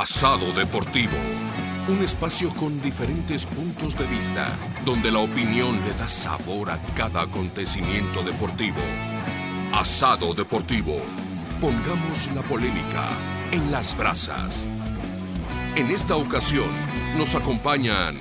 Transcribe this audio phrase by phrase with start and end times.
[0.00, 1.18] Asado Deportivo.
[1.86, 4.48] Un espacio con diferentes puntos de vista,
[4.82, 8.80] donde la opinión le da sabor a cada acontecimiento deportivo.
[9.74, 11.02] Asado Deportivo.
[11.60, 13.10] Pongamos la polémica
[13.52, 14.66] en las brasas.
[15.76, 16.70] En esta ocasión
[17.18, 18.16] nos acompañan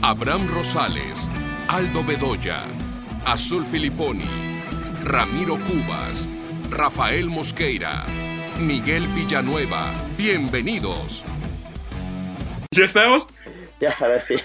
[0.00, 1.28] Abraham Rosales,
[1.68, 2.62] Aldo Bedoya,
[3.26, 4.24] Azul Filiponi,
[5.02, 6.26] Ramiro Cubas,
[6.70, 8.06] Rafael Mosqueira,
[8.58, 10.03] Miguel Villanueva.
[10.16, 11.24] Bienvenidos.
[12.70, 13.24] ¿Ya estamos?
[13.80, 14.36] Ya, ahora sí.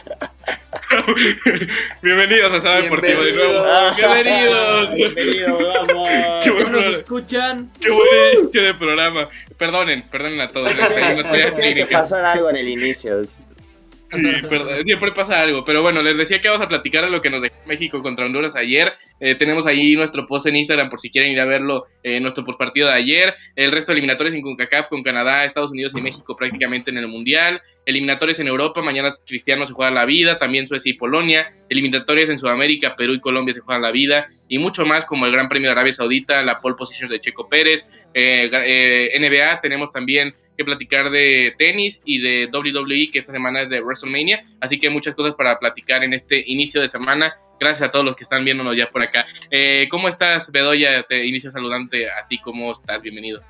[2.02, 3.64] Bienvenidos a Sábado Deportivo de nuevo.
[3.96, 3.96] Bienvenidos.
[3.96, 4.96] Bienvenidos.
[4.96, 6.10] Bienvenido, vamos.
[6.44, 7.70] Qué ¿Ya buen, nos escuchan?
[7.80, 9.30] qué buen inicio de programa.
[9.58, 10.72] Perdonen, perdonen a todos.
[11.60, 13.22] Tiene que pasar algo en el inicio.
[14.20, 15.64] Sí, perdón, siempre pasa algo.
[15.64, 18.26] Pero bueno, les decía que vamos a platicar de lo que nos dejó México contra
[18.26, 18.94] Honduras ayer.
[19.20, 22.44] Eh, tenemos ahí nuestro post en Instagram por si quieren ir a verlo, eh, nuestro
[22.44, 23.36] postpartido de ayer.
[23.56, 27.08] El resto de eliminatorios en CONCACAF con Canadá, Estados Unidos y México prácticamente en el
[27.08, 27.62] Mundial.
[27.86, 31.52] Eliminatorios en Europa, mañana Cristiano se juega la vida, también Suecia y Polonia.
[31.70, 34.28] Eliminatorios en Sudamérica, Perú y Colombia se juegan la vida.
[34.48, 37.48] Y mucho más como el Gran Premio de Arabia Saudita, la pole position de Checo
[37.48, 37.84] Pérez.
[38.16, 43.62] Eh, eh, NBA, tenemos también que platicar de tenis y de WWE, que esta semana
[43.62, 44.44] es de WrestleMania.
[44.60, 47.34] Así que muchas cosas para platicar en este inicio de semana.
[47.62, 49.26] Gracias a todos los que están viéndonos ya por acá.
[49.50, 51.04] Eh, ¿Cómo estás, Bedoya?
[51.04, 52.40] Te inicio saludante a ti.
[52.40, 53.02] ¿Cómo estás?
[53.02, 53.42] Bienvenido.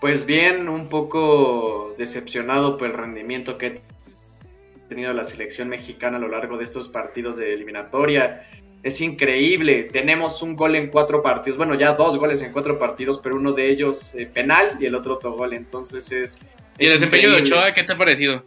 [0.00, 6.20] Pues bien, un poco decepcionado por el rendimiento que ha tenido la selección mexicana a
[6.20, 8.42] lo largo de estos partidos de eliminatoria.
[8.86, 13.18] Es increíble, tenemos un gol en cuatro partidos, bueno, ya dos goles en cuatro partidos,
[13.20, 16.38] pero uno de ellos eh, penal y el otro otro gol, entonces es...
[16.78, 17.42] ¿Y el desempeño de.
[17.42, 18.44] Ochoa qué te ha parecido?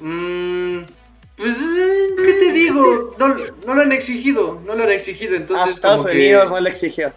[0.00, 0.78] Mm,
[1.36, 1.56] pues,
[2.24, 3.14] ¿qué te digo?
[3.16, 6.50] No, no lo han exigido, no lo han exigido, Ah, entonces Estados como que Unidos
[6.50, 7.12] no le exigió.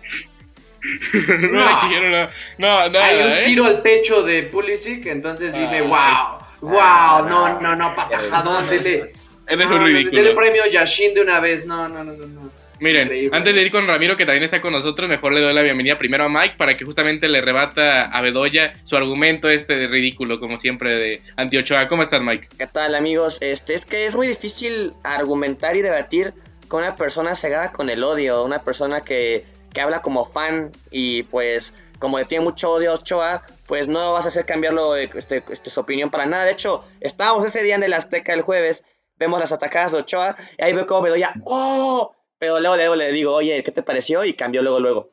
[1.14, 1.70] no, le No.
[1.72, 2.34] exigieron nada.
[2.60, 3.42] No, nada, hay un ¿eh?
[3.46, 5.82] tiro al pecho de Pulisic, entonces dime, Ay.
[5.82, 9.12] wow, wow, Ah, no, no, no, patajadón, dele...
[9.48, 10.22] Eres No, un no, ridículo.
[10.22, 11.66] Dele premio Yashin de una vez.
[11.66, 12.26] No, no, no, no.
[12.28, 12.52] no.
[12.80, 13.38] Miren, Increíble.
[13.38, 15.98] antes de ir con Ramiro, que también está con nosotros, mejor le doy la bienvenida
[15.98, 20.42] primero a Mike para que justamente le rebata a Bedoya su argumento este de ridículo,
[20.42, 21.88] como siempre, de Antiochoa.
[21.88, 22.50] ¿Cómo estás, Mike?
[22.58, 23.38] ¿Qué tal, amigos?
[23.42, 26.34] Este, es que es muy difícil argumentar y debatir
[26.68, 31.24] con una persona cegada con el odio, una persona que, que habla como fan y
[31.24, 35.44] pues como le tiene mucho odio a Ochoa, pues no vas a hacer cambiarlo este,
[35.50, 36.44] este, su opinión para nada.
[36.44, 38.84] De hecho, estábamos ese día en el Azteca el jueves,
[39.18, 42.16] vemos las atacadas de Ochoa y ahí veo como Bedoya, ¡oh!
[42.38, 44.24] Pero luego, luego le digo, oye, ¿qué te pareció?
[44.26, 45.10] Y cambió luego, luego.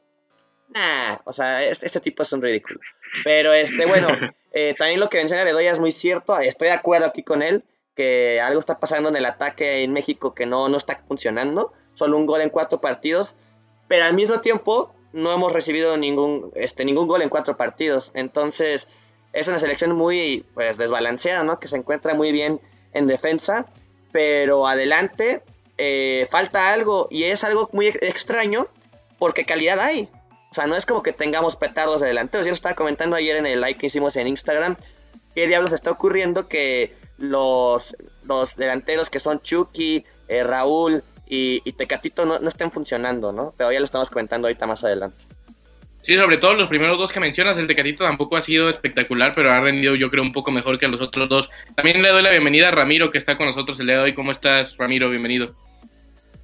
[0.68, 2.80] Nah, o sea, este, este tipo es un ridículo.
[3.24, 4.08] Pero este, bueno,
[4.52, 6.38] eh, también lo que menciona Bedoya es muy cierto.
[6.38, 7.64] Estoy de acuerdo aquí con él
[7.94, 11.72] que algo está pasando en el ataque en México que no, no está funcionando.
[11.94, 13.36] Solo un gol en cuatro partidos.
[13.88, 18.10] Pero al mismo tiempo no hemos recibido ningún, este, ningún gol en cuatro partidos.
[18.14, 18.88] Entonces
[19.32, 21.60] es una selección muy pues, desbalanceada, ¿no?
[21.60, 22.60] Que se encuentra muy bien
[22.94, 23.66] en defensa.
[24.12, 25.42] Pero adelante
[25.78, 27.08] eh, falta algo.
[27.10, 28.68] Y es algo muy extraño
[29.18, 30.08] porque calidad hay.
[30.50, 32.46] O sea, no es como que tengamos petardos de delanteros.
[32.46, 34.76] Yo lo estaba comentando ayer en el like que hicimos en Instagram.
[35.34, 41.72] ¿Qué diablos está ocurriendo que los, los delanteros que son Chucky, eh, Raúl y, y
[41.72, 43.54] Tecatito no, no estén funcionando, ¿no?
[43.56, 45.24] Pero ya lo estamos comentando ahorita más adelante.
[46.04, 49.52] Sí, sobre todo los primeros dos que mencionas, el Tecatito tampoco ha sido espectacular, pero
[49.52, 51.48] ha rendido yo creo un poco mejor que los otros dos.
[51.76, 54.14] También le doy la bienvenida a Ramiro, que está con nosotros el día de hoy.
[54.14, 55.08] ¿Cómo estás, Ramiro?
[55.10, 55.54] Bienvenido.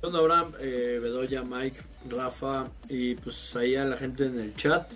[0.00, 0.52] ¿Qué onda, Abraham?
[0.60, 1.76] Eh, Bedoya, Mike,
[2.08, 4.88] Rafa y pues ahí a la gente en el chat.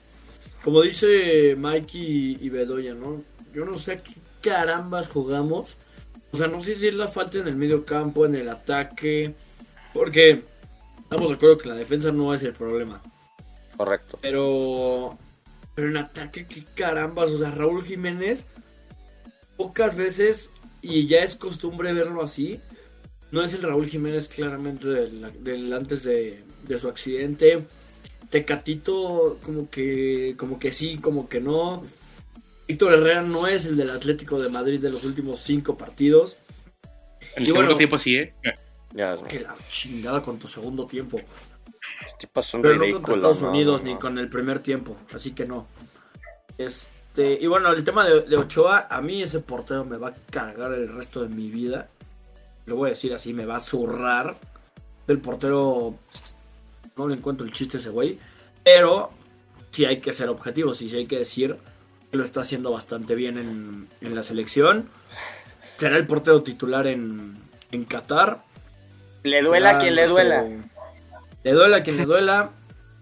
[0.63, 3.21] Como dice Mike y, y Bedoya, ¿no?
[3.53, 4.13] Yo no sé qué
[4.49, 5.77] carambas jugamos.
[6.31, 9.35] O sea, no sé si es la falta en el medio campo, en el ataque.
[9.93, 10.43] Porque
[11.03, 13.03] estamos de acuerdo que la defensa no es el problema.
[13.77, 14.19] Correcto.
[14.21, 15.19] Pero,
[15.75, 17.31] pero en ataque, qué carambas.
[17.31, 18.45] O sea, Raúl Jiménez,
[19.57, 20.51] pocas veces,
[20.81, 22.61] y ya es costumbre verlo así,
[23.31, 27.63] no es el Raúl Jiménez claramente del, del antes de, de su accidente.
[28.31, 31.85] Tecatito, como que, como que sí, como que no.
[32.67, 36.39] Víctor Herrera no es el del Atlético de Madrid de los últimos cinco partidos.
[37.37, 37.77] En el Y segundo bueno.
[37.77, 38.35] tiempo sí, ¿eh?
[38.95, 41.21] Ya, Que la chingada con tu segundo tiempo.
[42.05, 42.29] Este
[42.61, 45.67] Pero no contra Estados no, Unidos no, ni con el primer tiempo, así que no.
[46.59, 50.15] Este, y bueno, el tema de, de Ochoa, a mí ese portero me va a
[50.31, 51.89] cagar el resto de mi vida.
[52.67, 54.37] Lo voy a decir así, me va a zurrar.
[55.09, 55.95] El portero,
[56.97, 58.19] no le encuentro el chiste a ese güey.
[58.63, 59.11] Pero
[59.71, 61.57] sí hay que ser objetivos y sí hay que decir
[62.11, 64.89] que lo está haciendo bastante bien en, en la selección.
[65.79, 67.39] Será el portero titular en,
[67.73, 68.39] en Qatar.
[69.25, 70.45] Le duela a quien le duela.
[71.45, 72.51] Le duela a quien le duela.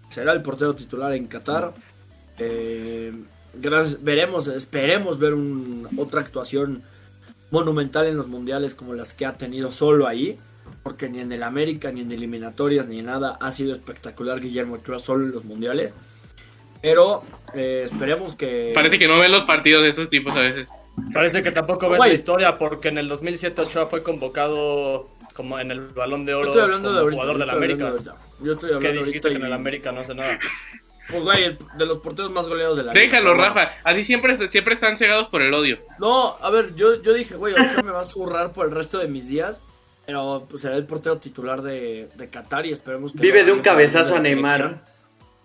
[0.09, 1.73] Será el portero titular en Qatar.
[2.37, 3.13] Eh,
[3.55, 6.81] gracias, veremos, esperemos ver un, otra actuación
[7.51, 10.37] monumental en los mundiales como las que ha tenido solo ahí,
[10.83, 14.75] porque ni en el América, ni en eliminatorias, ni en nada ha sido espectacular Guillermo
[14.75, 15.93] Ochoa solo en los mundiales.
[16.81, 17.23] Pero
[17.53, 18.71] eh, esperemos que...
[18.73, 20.67] Parece que no ven los partidos de estos tipos a veces.
[21.13, 25.71] Parece que tampoco ves la historia, porque en el 2007 Ochoa fue convocado como en
[25.71, 27.21] el Balón de Oro estoy hablando como de ahorita.
[27.21, 27.87] jugador del estoy América.
[27.87, 28.30] hablando de.
[28.43, 30.37] Yo estoy ¿Qué hablando dijiste que en el y- América no hace nada?
[31.09, 33.49] Pues, güey, el- de los porteros más goleados de la Déjalo, liga.
[33.49, 33.71] Rafa.
[33.83, 35.77] Así siempre, siempre están cegados por el odio.
[35.99, 38.97] No, a ver, yo, yo dije, güey, Ochoa me va a zurrar por el resto
[38.99, 39.61] de mis días.
[40.05, 43.19] Pero pues será el portero titular de, de Qatar y esperemos que.
[43.19, 44.81] Vive de un cabezazo a Neymar.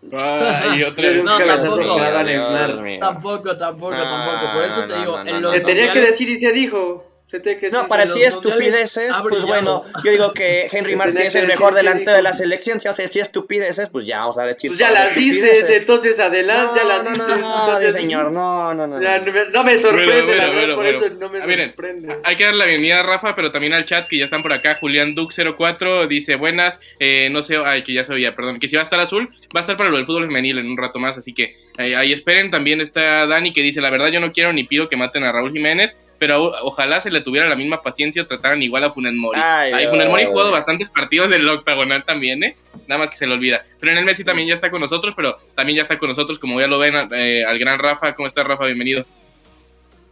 [0.06, 2.00] otra Vive de un No, cabezazo tampoco.
[2.00, 2.98] a Neymar.
[3.00, 4.52] Tampoco, tampoco, tampoco.
[4.54, 5.62] Por eso te no, digo, no, en no, los no.
[5.66, 7.04] tenía que decir y se dijo.
[7.28, 7.68] Que.
[7.72, 11.78] No, para sí estupideces, pues bueno, yo digo que Henry Martin es el mejor sí,
[11.78, 12.78] delantero de la selección.
[12.80, 14.70] Si hace si estupideces, pues ya vamos a decir.
[14.70, 17.28] Pues ya las dices, entonces adelante, ya las no, dices.
[17.28, 19.00] no, no, entonces- señor, no, no, no.
[19.02, 19.26] Ya, no.
[19.26, 20.98] no, me, no me sorprende, Bueno, bueno, la verdad, bueno, por bueno.
[20.98, 22.16] eso no me Ah, miren, sorprende.
[22.22, 24.52] Hay que dar la bienvenida a Rafa, pero también al chat que ya están por
[24.52, 24.76] acá.
[24.80, 26.78] Julián Duke04 dice buenas.
[27.00, 28.60] eh, no sé, ay, que ya se oía, perdón.
[28.60, 30.66] Que si va a estar azul, va a estar para lo del fútbol femenil en
[30.70, 31.18] un rato más.
[31.18, 32.52] Así que eh, ahí esperen.
[32.52, 35.32] También está Dani que dice: La verdad, yo no quiero ni pido que maten a
[35.32, 35.96] Raúl Jiménez.
[36.18, 39.38] Pero ojalá se le tuviera la misma paciencia o trataran igual a Funes Mori.
[39.42, 39.90] Ay, Ay, Dios.
[39.90, 42.56] Funes Mori ha jugado bastantes partidos del octagonal también, ¿eh?
[42.86, 43.64] Nada más que se le olvida.
[43.80, 46.38] Pero en el Messi también ya está con nosotros, pero también ya está con nosotros,
[46.38, 48.14] como ya lo ven, eh, al gran Rafa.
[48.14, 48.64] ¿Cómo está, Rafa?
[48.64, 49.04] Bienvenido.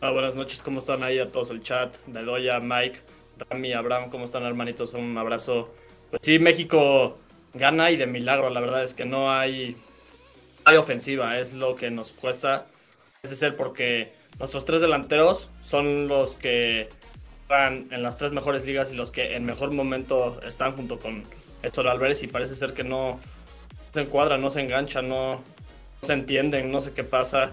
[0.00, 1.94] Ah, buenas noches, ¿cómo están ahí a todos el chat?
[2.06, 2.98] Bedoya, Mike,
[3.48, 4.92] Rami, Abraham, ¿cómo están hermanitos?
[4.92, 5.74] Un abrazo.
[6.10, 7.18] Pues sí, México
[7.54, 9.76] gana y de milagro, la verdad es que no hay,
[10.66, 12.66] hay ofensiva, es lo que nos cuesta.
[13.22, 16.88] Ese ser porque nuestros tres delanteros son los que
[17.42, 21.24] están en las tres mejores ligas y los que en mejor momento están junto con
[21.64, 23.18] Héctor Álvarez y parece ser que no
[23.92, 25.42] se encuadran, no se enganchan, no,
[26.00, 27.50] se entienden, no sé qué pasa.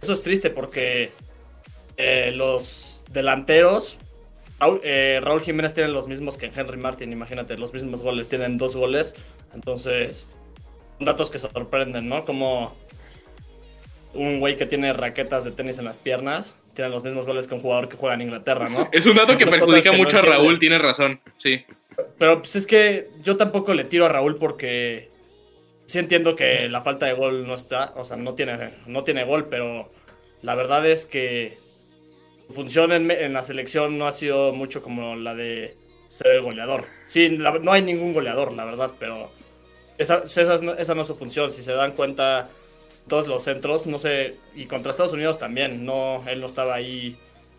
[0.00, 1.12] Eso es triste porque
[1.98, 3.98] eh, los delanteros,
[4.58, 8.56] Raúl, eh, Raúl Jiménez tiene los mismos que Henry Martin, imagínate, los mismos goles, tienen
[8.56, 9.14] dos goles,
[9.52, 10.24] entonces
[10.96, 12.24] son datos que sorprenden, ¿no?
[12.24, 12.74] Como
[14.14, 17.54] un güey que tiene raquetas de tenis en las piernas, tiene los mismos goles que
[17.54, 18.88] un jugador que juega en Inglaterra, ¿no?
[18.92, 20.22] Es un dato que Son perjudica no mucho a.
[20.22, 21.20] Raúl, tiene razón.
[21.38, 21.64] Sí.
[22.18, 25.10] Pero pues es que yo tampoco le tiro a Raúl porque
[25.86, 29.24] sí entiendo que la falta de gol no está, o sea, no tiene, no tiene
[29.24, 29.90] gol, pero
[30.42, 31.58] la verdad es que
[32.46, 35.74] su función en, en la selección no ha sido mucho como la de
[36.08, 36.84] ser el goleador.
[37.06, 39.30] Sí, la- no hay ningún goleador, la verdad, pero
[39.98, 41.52] esa, esa, no- esa no es su función.
[41.52, 42.48] Si se dan cuenta,
[43.08, 47.16] todos los centros, no sé, y contra Estados Unidos también, no, él no estaba ahí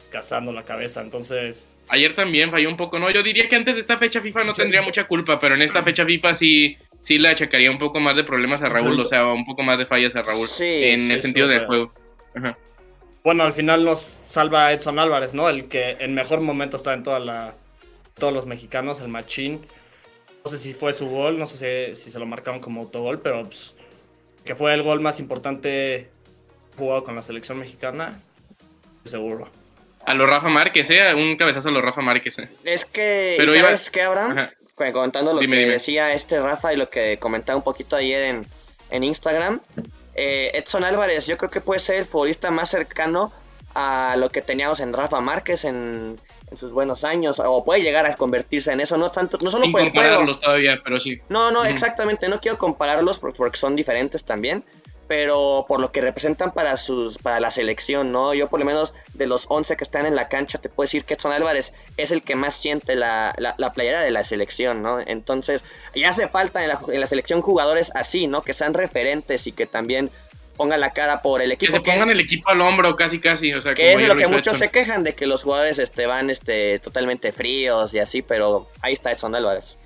[0.10, 1.68] cazando la cabeza, entonces...
[1.90, 3.10] Ayer también falló un poco, ¿no?
[3.10, 5.84] Yo diría que antes de esta fecha FIFA no tendría mucha culpa, pero en esta
[5.84, 9.28] fecha FIFA sí, sí le achacaría un poco más de problemas a Raúl, o sea,
[9.28, 11.94] un poco más de fallas a Raúl Sí, en sí, el sentido sí, del juego.
[12.36, 12.58] Ajá.
[13.24, 15.50] Bueno, al final nos salva Edson Álvarez, ¿no?
[15.50, 17.56] El que en mejor momento está en toda la,
[18.18, 19.62] todos los mexicanos, el machín.
[20.44, 23.20] No sé si fue su gol, no sé si, si se lo marcaron como autogol,
[23.20, 23.74] pero pues,
[24.46, 26.10] que fue el gol más importante
[26.78, 28.20] jugado con la selección mexicana,
[29.06, 29.50] seguro.
[30.06, 31.14] A los Rafa Márquez, ¿eh?
[31.14, 32.40] Un cabezazo a los Rafa Márquez.
[32.40, 32.50] ¿eh?
[32.64, 34.38] Es que, Pero ¿y iba- ¿sabes qué, Abraham?
[34.38, 34.52] Ajá.
[34.76, 35.74] Cu- Contando lo Dime, que dime.
[35.74, 38.46] decía este Rafa y lo que comentaba un poquito ayer en,
[38.90, 39.62] en Instagram,
[40.16, 43.32] eh, Edson Álvarez yo creo que puede ser el futbolista más cercano
[43.76, 46.20] a lo que teníamos en Rafa Márquez en,
[46.52, 49.64] en sus buenos años, o puede llegar a convertirse en eso, no tanto, no solo
[49.64, 51.20] Sin por el juego, todavía, pero sí.
[51.30, 54.64] no, no, exactamente, no quiero compararlos por- porque son diferentes también,
[55.08, 58.34] pero por lo que representan para sus para la selección, ¿no?
[58.34, 61.04] Yo por lo menos de los 11 que están en la cancha te puedo decir
[61.04, 64.82] que Edson Álvarez es el que más siente la, la, la playera de la selección,
[64.82, 65.00] ¿no?
[65.02, 65.66] Entonces,
[65.96, 68.42] ya hace falta en la, en la selección jugadores así, ¿no?
[68.42, 70.12] Que sean referentes y que también
[70.62, 71.78] pongan la cara por el Que equipo.
[71.78, 74.16] se que es- pongan el equipo al hombro casi casi, o sea, que es lo
[74.16, 78.22] que muchos se quejan de que los jugadores este, van este, totalmente fríos y así,
[78.22, 79.78] pero ahí está Edson Álvarez.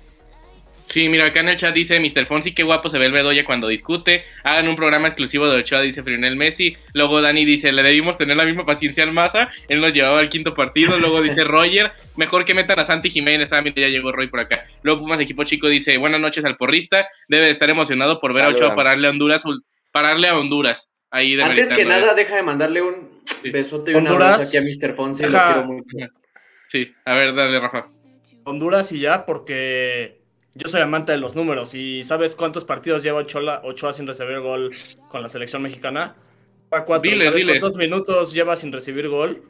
[0.88, 2.26] Sí, mira, acá en el chat dice Mr.
[2.26, 4.22] Fonsi, qué guapo se ve el Bedoya cuando discute.
[4.44, 6.76] Hagan un programa exclusivo de Ochoa, dice Frionel Messi.
[6.92, 9.48] Luego Dani dice, le debimos tener la misma paciencia al Maza.
[9.68, 10.96] Él nos llevaba al quinto partido.
[11.00, 13.52] Luego dice Roger, mejor que metan a Santi Jiménez.
[13.52, 14.64] Ah, mira, ya llegó Roy por acá.
[14.82, 17.08] Luego Pumas Equipo Chico dice, buenas noches al porrista.
[17.26, 19.42] Debe de estar emocionado por ver a Ochoa pararle a Honduras.
[19.96, 20.90] Pararle a Honduras.
[21.10, 23.48] Ahí Antes que nada, deja de mandarle un Sí.
[23.50, 24.34] besote y un Honduras.
[24.34, 24.94] abrazo aquí a Mr.
[24.94, 25.22] Fonsi.
[25.22, 25.96] Lo Deja- quiero mucho.
[26.70, 27.88] Sí, a ver, dale, Rafa.
[28.44, 30.20] Honduras y ya, porque
[30.54, 31.72] yo soy amante de los números.
[31.74, 34.70] ¿Y sabes cuántos partidos lleva Ochoa, Ochoa sin recibir gol
[35.08, 36.14] con la selección mexicana?
[36.70, 37.10] Lleva cuatro.
[37.10, 37.58] Dile, ¿Sabes dile.
[37.58, 39.42] cuántos minutos lleva sin recibir gol?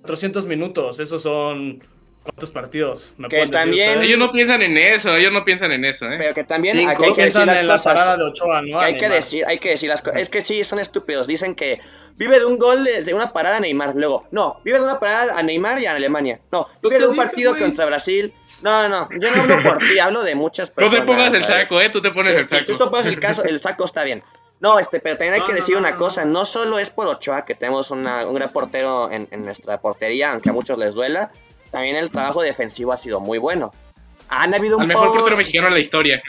[0.00, 1.00] 400 minutos.
[1.00, 1.84] Esos son
[2.22, 3.10] ¿Cuántos partidos?
[3.16, 4.00] ¿Me Que también-?
[4.02, 6.16] Ellos no piensan en eso, ellos no piensan en eso, ¿eh?
[6.18, 6.90] Pero que también Cinco.
[6.92, 7.94] aquí hay que decir las en la cosas.
[7.94, 8.78] parada de Ochoa, ¿no?
[8.78, 10.20] que hay que decir, hay que decir las cosas.
[10.20, 11.26] Es que sí, son estúpidos.
[11.26, 11.80] Dicen que
[12.16, 13.94] vive de un gol de de una parada a Neymar.
[13.96, 16.40] Luego, no, vive de una parada a Neymar y a Alemania.
[16.52, 17.62] No, vive de un dije, partido güey.
[17.62, 18.32] contra Brasil.
[18.62, 21.00] No, no, yo no hablo por ti, hablo de muchas No personas.
[21.00, 21.90] te pongas el saco, ¿eh?
[21.90, 22.66] Tú te pones Sí, el si saco.
[22.66, 24.22] tú te pones el caso, el saco está bien.
[24.60, 26.78] No, este, pero también hay No, que no, decir no, una no, cosa, no solo
[26.78, 30.52] es por Ochoa que tenemos una- un gran portero en, en nuestra portería, aunque a
[30.52, 31.32] muchos les duela,
[31.72, 33.72] también el trabajo defensivo ha sido muy bueno.
[34.28, 36.22] Han habido un Al mejor por- portero mexicano de la historia.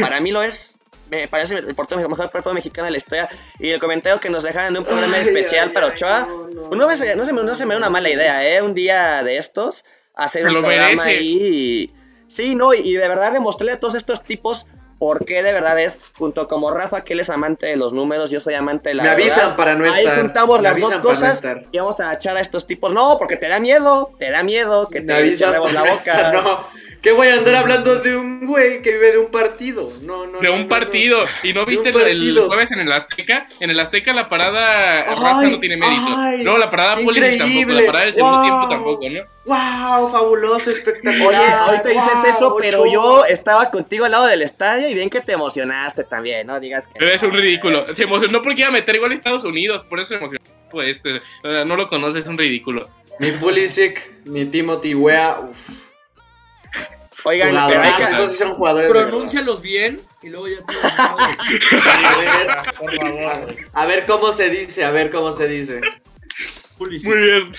[0.00, 0.76] para mí lo es.
[1.10, 3.28] Me parece el portero el mejor portero mexicano de la historia.
[3.60, 6.26] Y el comentario que nos dejaron de un programa Ay, especial ay, para Ochoa.
[6.26, 8.46] no, no, pues no, me, no, se me, no se me da una mala idea,
[8.48, 8.62] ¿eh?
[8.62, 11.18] Un día de estos, hacer Se un lo programa merece.
[11.18, 11.38] ahí.
[11.40, 11.94] y-
[12.26, 14.66] Sí, no, y de verdad demostrarle a todos estos tipos
[15.04, 18.30] por qué de verdad es, junto como Rafa, que él es amante de los números,
[18.30, 20.18] yo soy amante de la Me avisan para no Ahí estar.
[20.18, 21.42] juntamos Me las dos no cosas
[21.72, 22.90] y vamos a echar a estos tipos.
[22.94, 26.32] No, porque te da miedo, te da miedo que Me te avisan para la boca.
[26.32, 26.66] No,
[27.04, 29.92] que voy a andar hablando de un güey que vive de un partido.
[30.04, 30.40] No, no.
[30.40, 31.20] De no, un no, partido.
[31.22, 31.30] no.
[31.42, 33.46] ¿Y no viste el, jueves en el Azteca?
[33.60, 36.02] En el Azteca la parada Ay, Rafa no tiene mérito.
[36.16, 37.72] ay, Luego la parada qué Pulisic tampoco.
[37.72, 38.42] La parada del segundo Wow.
[38.46, 39.20] tiempo tampoco, ¿no?
[39.44, 40.12] ¡Wow!
[40.12, 41.42] Fabuloso, espectacular.
[41.42, 45.10] Oye, ahorita dices Wow, eso, pero yo estaba contigo al lado del estadio y bien
[45.10, 46.94] que te emocionaste también, no digas que.
[46.98, 47.94] Pero es un no, ridículo.
[47.94, 49.84] Se emocionó porque iba a meter gol a Estados Unidos.
[49.90, 50.42] Por eso se emocionó.
[50.70, 51.20] Pues este,
[51.66, 52.88] no lo conoces, es un ridículo.
[53.18, 55.38] Ni Pulisic, ni Timothy Wea.
[55.50, 55.83] Uf.
[57.26, 58.90] Oigan, pero hay Jugadorazos, que- esos sí son jugadores.
[58.90, 60.74] Pronúncialos bien y luego ya te
[61.90, 63.56] A ver, Por favor, güey.
[63.72, 65.80] a ver cómo se dice, a ver cómo se dice.
[66.78, 67.08] Pulisic.
[67.08, 67.56] Muy bien.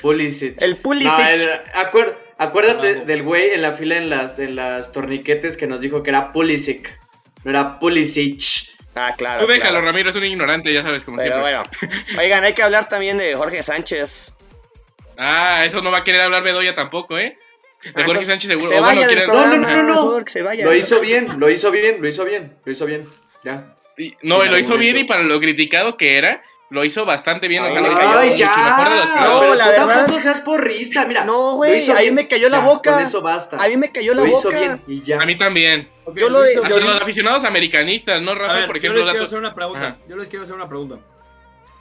[0.00, 0.60] Pulisic.
[0.62, 1.10] El Pulisic.
[1.10, 3.06] No, el- acuer- acuérdate Bravo.
[3.06, 6.32] del güey en la fila en las, en las torniquetes que nos dijo que era
[6.32, 6.98] Pulisic.
[7.44, 8.68] No era Pulisic.
[8.94, 9.46] Ah, claro.
[9.46, 9.86] Tú déjalo, claro.
[9.86, 11.62] Ramiro, es un ignorante, ya sabes, como Pero siempre.
[11.80, 12.20] bueno.
[12.22, 14.34] Oigan, hay que hablar también de Jorge Sánchez.
[15.18, 17.38] Ah, eso no va a querer hablar Bedoya tampoco, ¿eh?
[17.94, 18.68] De Jorge Sánchez seguro.
[18.68, 20.24] se O bueno, vaya del quiere- No, no, programa, no, no, no.
[20.24, 20.64] que se vaya.
[20.64, 23.04] Lo hizo bien, lo hizo bien, lo hizo bien, lo hizo bien.
[23.44, 23.74] Ya.
[23.96, 27.62] Sí, No, lo hizo bien y para lo criticado que era, lo hizo bastante bien.
[27.64, 28.48] Ay, Ay, ya.
[29.24, 31.24] No, pero la tú verdad- tampoco seas porrista, mira.
[31.24, 32.14] No, güey, ahí bien.
[32.14, 32.92] me cayó la Ya, boca.
[32.94, 33.56] Con eso basta.
[33.62, 34.58] A mí me cayó la lo hizo boca.
[34.58, 35.20] bien y ya.
[35.20, 35.88] A mí también.
[36.14, 38.66] Yo lo- yo- los aficionados americanistas, ¿no, A Rafa?
[38.66, 39.98] por yo ejemplo, les quiero hacer una pregunta.
[40.08, 40.98] Yo les quiero hacer una pregunta.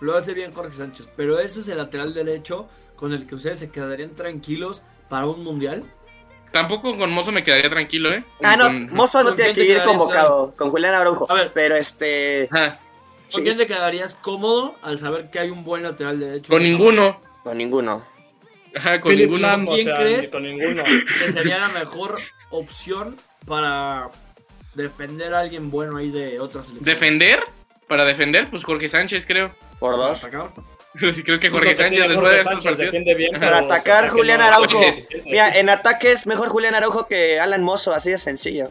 [0.02, 3.60] Lo hace bien Jorge Sánchez, pero ese es el lateral derecho con el que ustedes
[3.60, 5.84] se quedarían tranquilos para un mundial.
[6.54, 8.24] Tampoco con Mozo me quedaría tranquilo, ¿eh?
[8.44, 10.54] Ah, no, Con- Mozo no ¿Con tiene que ir convocado.
[10.58, 11.30] Con Julián Araujo.
[11.30, 11.52] A ver.
[11.54, 12.48] Pero este.
[12.50, 12.80] Ajá.
[12.80, 12.82] ¿Con
[13.28, 16.52] sí, quién te quedarías cómodo al saber que hay un buen lateral derecho?
[16.52, 17.20] Con ninguno.
[17.44, 18.04] con ninguno.
[18.76, 19.48] Ajá, con Philip ninguno.
[19.48, 20.22] Lam, o ¿Quién sea, crees?
[20.24, 20.84] ni con ninguno.
[20.84, 22.20] Que sería la mejor
[22.52, 23.16] opción
[23.46, 24.10] para
[24.76, 26.84] defender a alguien bueno ahí de otra selección.
[26.86, 27.44] ¿Defender?
[27.88, 29.52] Para defender, pues Jorge Sánchez, creo.
[29.80, 30.24] Por Para dos.
[30.24, 30.52] atacar.
[31.26, 33.40] creo que Lo Jorge Sánchez después de Sánchez defiende bien.
[33.40, 34.78] Para atacar Julián no- Araujo.
[34.78, 35.22] Oye, sí, sí, sí.
[35.26, 38.70] Mira, en ataque es mejor Julián Araujo que Alan Mozo, así de sencillo.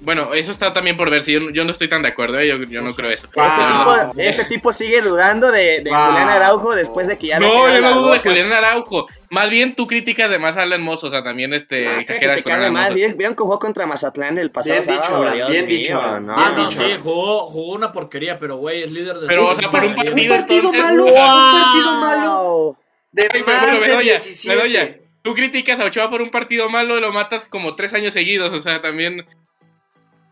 [0.00, 1.24] Bueno, eso está también por ver.
[1.24, 2.46] Si yo, yo no estoy tan de acuerdo, ¿eh?
[2.46, 3.26] yo, yo no creo eso.
[3.26, 4.10] Este, Wow.
[4.12, 5.98] tipo, este tipo sigue dudando de, de Wow.
[6.06, 8.20] Julián Araujo después de que ya No, yo no dudo de.
[8.20, 9.06] Julián Araujo.
[9.30, 12.00] Más bien tú criticas de más a Alan Mozo, o sea, también este, Ah, que
[12.00, 12.94] exageras te con cabe Alan más.
[12.94, 16.26] ¿Vieron que jugó contra Mazatlán el pasado Bien dicho, Dios bien mío, dicho, no, Bien
[16.26, 16.68] no, no.
[16.68, 16.82] dicho.
[16.82, 19.94] sí, jugó, jugó una porquería, pero güey, es líder de Pero, o sea, por un
[19.94, 21.12] partido, Un partido entonces, malo, wow.
[21.12, 22.76] un partido malo.
[23.12, 24.54] De Ay, más pero, de Bedoya, 17.
[24.56, 28.12] Bedoya, tú criticas a Ochoa por un partido malo y lo matas como tres años
[28.14, 29.26] seguidos, o sea, también...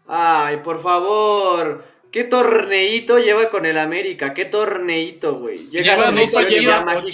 [0.08, 1.84] Ay, por favor.
[2.16, 4.32] ¿Qué torneito lleva con el América?
[4.32, 5.58] ¿Qué torneito, güey?
[5.68, 6.64] Llega Lleva a dos partidos,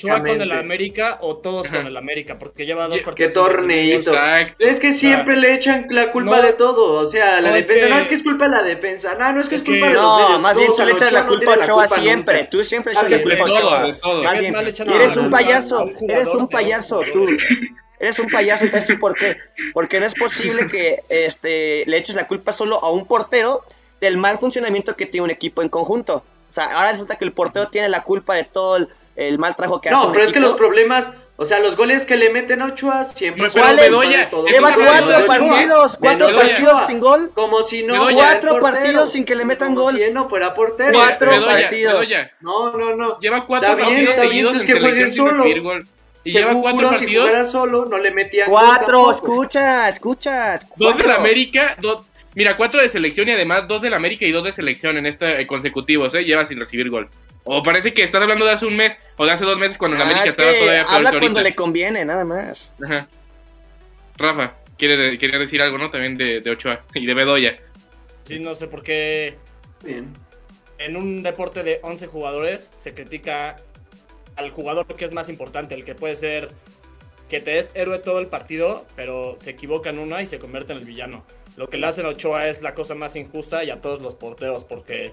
[0.00, 0.52] ya con el.
[0.52, 1.78] América o todos Ajá.
[1.78, 3.32] con el América, porque lleva dos ¿Qué partidos.
[3.32, 4.12] ¿Qué torneito?
[4.12, 4.62] Exacto.
[4.64, 6.42] Es que siempre le echan la culpa No.
[6.42, 7.00] de todo.
[7.00, 7.86] O sea, la No, es defensa.
[7.88, 9.16] que- No, es que es culpa de la defensa.
[9.18, 10.42] No, no es que es, Es culpa que- de los No, medios.
[10.42, 12.36] más bien a le echas Ochoa la no culpa a Ochoa siempre.
[12.36, 12.50] nunca.
[12.50, 14.22] Tú siempre echas la culpa a Ochoa.
[14.22, 15.78] Más bien, echan a- eres no, un no, payaso.
[15.80, 17.26] a Eres un no payaso, tú.
[17.98, 19.36] Eres un payaso, entonces sí, ¿por qué?
[19.72, 23.64] Porque no es posible que este, le eches la culpa solo a un portero
[24.02, 26.24] del mal funcionamiento que tiene un equipo en conjunto.
[26.50, 29.54] O sea, ahora resulta que el portero tiene la culpa de todo el, el mal
[29.54, 30.06] trabajo que hace.
[30.06, 31.12] No, pero es que los problemas.
[31.36, 34.46] O sea, los goles que le meten a Ochoa siempre de Bedoya, todo.
[34.46, 37.30] Lleva cuatro partidos, cuatro partidos sin gol.
[37.34, 37.94] Como si no.
[37.94, 38.16] Bedoya.
[38.16, 39.94] Cuatro partidos sin que le metan Como gol.
[39.96, 40.92] Si él no fuera portero.
[40.92, 41.92] Cuatro Bedoya, partidos.
[41.92, 43.18] Bedoya, No, no, no.
[43.20, 45.46] Lleva cuatro Está bien, partidos está bien, seguidos entonces en que juegue solo.
[46.24, 49.10] Y lleva cuatro Seguro, si partidos, jugara solo, no le metían gol Cuatro, tampoco.
[49.12, 50.52] escucha, escucha.
[50.52, 51.08] dos de cuatro.
[51.08, 52.02] la América, dos...
[52.34, 55.06] Mira, cuatro de selección y además dos de la América y dos de selección en
[55.06, 56.24] este eh, consecutivos, ¿eh?
[56.24, 57.08] Lleva sin recibir gol.
[57.44, 59.96] O parece que estás hablando de hace un mes o de hace dos meses cuando
[59.96, 61.42] la Ah, América es estaba que todavía peor habla cuando ahorita.
[61.42, 62.72] le conviene, nada más.
[62.82, 63.06] Ajá.
[64.16, 65.90] Rafa, quiere, quería decir algo, ¿no?
[65.90, 67.56] También de, de Ochoa y de Bedoya.
[68.24, 69.36] Sí, no sé por qué
[69.84, 70.08] Bien.
[70.78, 73.56] en un deporte de 11 jugadores se critica a
[74.34, 76.48] al jugador que es más importante, el que puede ser
[77.28, 80.72] que te es héroe todo el partido, pero se equivoca en una y se convierte
[80.72, 81.22] en el villano.
[81.56, 84.14] Lo que le hacen a Ochoa es la cosa más injusta y a todos los
[84.14, 85.12] porteros, porque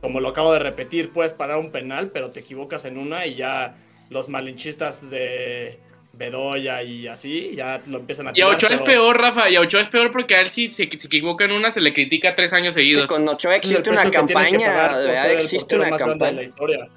[0.00, 3.34] como lo acabo de repetir, puedes parar un penal, pero te equivocas en una y
[3.36, 3.74] ya
[4.10, 5.78] los malinchistas de
[6.12, 9.48] Bedoya y así ya lo empiezan a Y a tirar, Ochoa es peor, Rafa.
[9.50, 11.92] Y a Ochoa es peor porque a él si se, equivoca en una se le
[11.94, 13.06] critica tres años Que seguidos.
[13.06, 16.42] con Ochoa Es existe una pagar campaña, existe una grande de la campaña.
[16.42, 16.88] historia.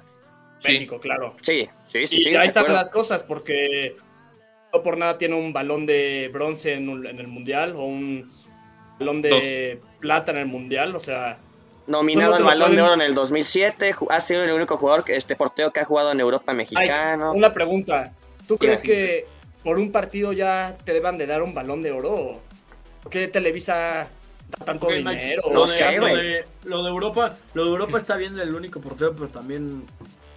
[0.60, 0.72] Sí.
[0.72, 1.36] México, claro.
[1.40, 2.28] Sí, sí, sí, y sí.
[2.36, 2.74] ahí están acuerdo.
[2.82, 3.96] las cosas, porque
[4.72, 8.28] no por nada tiene un balón de bronce en, un- en el mundial o un
[8.98, 11.38] balón de plata en el mundial, o sea,
[11.86, 15.04] Nominado al lo Balón de Oro en el 2007, ju- ha sido el único jugador,
[15.04, 17.32] que este portero que ha jugado en Europa mexicano.
[17.32, 18.12] una pregunta,
[18.46, 19.24] ¿tú crees que
[19.64, 22.40] por un partido ya te deban de dar un balón de oro?
[23.02, 24.08] ¿Por qué Televisa
[24.58, 25.42] da tanto dinero?
[25.46, 28.54] No lo, sé, de, lo, de, lo de Europa, lo de Europa está bien del
[28.54, 29.84] único portero, pero también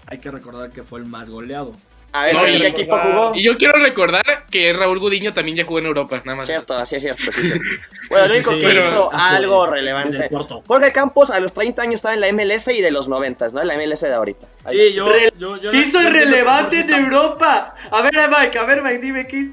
[0.07, 1.73] hay que recordar que fue el más goleado.
[2.13, 3.31] A ver, No, ¿en y qué equipo jugó?
[3.35, 6.47] Y yo quiero recordar que Raúl Gudiño también ya jugó en Europa, nada más.
[6.47, 7.63] Cierto, así es cierto, sí es cierto.
[8.09, 10.29] Bueno, lo Sí, único sí, que pero- hizo algo el relevante.
[10.67, 13.61] Jorge Campos a los 30 años estaba en la MLS y de los 90, ¿no?
[13.61, 14.45] En la MLS de ahorita.
[14.65, 14.77] Ahí.
[14.89, 17.75] Sí, yo, Re- yo, yo- Hizo relevante en Europa.
[17.91, 19.51] A ver, a Mike, a ver, Mike, dime qué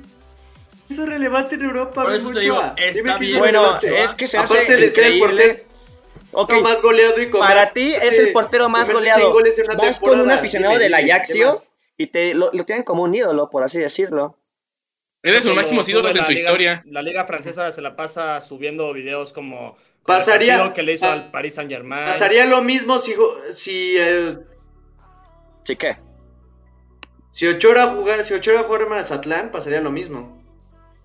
[0.90, 2.02] hizo relevante en Europa.
[2.02, 3.38] Por eso te digo, está bien.
[3.38, 4.02] Bueno, relevante.
[4.02, 5.48] es que se Aparte hace de ser el increíble.
[5.54, 5.68] portero
[6.32, 9.20] Ok, más goleado y con para ti es el portero más goleado.
[9.20, 11.62] 100 goles en una Vas con un aficionado del dime, ¿qué Ajaxio?
[11.98, 14.38] Y te lo, lo tienen como un ídolo, por así decirlo.
[15.22, 16.82] Es de sus Como máximos ídolos en su liga- historia.
[16.86, 19.56] La liga francesa se la pasa subiendo videos como...
[19.58, 22.06] como el Pasaría- partido que le hizo al Paris Saint Germain.
[22.06, 23.14] Pasaría lo mismo si,
[23.50, 24.38] si, eh,
[25.64, 25.98] ¿Sí qué?
[27.32, 30.42] si Ochoa jugara, si Ochoa jugara en Mazatlán, pasaría lo mismo.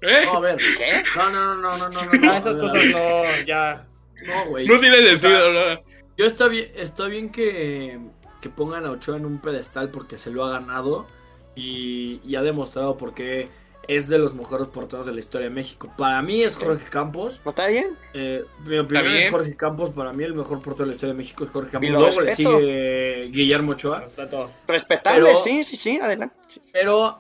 [0.01, 0.25] ¿Eh?
[0.25, 0.57] No, a ver.
[0.77, 1.03] ¿Qué?
[1.15, 2.11] No, no, no, no, no, no.
[2.13, 3.87] no, esas cosas no, ya...
[4.25, 4.67] No, güey.
[4.67, 5.83] No tiene O sea, sentido, ¿no?
[6.17, 7.99] Yo está bien, está bien que,
[8.43, 11.07] que pongan a Ochoa en un pedestal porque se lo ha ganado
[11.55, 13.47] y, y ha demostrado porque
[13.87, 15.91] es de los mejores porteros de la historia de México.
[15.97, 17.41] Para mí es Jorge Campos.
[17.43, 17.97] ¿No está bien?
[18.13, 19.17] Eh, mi opinión bien.
[19.17, 19.89] es Jorge Campos.
[19.91, 21.89] Para mí el mejor portero de la historia de México es Jorge Campos.
[21.89, 24.05] Luego le sigue Guillermo Ochoa.
[24.67, 26.35] Respetable, Pero- sí, sí, sí, adelante.
[26.71, 27.19] Pero,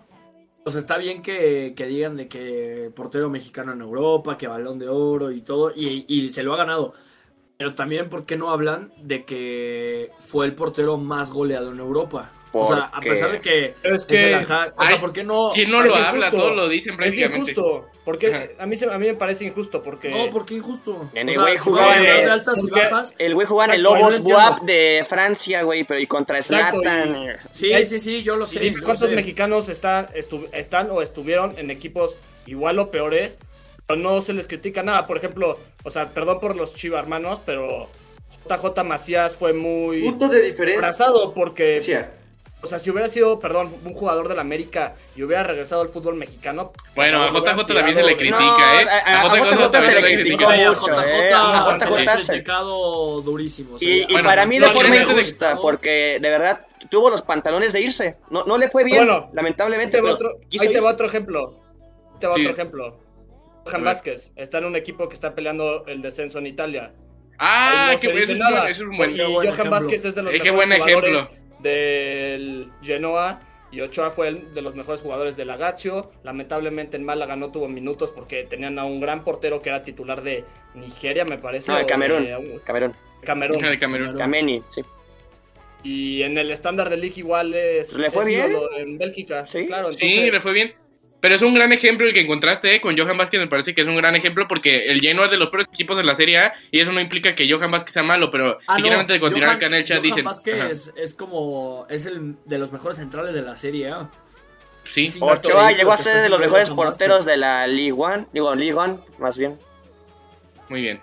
[0.63, 4.87] pues está bien que, que digan de que portero mexicano en Europa, que balón de
[4.87, 6.93] oro y todo, y, y se lo ha ganado.
[7.57, 12.31] Pero también, ¿por qué no hablan de que fue el portero más goleado en Europa?
[12.55, 13.73] O sea, a Porque- pesar de que...
[13.83, 15.49] Es que- Ajax- o sea, ¿por qué no...?
[15.53, 16.07] ¿Quién no Es lo injusto.
[16.09, 16.29] habla?
[16.31, 17.51] Todos lo dicen Es prácticamente.
[17.51, 18.45] injusto, porque Ajá.
[18.59, 20.09] a mí, se- a mí me parece injusto, porque...
[20.11, 21.09] No, ¿por qué injusto?
[21.15, 23.15] En el güey jugaba en el- de altas y porque- bajas...
[23.17, 24.19] El güey jugaba en el Lobos.
[24.21, 26.43] Buap de Francia, güey, pero y contra y-
[27.53, 28.71] Sí, sí, sí, yo lo sé.
[28.83, 29.15] cuántos sé.
[29.15, 33.39] mexicanos están, estu- están o estuvieron en equipos igual o peores,
[33.89, 35.05] no se les critica nada.
[35.07, 37.87] Por ejemplo, o sea, perdón por los chiva hermanos, pero
[38.49, 40.79] JJ Macías fue muy Punto de diferencia.
[40.79, 41.93] abrazado porque, Sí,
[42.61, 46.15] o sea, si hubiera sido, perdón, un jugador del América y hubiera regresado al fútbol
[46.15, 46.71] mexicano.
[46.95, 48.85] Bueno, a JJ también se le critica, No, ¿eh?
[49.05, 51.33] a- a JJ también se le criticó a mucho, JJ, eh.
[51.33, 53.77] A se le JJ ha se- criticado durísimo.
[53.81, 57.73] Y, y Bueno, para mí de no, forma injusta, porque de verdad tuvo los pantalones
[57.73, 58.15] de irse.
[58.29, 59.97] No, no le fue bien, Bueno, Ahí lamentablemente.
[59.97, 61.59] te va otro, ahí te va otro ejemplo.
[62.13, 62.41] Ahí te va Sí.
[62.41, 63.02] otro ejemplo.
[63.71, 63.83] Johan.
[63.85, 66.91] Vázquez está en un equipo que está peleando el descenso en Italia.
[67.39, 68.63] Ah, no qué se dice es nada.
[68.63, 69.11] un- eso es un buen.
[69.11, 69.71] Y Qué buen Johan ejemplo.
[69.71, 71.37] Vázquez es de los Eh, mejores buen jugadores ejemplo.
[71.61, 76.11] del Genoa y Ochoa fue el de los mejores jugadores del Lazio.
[76.23, 80.21] Lamentablemente en Málaga no tuvo minutos porque tenían a un gran portero que era titular
[80.21, 80.45] de
[80.75, 81.71] Nigeria, me parece.
[81.71, 82.27] No, de Camerún.
[82.63, 82.93] Camerún.
[83.23, 83.57] Camerún.
[83.59, 84.17] De Camerún.
[84.17, 84.81] Kameni, sí.
[85.85, 88.55] Y en el estándar de League igual es, ¿Le fue es bien?
[88.77, 89.45] en Bélgica.
[89.45, 89.65] Sí.
[89.65, 89.93] claro.
[89.93, 90.73] Sí, le fue bien.
[91.23, 92.81] Pero es un gran ejemplo el que encontraste ¿eh?
[92.81, 95.37] con Johan Vázquez, me parece que es un gran ejemplo porque el Genoa es de
[95.37, 98.03] los peores equipos de la Serie A y eso no implica que Johan Vázquez sea
[98.03, 100.03] malo, pero Ah, si no, quieren antes de continuar Johan- acá en el chat Johan
[100.09, 100.25] dicen...
[100.25, 101.87] Vázquez es, es como.
[101.89, 104.09] Es el de los mejores centrales de la serie A.
[104.93, 105.05] sí.
[105.05, 105.19] Sí.
[105.21, 107.31] Ochoa llegó a ser de los mejores porteros Vázquez.
[107.33, 108.25] de la League One.
[108.33, 109.57] Digo, League One, más bien.
[110.67, 110.99] Muy bien.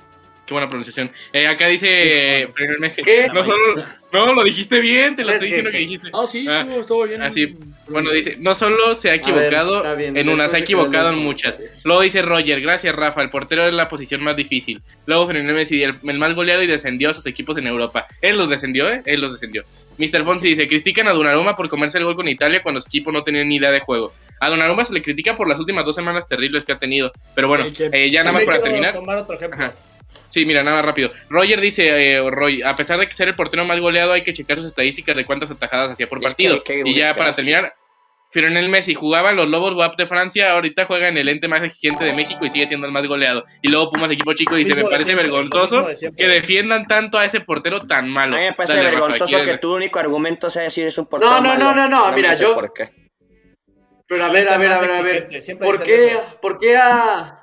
[0.51, 1.13] Qué buena pronunciación.
[1.33, 2.49] Eh, acá dice...
[2.57, 3.03] Lionel Messi.
[3.03, 3.29] ¿Qué?
[3.33, 3.57] No, solo,
[4.13, 6.09] no, lo dijiste bien, te lo Es estoy diciendo que dijiste.
[6.13, 7.23] Ah, sí, Ah, estuvo, estuvo bien.
[7.23, 7.55] así.
[7.87, 11.55] Bueno, dice, no solo se ha equivocado en una, después se ha equivocado en muchas.
[11.85, 14.83] Luego dice Roger, gracias Rafa, el portero es la posición más difícil.
[15.07, 18.09] Luego Fernando Messi, el, el más goleado y descendió a sus equipos en Europa.
[18.21, 19.03] Él los descendió, ¿eh?
[19.07, 19.63] Él los descendió.
[19.99, 20.25] Mr.
[20.25, 23.23] Fonsi dice, critican a Donnarumma por comerse el gol con Italia cuando su equipo no
[23.23, 24.13] tenía ni idea de juego.
[24.41, 27.13] A Donnarumma se le critica por las últimas dos semanas terribles que ha tenido.
[27.37, 28.95] Pero bueno, eh, ya sí nada más para terminar.
[28.95, 29.57] tomar otro ejemplo.
[29.57, 29.73] Ajá.
[30.31, 31.11] Sí, mira, nada más rápido.
[31.29, 34.33] Roger dice, eh, Roy, a pesar de que ser el portero más goleado, hay que
[34.33, 36.63] checar sus estadísticas de cuántas atajadas hacía por Es que- partido.
[36.65, 37.73] que- y ya para terminar,
[38.33, 41.65] Lionel Messi jugaba en los Lobos WAP de Francia, ahorita juega en el ente más
[41.65, 43.45] exigente de México y sigue siendo el más goleado.
[43.61, 46.25] Y luego Pumas, equipo chico, dice, me parece siempre, vergonzoso mismo de siempre".
[46.25, 48.37] que defiendan tanto a ese portero tan malo.
[48.37, 51.07] A mí me parece Dale, vergonzoso ¿quieres- que tu único argumento sea decir es un
[51.07, 51.65] portero No, no, malo.
[51.65, 52.91] no, no, no, mira, me sé yo- por qué.
[54.07, 55.29] Pero a ver, a ver, a ver, a ver.
[55.59, 57.40] ¿Por qué, por qué a,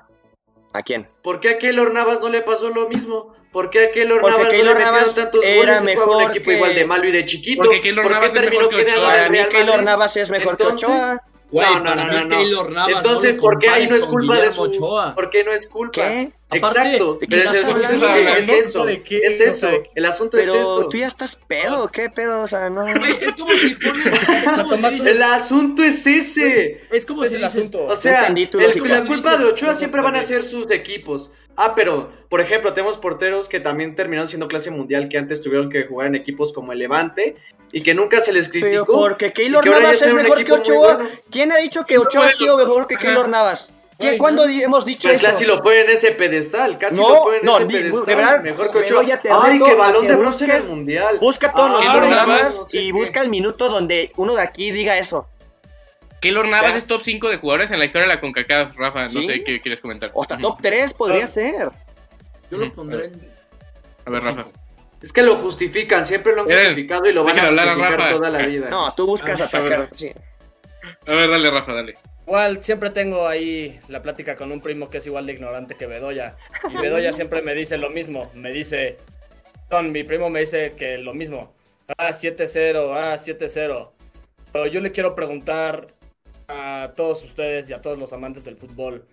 [0.72, 1.08] ¿A quién?
[1.22, 3.34] por qué a Keylor Navas no le pasó lo mismo?
[3.52, 5.96] ¿Por qué a Keylor Porque Navas Keylor no le metieron Navas tantos era goles y
[5.96, 7.62] jugaba un mejor equipo que- igual de malo y de chiquito?
[7.62, 9.84] Porque Keylor ¿Por qué Navas terminó mejor que quedando el Para mí Real Keylor Madrid?
[9.86, 11.22] Navas es mejor Entonces, que Ochoa.
[11.50, 12.36] Güey, no, no, no, no, no.
[12.38, 14.62] Keylor Navas Entonces, no ¿por qué ahí no es culpa de su...
[14.62, 15.14] Ochoa.
[15.14, 15.92] ¿Por qué no es culpa?
[16.06, 16.30] ¿Qué?
[16.50, 17.14] Exacto.
[17.14, 18.36] ¿de qué Pero es, es- es- hablando?
[18.36, 18.84] es eso.
[18.84, 19.18] ¿De qué?
[19.18, 19.68] Es O eso.
[19.70, 20.88] sea, El asunto es eso.
[20.90, 22.42] tú ya estás pedo, ¿qué pedo?
[22.42, 22.82] O sea, no.
[22.82, 24.14] Güey, es como si pones.
[24.14, 26.80] Es como si tomaste- dices- El asunto es ese.
[26.90, 27.56] es como Es si el dices.
[27.56, 27.84] asunto.
[27.86, 28.50] O sea, el-
[28.88, 31.30] la culpa de Ochoa siempre van a ser sus equipos.
[31.56, 35.68] Ah, pero, por ejemplo, tenemos porteros que también terminaron siendo clase mundial, que antes tuvieron
[35.70, 37.36] que jugar en equipos como el Levante
[37.72, 38.70] y que nunca se les criticó.
[38.70, 40.94] Pero porque Keylor Navas es mejor que Ochoa.
[40.96, 41.10] bueno.
[41.30, 43.72] ¿Quién ha dicho que Ochoa ha sido mejor que Keylor Navas?
[43.98, 44.52] ¿Quién, Güey, ¿Cuándo no.
[44.52, 45.26] hemos dicho Pues eso?
[45.26, 48.06] casi lo ponen en ese pedestal, casi No, lo ponen en no, ese di- pedestal.
[48.06, 49.02] de verdad, mejor que Ochoa.
[49.42, 51.18] Ay, a balón que de bronce en el mundial.
[51.20, 52.92] Busca todos los programas y qué.
[52.92, 55.28] busca el minuto donde uno de aquí diga eso.
[56.20, 56.78] Keylor Navas Ya.
[56.78, 59.02] es top 5 de jugadores en la historia de la CONCACAF, Rafa.
[59.04, 60.10] No sé qué quieres comentar.
[60.14, 61.28] O hasta top 3 podría Ah.
[61.28, 61.70] ser.
[62.50, 63.28] Yo lo pondré en.
[64.06, 64.44] A ver, Rafa.
[65.00, 67.98] Es que lo justifican, siempre lo han Miren, justificado y lo van a a justificar
[67.98, 68.10] Rafa.
[68.10, 68.68] toda la vida.
[68.68, 69.88] No, tú buscas Ah, atacar.
[69.94, 70.10] Sí.
[71.06, 71.96] A ver, dale, Rafa, dale.
[72.26, 75.86] Igual siempre tengo ahí la plática con un primo que es igual de ignorante que
[75.86, 76.36] Bedoya.
[76.70, 78.30] Y Bedoya siempre me dice lo mismo.
[78.34, 78.98] Me dice,
[79.70, 81.54] Don, mi primo me dice que lo mismo.
[81.96, 83.92] Ah, 7-0, ah, 7-0.
[84.52, 85.88] Pero yo le quiero preguntar
[86.48, 89.06] a todos ustedes y a todos los amantes del fútbol.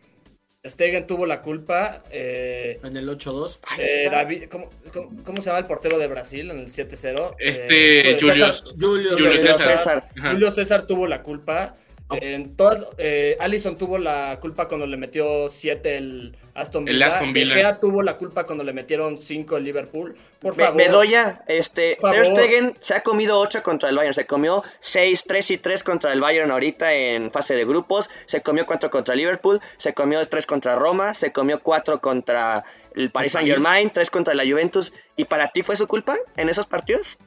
[0.65, 2.03] Stegen tuvo la culpa.
[2.11, 3.59] Eh, En el 8-2.
[3.77, 7.35] eh, David, ¿cómo, cómo, cómo se llama el portero de Brasil en el 7-0?
[7.39, 8.17] Este, Eh.
[8.19, 8.47] Julio,
[8.79, 10.09] Julio Julio César.
[10.19, 11.75] Julio César tuvo la culpa.
[12.11, 17.07] En todas, eh, Allison tuvo la culpa cuando le metió 7 el Aston El Villa.
[17.07, 17.55] Aston De Villa.
[17.55, 20.15] Gea tuvo la culpa cuando le metieron 5 el Liverpool.
[20.39, 20.77] Por favor.
[20.77, 22.25] Bedoya, este, Ter.
[22.27, 26.13] Stegen se ha comido 8 contra el Bayern, se comió 6, 3 y 3 contra
[26.13, 30.45] el Bayern ahorita en fase de grupos, se comió 4 contra Liverpool, se comió 3
[30.45, 32.63] contra Roma, se comió 4 contra
[32.93, 36.49] el Paris Saint Germain, 3 contra la Juventus, ¿y para ti fue su culpa en
[36.49, 37.17] esos partidos?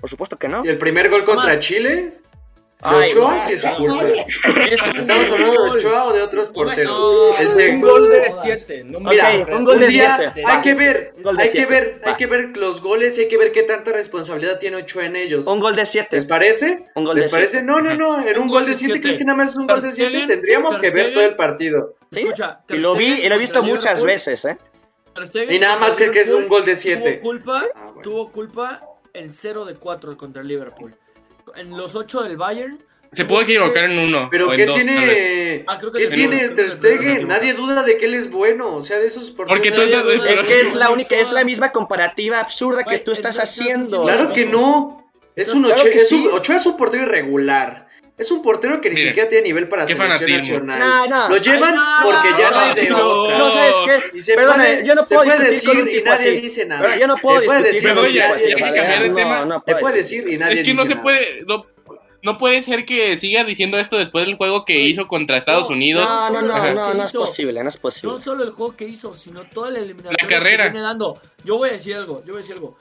[0.00, 0.64] Por supuesto que no.
[0.64, 2.12] ¿Y el primer gol contra Ma- Chile?
[2.84, 3.40] ¿De Ay, Ochoa?
[3.40, 4.04] Sí es su culpa.
[4.98, 5.70] ¿Estamos hablando de.
[5.70, 7.02] Ochoa o de otros porteros?
[7.02, 8.42] Un gol de jodas.
[8.42, 8.84] 7.
[8.84, 10.62] No me Mira, un gol de día siete, hay va.
[10.62, 13.62] que ver, hay que ver, hay que ver los goles y hay que ver qué
[13.62, 15.46] tanta responsabilidad tiene Ochoa en ellos.
[15.46, 16.08] Un gol de 7.
[16.12, 16.84] ¿Les parece?
[16.94, 17.50] Un gol ¿Les de parece?
[17.52, 17.66] siete.
[17.66, 19.00] No, no, no, en un gol de 7 siete.
[19.00, 21.24] crees que nada más es un gol de Ter 7, Stegen, tendríamos que ver todo
[21.24, 21.94] el partido.
[22.10, 24.58] Escucha, Y lo vi, y lo he visto muchas veces, ¿eh?
[25.48, 27.12] Y nada más cree que es un gol de 7.
[27.14, 28.00] Tuvo culpa, Ah, bueno.
[28.02, 28.80] tuvo culpa
[29.14, 30.94] en 0 de 4 contra el Liverpool.
[31.56, 32.78] En los 8 del Bayern.
[33.12, 34.28] Se puede equivocar en uno.
[34.30, 35.64] Pero ¿qué dos, tiene?
[35.68, 37.12] Ah, creo que ¿Qué tiene equivocas, Ter creo que te Stegen?
[37.12, 37.28] equivocas.
[37.28, 40.42] Nadie duda de que él es bueno, o sea, de esos Porque tú estás- Es
[40.42, 44.02] que es la única, es la misma comparativa absurda que tú es estás haciendo.
[44.02, 45.10] Claro que no.
[45.36, 46.28] Es un Claro Ochoa, que es un, sí.
[46.32, 47.86] Ochoa es un portero irregular.
[48.16, 50.58] Es un portero que ni Mire, siquiera tiene nivel para selección fanatismo.
[50.60, 51.08] nacional.
[51.10, 51.28] No, no.
[51.30, 52.10] Lo llevan Ay, no.
[52.12, 53.08] porque ya no hay de No.
[53.08, 53.38] otra.
[53.38, 54.16] No, ¿sabes qué?
[54.16, 56.30] Y se puede- yo no se puedo puede discutir con un decir y tipo nadie
[56.32, 56.40] así.
[56.40, 56.82] dice nada.
[56.86, 58.74] Pero yo no puedo decir Bedoya, tipo así.
[58.74, 59.44] cambiar de no, tema.
[59.46, 61.02] no Te puede decir y nadie Es que dice no se nada.
[61.02, 61.42] puede.
[61.44, 61.66] No,
[62.22, 65.74] no puede ser que siga diciendo esto después del juego que hizo contra Estados no,
[65.74, 66.08] Unidos.
[66.08, 66.72] No, no, no, Ajá.
[66.72, 68.18] no, no es posible, no es No posible.
[68.22, 70.64] solo el juego que hizo, sino toda la eliminatoria La carrera.
[70.66, 71.20] que viene dando.
[71.42, 72.78] Yo voy a decir algo, yo voy a decir algo.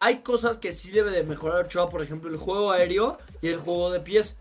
[0.00, 3.56] Hay cosas que sí debe de mejorar Ochoa, por ejemplo, el juego aéreo y el
[3.58, 4.38] juego de pies.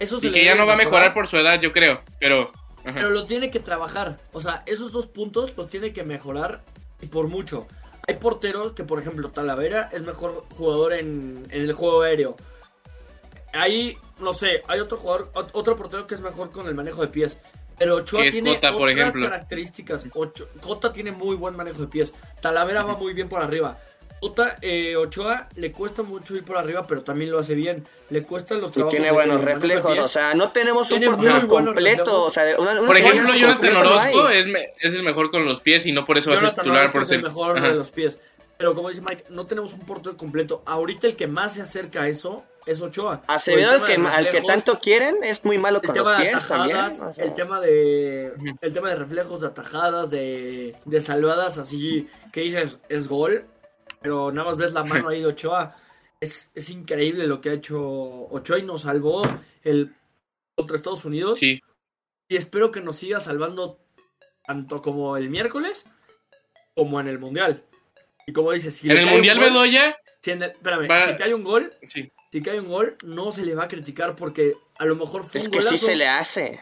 [0.00, 2.02] Eso se Y le que ya no va a mejorar, por su edad, yo creo.
[2.18, 2.50] Pero.
[2.84, 2.94] ajá.
[2.94, 4.18] Pero lo tiene que trabajar.
[4.32, 6.62] O sea, esos dos puntos los tiene que mejorar
[7.00, 7.68] y por mucho.
[8.08, 12.36] Hay porteros que, por ejemplo, Talavera es mejor jugador en, en el juego aéreo.
[13.52, 17.02] Ahí, no sé, hay otro jugador, ot- otro portero que es mejor con el manejo
[17.02, 17.38] de pies.
[17.78, 20.06] Pero Ochoa tiene Cota, otras características.
[20.14, 22.14] Ocho- Cota tiene muy buen manejo de pies.
[22.40, 23.78] Talavera va muy bien por arriba.
[24.20, 27.86] Cota, eh, Ochoa le cuesta mucho ir por arriba, pero también lo hace bien.
[28.10, 31.14] Le cuestan los Y trabajos tiene de- buenos reflejos, o sea, no tenemos un Tiene
[31.16, 33.76] portero completo, o sea, una, una Por ejemplo, Jonathan.
[33.76, 36.40] Orozco es, me- es el mejor con los pies y no por eso va a
[36.40, 37.68] ser titular Orozco por es el mejor Ajá.
[37.68, 38.18] de los pies.
[38.58, 40.62] Pero como dice Mike, no tenemos un portero completo.
[40.66, 43.22] Ahorita el que más se acerca a eso es Ochoa.
[43.26, 46.04] Acevedo, el que, tema de al que tanto quieren, es muy malo el con los
[46.06, 46.76] tema de pies también.
[46.76, 47.24] atajadas, o sea.
[47.24, 52.78] el tema de el tema de reflejos, de atajadas, de, de salvadas así que dices
[52.90, 53.46] es gol,
[54.00, 55.76] pero nada más ves la mano ahí de Ochoa.
[56.20, 59.22] Es, es increíble lo que ha hecho Ochoa y nos salvó
[59.64, 59.94] el
[60.56, 61.38] contra Estados Unidos.
[61.38, 61.60] Sí.
[62.28, 63.78] Y espero que nos siga salvando
[64.44, 65.88] tanto como el miércoles
[66.74, 67.62] como en el Mundial.
[68.26, 71.16] Y como dices, si En el Mundial gol- Bedoya Si en el- espérame, Va- si
[71.16, 72.10] cae un gol, Sí.
[72.30, 75.40] si cae un gol, no se le va a criticar porque a lo mejor fue
[75.40, 75.86] Es un que sí golazo.
[75.86, 76.60] se le hace.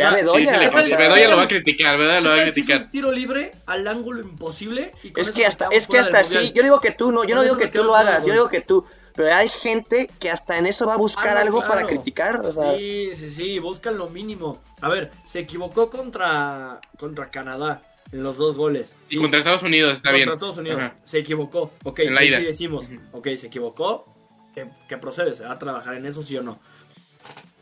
[0.00, 0.82] Ve a Ah, sí, Sí, Bedoya.
[0.84, 2.22] sea, Bedoya lo va a criticar, ¿verdad?
[2.22, 2.82] Lo va a ¿Qué tal si es criticar.
[2.86, 6.52] un tiro libre al ángulo imposible y con Es que hasta, es que hasta sí,
[6.54, 8.60] yo digo que tú no, yo no digo que tú lo hagas, yo digo que
[8.60, 8.84] tú,
[9.14, 11.88] pero hay gente que hasta en eso va a buscar Ah, algo para claro.
[11.88, 14.62] criticar, o sea, Sí, sí, sí, buscan lo mínimo.
[14.80, 17.82] A ver, se equivocó contra, contra Canadá
[18.12, 18.94] en los dos goles.
[19.06, 20.28] Y Sí, contra sí, Estados Unidos, está contra bien.
[20.32, 20.78] Estados Unidos.
[20.80, 20.94] Ajá.
[21.04, 21.70] Se equivocó.
[21.84, 22.88] Ok, En la ahí sí decimos.
[23.12, 24.06] Ok, se equivocó.
[24.54, 25.34] ¿Qué, qué procede?
[25.36, 26.58] ¿Se va a trabajar en eso, sí o no?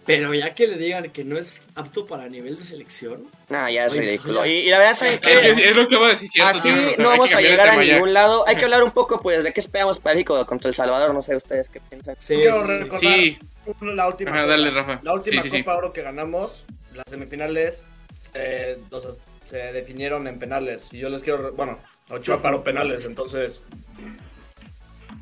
[0.09, 3.27] Pero ya que le digan que no es apto para nivel de selección.
[3.51, 4.45] nah, ya es Oye, ridículo.
[4.47, 6.59] Y, y la verdad, ¿sabes Es, que es lo que va a decir, cierto.
[6.59, 8.43] Así no vamos a llegar a ningún lado.
[8.49, 11.13] Hay que hablar un poco, pues, de qué esperamos para México contra El Salvador.
[11.13, 12.17] No sé ustedes qué piensan.
[12.19, 13.39] Sí, Quiero sí, recordar Sí,
[13.83, 14.51] la última Ajá, copa.
[14.51, 15.01] dale, Rafa.
[15.03, 15.63] La última Sí, sí, sí.
[15.63, 17.85] Copa Oro que ganamos, las semifinales,
[18.33, 19.11] se, o sea,
[19.45, 20.87] se definieron en penales.
[20.91, 21.37] Y yo les quiero.
[21.39, 23.61] re- Bueno, Ochoa paró penales, entonces.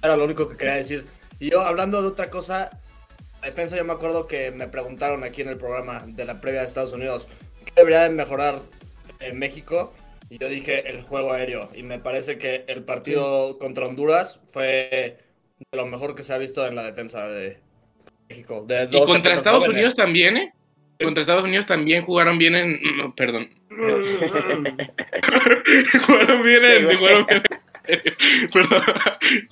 [0.03, 1.07] Era lo único que quería decir.
[1.41, 2.71] Y yo, hablando de otra cosa,
[3.47, 6.67] defensa, yo me acuerdo que me preguntaron aquí en el programa de la previa de
[6.67, 7.27] Estados Unidos:
[7.65, 8.61] ¿qué debería de mejorar
[9.21, 9.95] en México?
[10.29, 11.71] Y yo dije el juego aéreo.
[11.75, 15.19] Y me parece que el partido contra Honduras fue
[15.71, 17.59] de lo mejor que se ha visto en la defensa de
[18.29, 18.65] México.
[18.67, 19.77] De Y contra Estados jóvenes.
[19.79, 20.53] Unidos también, ¿eh?
[21.03, 22.81] Contra Estados Unidos también jugaron bien en.
[22.97, 23.51] no, perdón.
[26.07, 26.85] jugaron bien Sí, en.
[26.85, 26.97] güey.
[26.97, 27.57] jugaron bien en-
[28.53, 28.83] Perdón,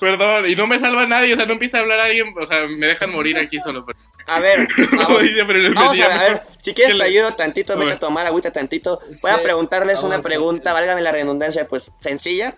[0.01, 2.67] perdón, y no me salva nadie, o sea, no empieza a hablar alguien, o sea,
[2.67, 3.85] me dejan morir aquí solo.
[3.87, 6.75] pero- A ver, Como vamos, dice, pero me vamos a ver, decía, a ver, si
[6.75, 9.01] quieres te le- ayudo tantito, vete a tomar agüita tantito.
[9.23, 12.55] Voy a Sí, preguntarles vamos una pregunta, válgame la redundancia, pues, sencilla.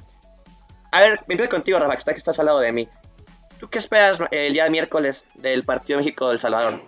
[0.92, 2.88] A ver, empiezo contigo, Rafa, que está que estás al lado de mí.
[3.60, 6.82] ¿Tú qué esperas eh, el día miércoles del partido México-El Salvador?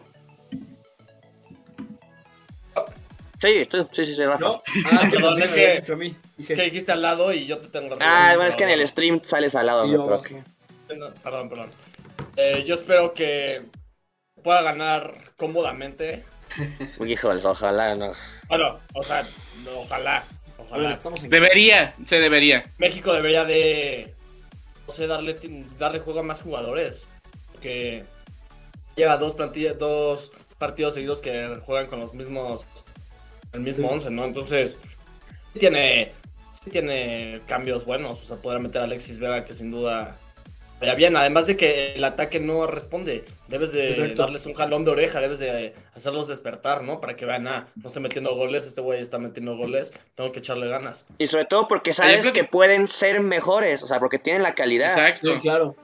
[3.41, 4.41] Sí, tú, sí, sí, sí, Rafa.
[4.41, 5.83] No, ah, Perdón, es que
[6.39, 8.03] Dije, que dijiste al lado y yo te tengo razón.
[8.03, 9.87] Ah, bueno, es que en el stream sales al lado.
[9.87, 9.99] yo.
[10.97, 11.71] No, Perdón, perdón.
[12.37, 13.63] Eh, yo espero que
[14.43, 16.25] pueda ganar cómodamente.
[17.07, 18.13] Híjole, ojalá, no.
[18.49, 19.27] Bueno, o sea,
[19.65, 20.25] no, ojalá.
[20.59, 20.93] Ojalá.
[20.93, 22.65] estamos en Debería, se debería.
[22.79, 24.15] México debería de.
[24.87, 25.37] No sé, darle,
[25.79, 27.05] darle juego a más jugadores.
[27.61, 28.05] Que
[28.97, 32.65] lleva dos plantillas, dos partidos seguidos que juegan con los mismos.
[33.53, 33.95] El mismo Sí.
[33.95, 34.25] 11, ¿no?
[34.25, 34.79] Entonces,
[35.53, 36.13] sí tiene.
[36.69, 38.23] Tiene cambios buenos.
[38.23, 40.17] O sea, podrá meter a Alexis Vega, que sin duda.
[40.81, 43.25] Vaya bien, además de que el ataque no responde.
[43.49, 44.23] Debes de Exacto.
[44.23, 47.01] darles un jalón de oreja, debes de hacerlos despertar, ¿no?
[47.01, 50.39] Para que vean, ah, no estoy metiendo goles, este güey está metiendo goles, tengo que
[50.39, 51.05] echarle ganas.
[51.19, 54.93] Y sobre todo porque sabes que pueden ser mejores, o sea, porque tienen la calidad.
[54.93, 55.35] Exacto.
[55.35, 55.75] Sí, claro.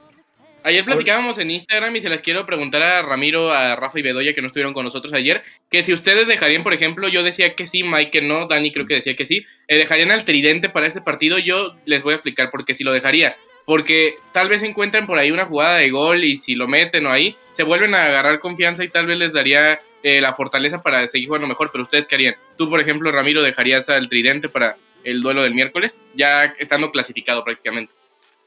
[0.66, 4.33] Ayer platicábamos en Instagram y se las quiero preguntar a Ramiro, a Rafa y Bedoya
[4.33, 7.66] que no estuvieron con nosotros ayer, que si ustedes dejarían, por ejemplo, yo decía que
[7.66, 10.87] sí, Mike que no, Dani creo que decía que sí, eh, dejarían al tridente para
[10.87, 13.37] este partido, yo les voy a explicar por qué sí lo dejaría.
[13.66, 17.12] Porque tal vez encuentren por ahí una jugada de gol y si lo meten o
[17.12, 21.07] ahí, se vuelven a agarrar confianza y tal vez les daría eh, la fortaleza para
[21.09, 21.70] seguir jugando mejor.
[21.72, 22.37] Pero ustedes qué harían?
[22.57, 27.44] Tú, por ejemplo, Ramiro, dejarías al tridente para el duelo del miércoles, ya estando clasificado
[27.44, 27.92] prácticamente.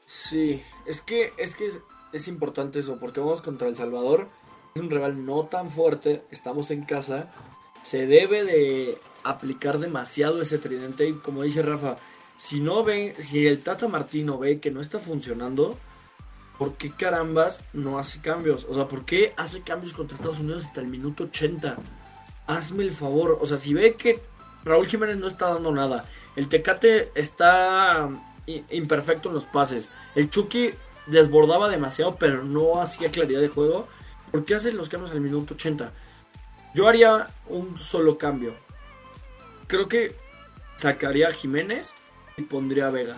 [0.06, 1.68] Sí, es que es que
[2.12, 4.28] es, importante eso, porque vamos contra El Salvador,
[4.74, 7.30] es un rival no tan fuerte, estamos en casa,
[7.82, 11.96] se debe de aplicar demasiado ese tridente y como dice Rafa,
[12.38, 15.76] si no ven, si el Tata Martino ve que no está funcionando,
[16.58, 18.66] ¿por qué carambas no hace cambios?
[18.68, 21.76] O sea, ¿por qué hace cambios contra Estados Unidos hasta el minuto 80?
[22.46, 24.20] Hazme el favor, o sea, si ve que
[24.64, 26.04] Raúl Jiménez no está dando nada,
[26.36, 28.08] el Tecate está
[28.46, 29.90] i- imperfecto en los pases.
[30.14, 30.70] El Chucky
[31.08, 33.88] desbordaba demasiado, pero no hacía claridad de juego.
[34.30, 35.92] ¿Por qué haces los cambios al minuto 80?
[36.74, 38.54] Yo haría un solo cambio.
[39.66, 40.14] Creo que
[40.76, 41.94] sacaría a Jiménez
[42.36, 43.16] y pondría a Vega.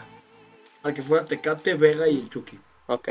[0.82, 2.58] Para que fuera Tecate, Vega y el Chucky.
[2.86, 3.08] Ok.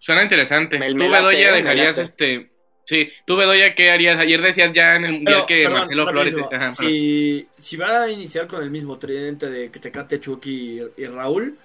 [0.00, 0.78] Suena interesante.
[0.78, 2.50] Me- tú, me late, Bedoya, me dejarías este.
[2.84, 4.18] Sí, tú, Bedoya, ¿qué harías?
[4.18, 6.34] Ayer decías ya en el mundial Pero, que perdón, Marcelo Flores.
[6.34, 6.62] rapidísimo.
[6.62, 11.02] Ajá, si, si va a iniciar con el mismo tridente de que Tecate, Chucky y,
[11.02, 11.56] y Raúl,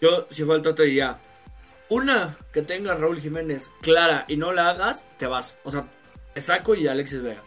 [0.00, 1.18] yo si falta te diría,
[1.92, 5.58] una que tenga Raúl Jiménez clara y no la hagas, te vas.
[5.64, 5.84] O sea,
[6.34, 7.42] te saco y Alexis Vega.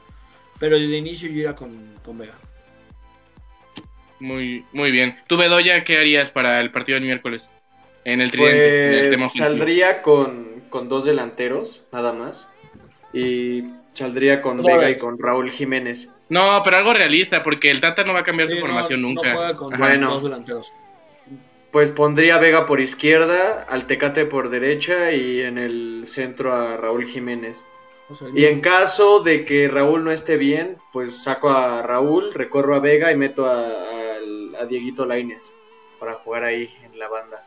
[0.60, 2.34] Pero de inicio yo iría con, con Vega.
[4.20, 5.18] Muy, muy bien.
[5.28, 7.48] Tú, Bedoya, ¿qué harías para el partido del miércoles?
[8.06, 9.18] En el tridente.
[9.18, 12.50] Pues saldría con, con dos delanteros, nada más.
[13.14, 16.12] Y saldría con Vega y con Raúl Jiménez.
[16.30, 19.02] No, pero algo realista, porque el Tata no va a cambiar Sí, su no- formación
[19.02, 19.34] no nunca.
[19.34, 19.84] juega con Ajá.
[19.84, 20.10] Bueno.
[20.12, 20.72] dos delanteros.
[21.76, 26.78] Pues pondría a Vega por izquierda, al Tecate por derecha y en el centro a
[26.78, 27.66] Raúl Jiménez.
[28.08, 31.82] O sea, el Y en caso de que Raúl no esté bien, pues saco a
[31.82, 35.54] Raúl, recorro a Vega y meto a, a- a Dieguito Laines
[36.00, 37.44] para jugar ahí en la banda.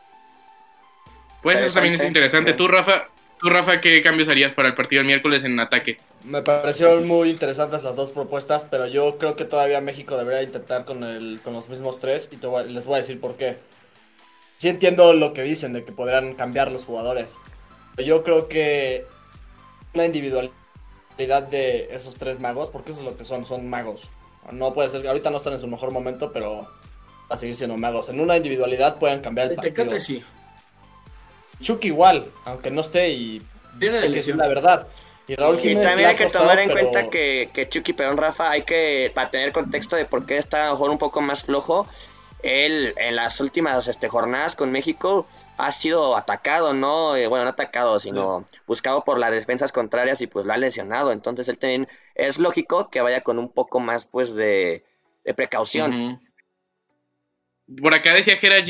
[1.41, 2.53] Pues eso también es interesante.
[2.53, 3.07] Tú, Rafa,
[3.39, 5.97] tú, Rafa, ¿qué cambios harías para el partido el miércoles en ataque?
[6.23, 10.85] Me parecieron muy interesantes las dos propuestas, pero yo creo que todavía México debería intentar
[10.85, 12.35] con, el, con los mismos tres y
[12.71, 13.57] les voy a decir por qué.
[14.59, 17.37] Sí entiendo lo que dicen de que podrían cambiar los jugadores,
[17.95, 19.05] pero yo creo que
[19.93, 20.51] la individualidad
[21.49, 24.09] de esos tres magos, porque eso es lo que son, son magos.
[24.51, 26.67] No puede ser, ahorita no están en su mejor momento, pero
[27.29, 28.09] a seguir siendo magos.
[28.09, 29.97] En una individualidad pueden cambiar el partido.
[29.97, 30.21] sí.
[31.61, 33.41] Chucky igual, aunque no esté y
[33.79, 34.87] tiene que decir la verdad.
[35.25, 38.63] Y, Raúl Jiménez también hay que tomar en cuenta que, que Chucky, perdón, Rafa, hay
[38.63, 41.87] que, para tener contexto de por qué está a lo mejor un poco más flojo,
[42.43, 47.15] él en las últimas este, jornadas con México ha sido atacado, ¿no?
[47.15, 51.11] Eh, bueno, no atacado, sino buscado por las defensas contrarias y pues lo ha lesionado.
[51.11, 54.83] Entonces él también es lógico que vaya con un poco más pues de,
[55.35, 56.21] precaución.
[57.81, 58.69] Por acá decía Gerard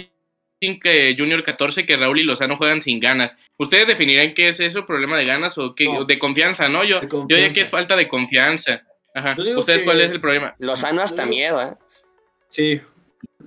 [0.59, 3.35] que Junior 14 que Raúl y Lozano juegan sin ganas.
[3.57, 6.83] ¿Ustedes definirán qué es eso, problema de ganas o qué, de confianza, no?
[6.83, 8.81] Yo, yo diría que es falta de confianza.
[9.13, 9.35] Ajá.
[9.57, 10.55] ¿Ustedes cuál es el problema?
[10.59, 11.75] Lozano hasta miedo, ¿eh?
[12.49, 12.81] Sí,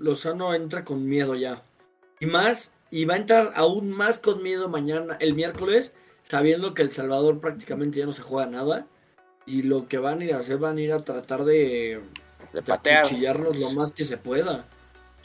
[0.03, 1.63] Lozano entra con miedo ya.
[2.21, 5.93] Y más, y va a entrar aún más con miedo mañana, el miércoles,
[6.25, 8.87] sabiendo que El Salvador prácticamente ya no se juega nada.
[9.47, 12.01] Y lo que van a ir a hacer, van a ir a tratar de,
[12.53, 14.67] de, lo más que se pueda.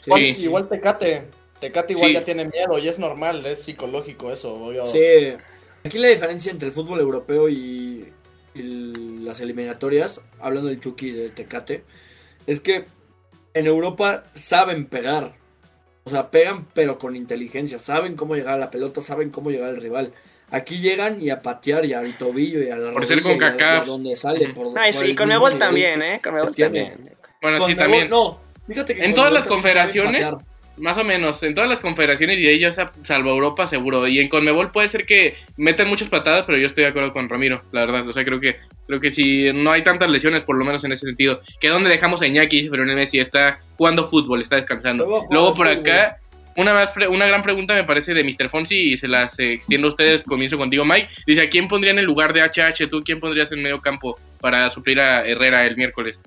[0.00, 0.36] Sí.
[0.44, 1.28] Igual Tecate.
[1.60, 4.70] Tecate igual ya tiene miedo y es normal, es psicológico eso.
[4.92, 5.34] Sí.
[5.84, 8.12] Aquí la diferencia entre el fútbol europeo y,
[8.54, 11.84] las eliminatorias, hablando del Chucky y del Tecate,
[12.46, 12.86] es que
[13.58, 15.32] en Europa saben pegar.
[16.04, 17.78] O sea, pegan pero con inteligencia.
[17.78, 20.12] Saben cómo llegar a la pelota, saben cómo llegar al rival.
[20.50, 23.84] Aquí llegan y a patear y al tobillo y a la Por ser con caca.
[23.84, 24.48] donde sale.
[24.54, 26.20] Por, Ay, sí, con Mebol también, ¿eh?
[26.22, 27.10] Con Mebol también.
[27.42, 28.08] Bueno, sí, también.
[28.08, 30.26] No, fíjate que en todas las confederaciones
[30.80, 34.06] más o menos, en todas las confederaciones y de ellos, salvo Europa, seguro.
[34.06, 37.28] Y en Conmebol puede ser que metan muchas patadas, pero yo estoy de acuerdo con
[37.28, 38.08] Ramiro, la verdad.
[38.08, 40.92] O sea, creo que creo que si no hay tantas lesiones, por lo menos en
[40.92, 45.22] ese sentido, que donde dejamos a Iñaki, pero en Messi está jugando fútbol, está descansando.
[45.30, 46.18] Luego por acá,
[46.56, 48.48] una, más una gran pregunta me parece de Mr.
[48.48, 50.22] Fonsi y se las extiendo a ustedes.
[50.22, 51.08] Comienzo contigo, Mike.
[51.26, 52.88] Dice: ¿A quién pondría en el lugar de HH?
[52.90, 56.18] ¿Tú quién pondrías en medio campo para suplir a Herrera el miércoles?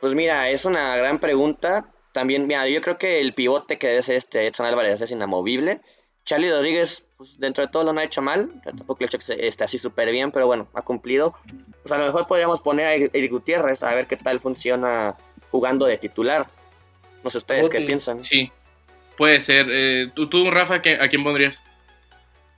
[0.00, 4.02] Pues mira, es una gran pregunta también, mira, yo creo que el pivote que debe
[4.02, 5.80] ser este Edson Álvarez es inamovible.
[6.24, 8.50] Charlie Rodríguez, pues, dentro de todo lo no ha hecho mal.
[8.64, 11.34] tampoco le he hecho que esté así súper bien, pero bueno, ha cumplido.
[11.82, 15.16] Pues a lo mejor podríamos poner a Eric Gutiérrez a ver qué tal funciona
[15.50, 16.48] jugando de titular.
[17.24, 18.24] No sé ustedes qué piensan.
[18.24, 18.50] Sí,
[19.16, 19.66] puede ser.
[19.70, 21.56] Eh, ¿tú, tú, Rafa, ¿a quién pondrías?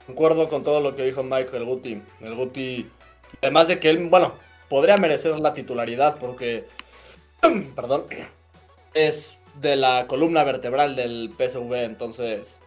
[0.05, 2.01] Concuerdo con todo lo que dijo Michael Guti.
[2.21, 2.87] El Guti,
[3.41, 4.33] además de que él, bueno,
[4.69, 6.65] podría merecer la titularidad porque,
[7.75, 8.05] perdón,
[8.93, 12.59] es de la columna vertebral del PSV, entonces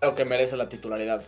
[0.00, 1.24] creo que merece la titularidad.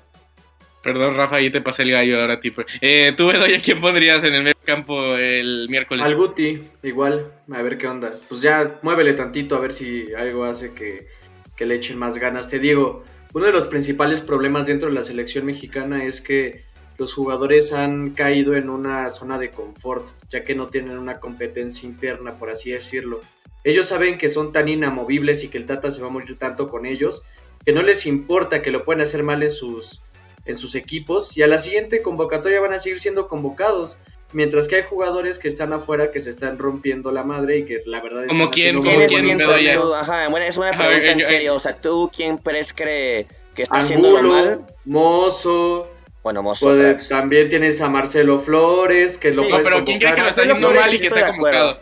[0.83, 2.63] Perdón, Rafa, ahí te pasé el gallo ahora, tipo.
[2.81, 6.05] Eh, ¿Tú, Bedoya, quién pondrías en el medio campo el miércoles?
[6.05, 8.15] Al Guti, igual, a ver qué onda.
[8.29, 11.07] Pues ya muévele tantito a ver si algo hace que,
[11.55, 12.49] que le echen más ganas.
[12.49, 16.63] Te digo, uno de los principales problemas dentro de la selección mexicana es que
[16.97, 21.87] los jugadores han caído en una zona de confort, ya que no tienen una competencia
[21.87, 23.21] interna, por así decirlo.
[23.65, 26.69] Ellos saben que son tan inamovibles y que el Tata se va a morir tanto
[26.69, 27.25] con ellos,
[27.65, 30.01] que no les importa que lo puedan hacer mal en sus,
[30.47, 33.99] en sus equipos y a la siguiente convocatoria van a seguir siendo convocados.
[34.33, 37.83] Mientras que hay jugadores que están afuera que se están rompiendo la madre y que
[37.85, 39.93] la verdad es que quién, ¿quién, ¿quién tú?
[39.93, 41.57] Ajá, bueno, es una pregunta en serio.
[41.57, 44.65] O sea, ¿tú quién crees que, que está haciendo mal?
[44.85, 45.91] Mozo.
[46.23, 46.77] Bueno, Mozo.
[47.09, 50.43] también tienes a Marcelo Flores, que lo sí, puedes pero ¿quién cree que lo está
[50.43, 51.81] haciendo mal y que está convocado?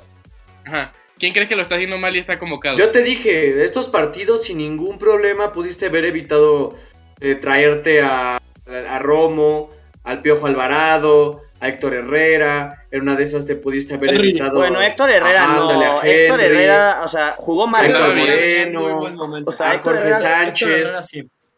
[0.65, 0.93] Ajá.
[1.19, 2.79] ¿Quién crees que lo está haciendo mal y está convocado?
[2.79, 6.77] Yo te dije, estos partidos sin ningún problema pudiste haber evitado
[7.21, 9.71] eh, traerte a, a, Romo,
[10.05, 12.87] al Piojo Alvarado, a Héctor Herrera.
[12.91, 14.59] En una de esas te pudiste haber evitado.
[14.59, 16.03] Bueno, Héctor Herrera no.
[16.03, 17.85] Héctor Herrera, o sea, jugó mal.
[17.85, 20.93] Héctor Moreno, a Jorge Sánchez.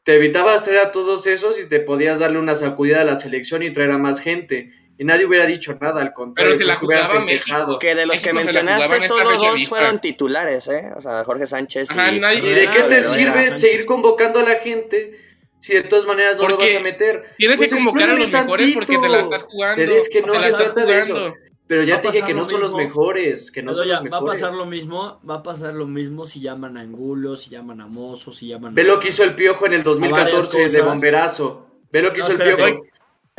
[0.02, 3.62] Te evitabas traer a todos esos y te podías darle una sacudida a la selección
[3.62, 6.52] y traer a más gente y nadie hubiera dicho nada, al contrario.
[6.52, 7.78] Pero si la jugaba México.
[7.78, 10.92] Que de los que mencionaste, solo dos fueron titulares, ¿eh?
[10.94, 12.16] O sea, Jorge Sánchez y...
[12.18, 15.18] ¿Y de qué te sirve seguir convocando a la gente
[15.58, 17.34] si de todas maneras no lo vas a meter?
[17.38, 19.76] Tienes que pues convocar a los mejores porque te la estás jugando.
[19.76, 21.34] Pero es que no se trata de eso.
[21.66, 24.12] Pero ya te dije que no son los mejores, que no son los mejores.
[24.12, 27.48] Va a pasar lo mismo, va a pasar lo mismo si llaman a Angulo, si
[27.48, 30.82] llaman a Mozo, si llaman Ve lo que hizo el Piojo en el 2014 de
[30.82, 31.68] bomberazo.
[31.90, 32.89] Ve lo que hizo el Piojo.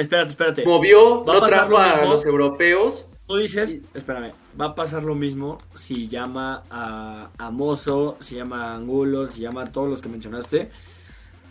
[0.02, 0.66] Espérate, espérate.
[0.66, 3.06] Movió, no trajo a los europeos.
[3.28, 8.72] Tú dices, espérame, va a pasar lo mismo si llama a, a Mozo, si llama
[8.72, 10.72] a Angulo, si llama a todos los que mencionaste,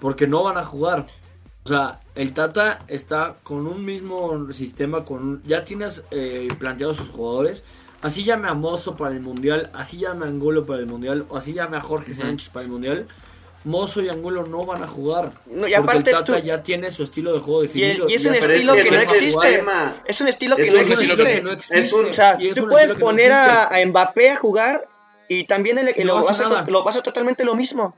[0.00, 1.06] porque no van a jugar.
[1.64, 7.08] O sea, el Tata está con un mismo sistema, con ya tienes eh, planteados sus
[7.08, 7.64] jugadores.
[8.02, 11.36] Así llame a Mozo para el Mundial, así llame a Angulo para el Mundial, o
[11.36, 13.06] así llame a Jorge Sánchez para el Mundial.
[13.64, 15.32] Mozo y Angulo no van a jugar.
[15.46, 18.06] No, y porque el Tata tú- ya tiene su estilo de juego definido.
[18.08, 19.64] y es un estilo es que, que no existe.
[20.06, 21.04] Es un estilo que Es no un existe.
[21.04, 21.78] estilo que no existe.
[21.78, 24.88] Es un- O sea, es tú un puedes poner a, a Mbappé a jugar
[25.28, 26.64] y también el- lo, va a hace hacer, nada.
[26.68, 27.94] lo va a hacer totalmente lo mismo.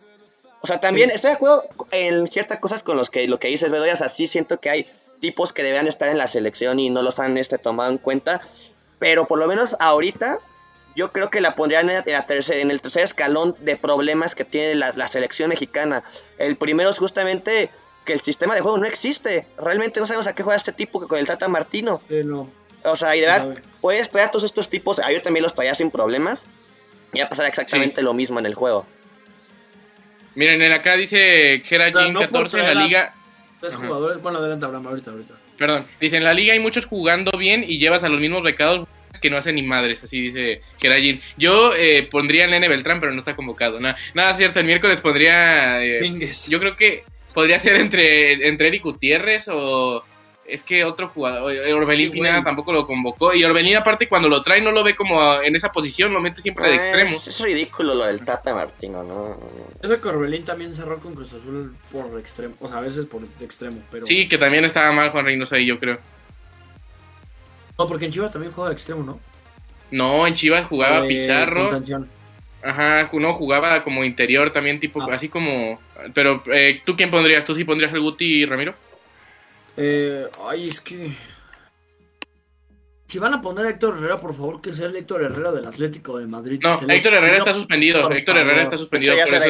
[0.62, 3.70] O sea, también estoy de acuerdo en ciertas cosas con los que, lo que dices,
[3.70, 3.94] Bedoya.
[3.94, 4.86] O sea, sí siento que hay
[5.20, 8.40] tipos que deberían estar en la selección y no los han este, tomado en cuenta.
[8.98, 10.38] Pero por lo menos ahorita,
[10.94, 14.44] yo creo que la pondrían en, la tercer- en el tercer escalón de problemas que
[14.44, 16.02] tiene la, la selección mexicana.
[16.38, 17.70] El primero es justamente
[18.04, 19.46] que el sistema de juego no existe.
[19.58, 22.00] Realmente no sabemos a qué juega este tipo con el Tata Martino.
[22.08, 22.48] Sí, no.
[22.84, 25.54] O sea, y de verdad, puedes traer a todos estos tipos, a yo también los
[25.54, 26.46] traía sin problemas,
[27.12, 28.84] y va a pasar exactamente lo mismo en el juego.
[30.34, 33.14] Miren, en acá dice O sea, Gerajin no por 14 en la liga.
[33.60, 34.20] Tres jugadores.
[34.22, 35.34] Bueno, adelante, Abraham, ahorita, ahorita.
[35.58, 38.88] Perdón, dice en la liga hay muchos jugando bien y llevas a los mismos becados
[39.22, 41.22] que no hacen ni madres, así dice Gerajin.
[41.38, 43.80] Yo eh, pondría a Nene Beltrán, pero no está convocado.
[43.80, 45.82] Nada, nada cierto, el miércoles pondría.
[45.82, 46.48] eh, Mínguez.
[46.48, 50.04] yo creo que podría ser entre, entre Eric Gutiérrez o.
[50.44, 53.32] Es que otro jugador, eh, Orbelín que, Pineda tampoco lo convocó.
[53.32, 56.42] Y Orbelín, aparte, cuando lo trae, no lo ve como en esa posición, lo mete
[56.42, 57.16] siempre de Ah, extremo.
[57.16, 59.38] Es, es ridículo lo del Tata Martino, ¿no?
[59.80, 62.56] Eso que Orbelín también cerró con Cruz Azul por extremo.
[62.60, 64.04] O sea, a veces por extremo, pero.
[64.06, 65.98] Sí, que también estaba mal Juan Reynoso ahí, yo creo.
[67.82, 69.18] No, porque en Chivas también juega de extremo, ¿no?
[69.90, 71.80] No, en Chivas jugaba Eh, Pizarro.
[72.64, 75.14] Ajá, no, jugaba como interior también, tipo, Ah.
[75.14, 75.80] así como...
[76.14, 77.44] Pero, eh, ¿tú quién pondrías?
[77.44, 78.72] ¿Tú sí pondrías el Guti y Ramiro?
[79.76, 81.10] Eh, ay, es que.
[83.06, 85.66] Si van a poner a Héctor Herrera, por favor, que sea el Héctor Herrera del
[85.66, 86.60] Atlético de Madrid.
[86.62, 88.02] No, Se les Héctor Herrera está suspendido.
[88.02, 89.48] por Héctor Herrera está suspendido, por eso te,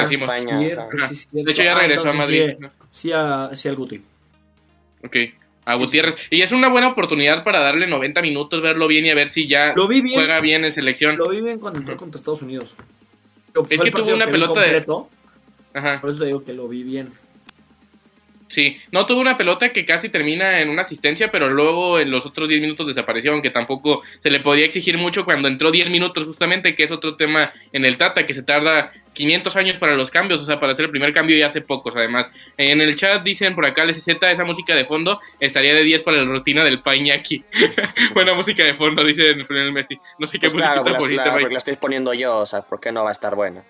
[0.00, 0.34] decimos.
[0.34, 0.58] España.
[0.60, 1.44] Sí, cierto.
[1.44, 2.54] De hecho, ya Ah, regresó a Madrid.
[2.60, 4.02] Sí, sí, a, sí al Guti.
[5.04, 5.16] Ok,
[5.66, 6.14] a Gutiérrez.
[6.30, 9.46] Y es una buena oportunidad para darle 90 minutos, verlo bien y a ver si
[9.48, 10.18] ya Lo vi bien.
[10.18, 11.16] juega bien en selección.
[11.16, 12.76] Lo vi bien cuando entró contra Estados Unidos.
[13.70, 15.08] Es que tuvo una pelota de- completo,
[15.72, 16.00] Ajá.
[16.00, 17.10] Por eso te digo que lo vi bien.
[18.54, 22.24] Sí, no tuvo una pelota que casi termina en una asistencia, pero luego en los
[22.24, 26.24] otros 10 minutos desapareció, aunque tampoco se le podía exigir mucho cuando entró 10 minutos
[26.24, 30.10] justamente, que es otro tema en el Tata, que se tarda 500 años para los
[30.10, 32.28] cambios, o sea, para hacer el primer cambio ya hace pocos además.
[32.56, 36.18] En el chat dicen por acá, LSZ, esa música de fondo estaría de 10 para
[36.18, 37.44] la rutina del Pañaki.
[38.14, 39.98] Buena música de fondo, dice el Messi.
[40.20, 41.42] No sé qué Pues claro, musiquita porque la, bonita, la- güey.
[41.44, 43.62] porque la estoy poniendo yo, o sea, ¿por qué no va a estar buena?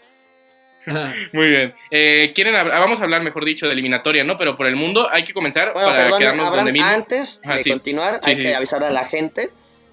[1.32, 1.74] Muy bien.
[1.90, 4.36] Eh, quieren hab- vamos a hablar, mejor dicho, de eliminatoria, ¿no?
[4.38, 6.88] Pero por el mundo hay que comenzar Bueno, para perdón, quedarnos Abraham, donde mismo.
[6.88, 7.70] antes Ajá, de sí.
[7.70, 8.42] continuar, Sí, hay sí.
[8.42, 9.50] que avisar a la gente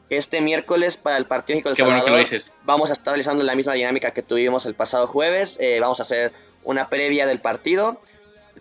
[0.09, 2.51] que este miércoles para el partido México del Qué bueno que Salvador lo dices.
[2.65, 5.57] vamos a estar realizando la misma dinámica que tuvimos el pasado jueves.
[5.61, 6.33] Eh, vamos a hacer
[6.63, 7.97] una previa del partido.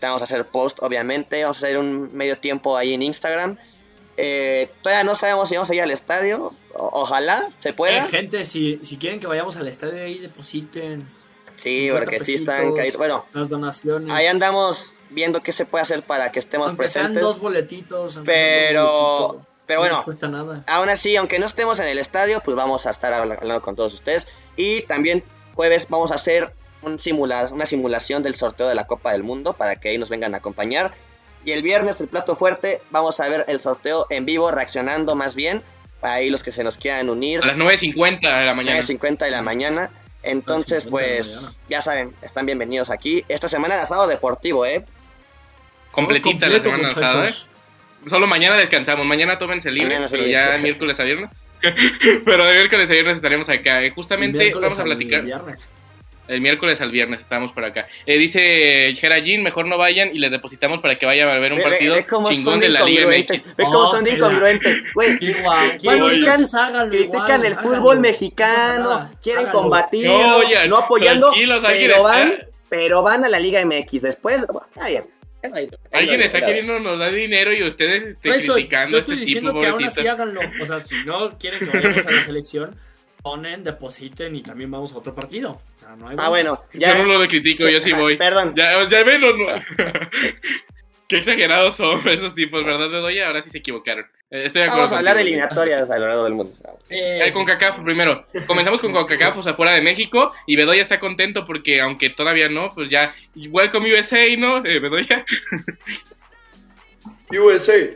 [0.01, 1.43] Vamos a hacer post, obviamente.
[1.43, 3.57] Vamos a hacer un medio tiempo ahí en Instagram.
[4.17, 6.55] Eh, todavía no sabemos si vamos a ir al estadio.
[6.75, 7.99] O- ojalá se pueda.
[8.05, 11.05] Eh, gente, si, si quieren que vayamos al estadio ahí, depositen
[11.63, 12.97] Sí, 50 porque sí están caídos.
[12.97, 14.13] Bueno, las donaciones.
[14.13, 17.23] ahí andamos viendo qué se puede hacer para que estemos aunque sean presentes.
[17.23, 18.19] dos boletitos.
[18.25, 20.65] Pero, dos boletitos, pero no bueno, cuesta nada.
[20.67, 23.77] Aún así, aunque no estemos en el estadio, pues vamos a estar habla- hablando con
[23.77, 24.27] todos ustedes.
[24.57, 25.23] Y también
[25.55, 26.53] jueves vamos a hacer
[26.83, 30.09] un simula- una simulación del sorteo de la Copa del Mundo para que ahí nos
[30.09, 30.93] vengan a acompañar.
[31.45, 35.35] Y el viernes, el plato fuerte, vamos a ver el sorteo en vivo, reaccionando más
[35.35, 35.63] bien.
[36.01, 37.43] Para ahí los que se nos quieran unir.
[37.43, 38.79] A las 9.50 de la mañana.
[38.81, 39.91] 9.50 de la mañana.
[40.23, 43.25] Entonces, 9:50 de la pues, ya saben, están bienvenidos aquí.
[43.29, 44.85] Esta semana de asado deportivo, ¿eh?
[45.93, 47.27] Completita la Completo, semana pasada, ¿eh?
[47.29, 47.47] muchachos.
[48.09, 49.05] Solo mañana descansamos.
[49.07, 50.17] Mañana tómense libre, Mañana sí.
[50.17, 51.31] pero ya miércoles a viernes.
[52.25, 53.83] pero de miércoles a viernes estaremos acá.
[53.83, 55.23] Eh, Justamente Miércoles vamos a platicar.
[55.23, 55.69] viernes.
[56.31, 57.89] El miércoles al viernes estamos por acá.
[58.07, 61.59] Eh, dice Gerajin, mejor no vayan y les depositamos para que vayan a ver un
[61.59, 63.41] Ve- ve- partido ve cómo chingón son de la Liga incongruentes.
[63.45, 63.57] MX.
[63.57, 64.83] Ve cómo son de Oh, incongruentes.
[64.95, 65.79] Güey, Igual.
[65.79, 67.71] Critican- háganlo critican igual, el háganlo.
[67.71, 69.61] fútbol No mexicano, nada, quieren háganlo.
[69.61, 72.35] combatir, No, no, oye, no apoyando, pero van,
[72.69, 74.03] pero van a la Liga MX.
[74.03, 74.47] Después,
[74.87, 75.05] bien.
[75.93, 79.61] Alguien está queriendo nos dar dinero y ustedes eso, criticando yo estoy este diciendo tipo,
[79.63, 80.01] que aún pobrecito.
[80.03, 80.41] así háganlo.
[80.61, 82.77] O sea, si no quieren que vayamos a la selección,
[83.23, 85.53] ponen, depositen y también vamos a otro partido.
[85.53, 86.95] O sea, no hay Ah, bueno, Yo ya.
[87.03, 88.17] no lo critico, yo sí voy.
[88.17, 88.55] Perdón.
[88.57, 89.29] Ya, ya ven, no.
[91.09, 93.27] Qué exagerados son esos tipos, ¿verdad, Bedoya?
[93.27, 94.05] Ahora sí se equivocaron.
[94.31, 94.83] Eh, Estoy de acuerdo.
[94.83, 96.53] Vamos a hablar de eliminatorias a lo largo del mundo.
[96.89, 98.27] Eh, Eh, con CACAF primero.
[98.47, 100.33] Comenzamos con CONCACAF, o sea, fuera de México.
[100.47, 103.13] Y Bedoya está contento porque, aunque todavía no, pues ya.
[103.35, 104.65] Welcome USA, ¿no?
[104.65, 105.25] Eh, Bedoya.
[107.33, 107.91] USA.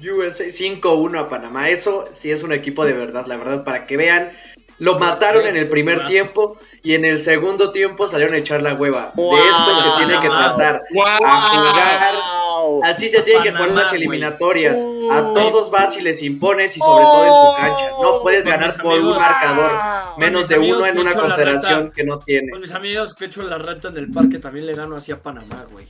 [0.00, 1.68] USA 5-1 a Panamá.
[1.68, 4.32] Eso sí es un equipo de verdad, la verdad, para que vean.
[4.78, 8.72] Lo mataron en el primer tiempo y en el segundo tiempo salieron a echar la
[8.72, 9.12] hueva.
[9.14, 9.36] Wow.
[9.36, 10.80] De esto se tiene que tratar.
[10.94, 11.04] ¡Wow!
[11.22, 12.14] A jugar
[12.84, 14.82] Así se tienen que poner las eliminatorias.
[14.82, 15.08] Uy.
[15.10, 17.90] A todos vas y les impones y sobre todo en tu cancha.
[18.00, 19.72] No puedes Con ganar por un marcador.
[20.18, 22.50] Menos de uno en una confederación que no tiene.
[22.50, 25.12] Con mis amigos que he hecho la reta en el parque también le gano así
[25.12, 25.86] a Panamá, güey.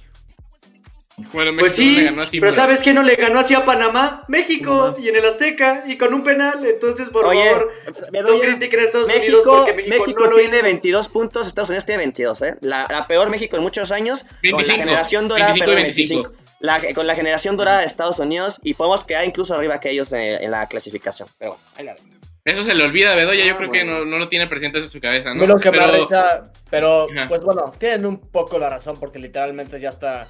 [1.32, 4.24] Bueno, Pues le sí, ganó así, pero ¿sabes quién no le ganó así a Panamá?
[4.28, 4.96] México Panamá.
[5.00, 6.64] y en el Azteca y con un penal.
[6.64, 10.30] Entonces, por Oye, favor, no Bedoya, critiquen a Estados Unidos México, porque México, México no
[10.30, 10.64] lo tiene hizo.
[10.64, 12.56] 22 puntos, Estados Unidos tiene 22, ¿eh?
[12.60, 15.82] La, la peor México en muchos años, con 25, la generación dorada, 25 y perdón,
[15.94, 16.22] 25.
[16.30, 16.50] 25.
[16.60, 20.12] La- con la generación dorada de Estados Unidos y podemos quedar incluso arriba que ellos
[20.12, 21.26] en, en la clasificación.
[21.38, 22.20] Pero bueno, ahí la ven.
[22.42, 24.78] Eso se le olvida a Bedoya, yo Ah, creo que no, no lo tiene presente
[24.78, 25.46] en su cabeza, ¿no?
[25.46, 27.28] lo que me Pero- arrecha, pero Ajá.
[27.28, 30.26] pues bueno, tienen un poco la razón porque literalmente ya está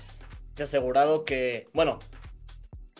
[0.65, 1.99] asegurado que, bueno,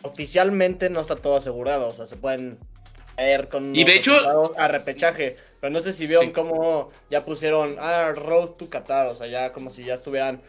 [0.03, 2.57] oficialmente no está todo asegurado, o sea, se pueden
[3.15, 6.31] caer con Y de hecho- a repechaje, pero no sé si vieron Sí.
[6.31, 10.41] cómo ya pusieron ah, Road to Qatar, o sea, ya como si ya estuvieran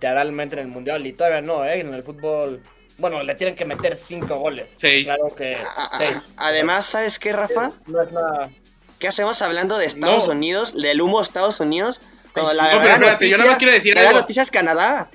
[0.00, 2.62] realmente en el mundial y todavía no, eh, en el fútbol,
[2.98, 4.76] bueno, le tienen que meter cinco goles.
[4.78, 5.04] Seis.
[5.04, 6.16] Claro que A- a- seis.
[6.36, 7.72] Además, ¿sabes qué, Rafa?
[7.86, 8.50] no es nada.
[8.98, 10.32] ¿Qué hacemos hablando de Estados No.
[10.34, 12.02] Unidos, del humo de Estados Unidos?
[12.34, 14.20] Cuando la No, pero gran espérate, yo nada más quiero decir la algo.
[14.20, 15.10] noticia es Canadá.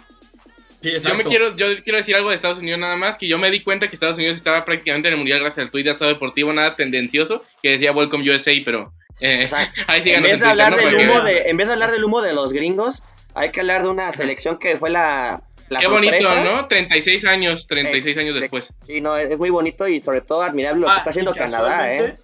[1.00, 3.38] Sí, Yo me quiero, yo quiero decir algo de Estados Unidos nada más, que yo
[3.38, 5.92] me di cuenta que Estados Unidos estaba prácticamente en el Mundial gracias al tuit de
[5.92, 10.40] Asado Deportivo, nada tendencioso, que decía Welcome USA, pero eh, O sea, ahí En vez,
[10.40, 13.02] de hablar del que humo de, en vez de hablar del humo de los gringos,
[13.34, 16.34] hay que hablar de una selección que fue la, la Qué sorpresa.
[16.36, 16.68] bonito, ¿no?
[16.68, 18.74] 36 años, 36 años Ex- después.
[18.86, 21.34] Sí, no, es, es muy bonito y sobre todo admirable lo que Ah, está haciendo
[21.34, 22.16] Canadá, ¿eh?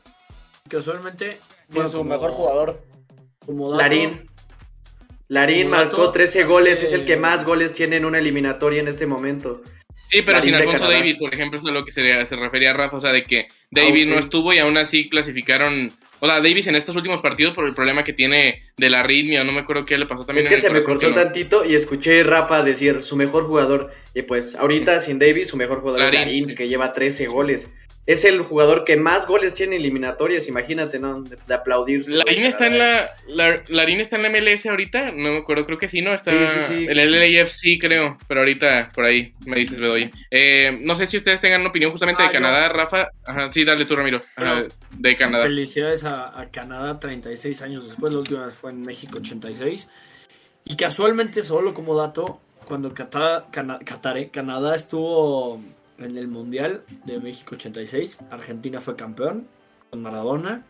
[0.70, 1.40] casualmente-
[1.70, 2.84] bueno, su como- mejor jugador.
[3.46, 4.30] como dato, Larín.
[5.32, 9.06] Larín marcó 13 goles, es el que más goles tiene en una eliminatoria en este
[9.08, 9.62] momento.
[10.10, 10.90] Sí, pero sin Alfonso.
[10.92, 13.24] Davis, por ejemplo, eso es a lo que se, se refería Rafa, o sea, de
[13.24, 14.10] que Davis ok.
[14.14, 15.90] no estuvo y aún así clasificaron.
[16.20, 19.46] O sea, Davis en estos últimos partidos por el problema que tiene de la arritmia,
[19.46, 20.40] no me acuerdo qué le pasó también.
[20.40, 23.16] Es en que el se me cortó no- tantito y escuché a Rafa decir su
[23.16, 23.90] mejor jugador.
[24.14, 26.56] Y pues ahorita sin Davis, su mejor jugador Larín, es Larín, sí.
[26.56, 27.72] que lleva 13 goles.
[28.08, 31.22] Es el jugador que más goles tiene en eliminatorias, imagínate, ¿no?
[31.22, 32.16] De, de aplaudirse.
[32.16, 35.78] Larín está en la, la Larín está en la MLS ahorita, no me acuerdo, creo
[35.78, 36.12] que sí, ¿no?
[36.14, 36.86] Está Sí, sí, sí.
[36.90, 40.10] en el LAFC, creo, pero ahorita por ahí me dices Bedoya.
[40.32, 42.40] Eh, no sé si ustedes tengan una opinión justamente Ah, de yo.
[42.42, 43.10] Canadá, Rafa.
[43.24, 44.20] Ajá, sí, dale tú, Ramiro.
[44.36, 45.44] Ajá, Bueno, de Canadá.
[45.44, 49.88] Felicidades a, a Canadá 36 años después, la última vez fue en México 86.
[50.66, 55.62] Y casualmente, solo como dato, cuando Qatar, Cana- Qatar, eh, Canadá estuvo
[55.98, 59.48] en el Mundial de México 86, Argentina fue campeón
[59.90, 60.64] con Maradona.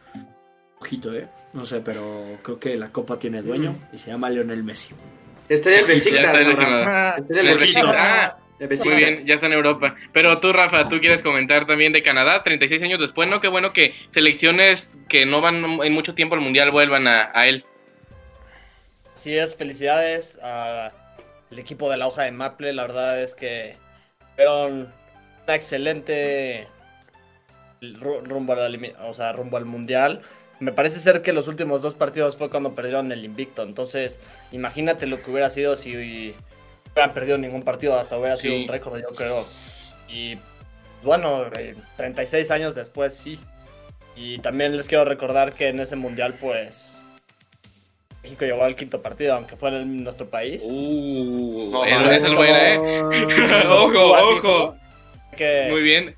[0.80, 1.28] Ojito, eh.
[1.53, 4.95] No sé, pero creo que la copa tiene dueño y se llama Lionel Messi.
[5.49, 6.39] Está en el Besiktas.
[6.39, 7.97] Está en el Besiktas.
[7.97, 8.38] Ah,
[8.86, 9.95] Muy bien, ya está en Europa.
[10.13, 13.41] Pero tú, Rafa, tú quieres comentar también de Canadá, 36 años después, ¿no?
[13.41, 17.47] Qué bueno que selecciones que no van en mucho tiempo al Mundial vuelvan a, a
[17.47, 17.65] él.
[19.13, 20.91] Así es, felicidades al
[21.57, 22.74] equipo de la hoja de Maple.
[22.74, 23.76] La verdad es que
[24.36, 24.91] fueron
[25.55, 26.67] excelente
[27.81, 30.21] ru- rumbo, a la limi- o sea, rumbo al mundial.
[30.59, 33.63] Me parece ser que los últimos dos partidos fue cuando perdieron el invicto.
[33.63, 34.19] Entonces,
[34.51, 37.97] imagínate lo que hubiera sido si hubieran perdido ningún partido.
[37.97, 39.43] Hasta hubiera sido un récord, yo creo.
[40.07, 40.37] Y
[41.03, 43.39] bueno, eh, 36 años después, sí.
[44.15, 46.93] Y también les quiero recordar que en ese mundial, pues.
[48.21, 50.61] México llegó al quinto partido, aunque fuera en nuestro país.
[50.63, 53.01] Uh, esa es buena, ¿eh?
[53.67, 54.75] ojo, ojo.
[55.38, 56.15] Que, Muy bien.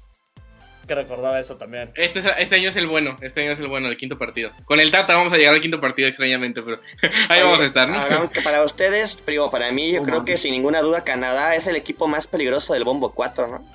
[0.88, 1.91] que recordar eso también.
[1.95, 4.51] Este, es- este año es el bueno, este año es el bueno, el quinto partido.
[4.66, 6.80] Con el Tata vamos a llegar al quinto partido extrañamente, pero
[7.30, 8.30] ahí vamos a estar, ¿no?
[8.32, 11.76] Que para ustedes, digo, para mí, yo creo que sin ninguna duda Canadá es el
[11.76, 13.66] equipo más peligroso del Bombo 4, ¿no?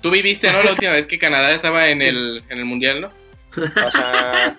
[0.00, 0.62] Tú viviste, ¿no?
[0.62, 3.08] La última vez que Canadá estaba en el, en el Mundial, ¿no?
[3.56, 4.56] O sea,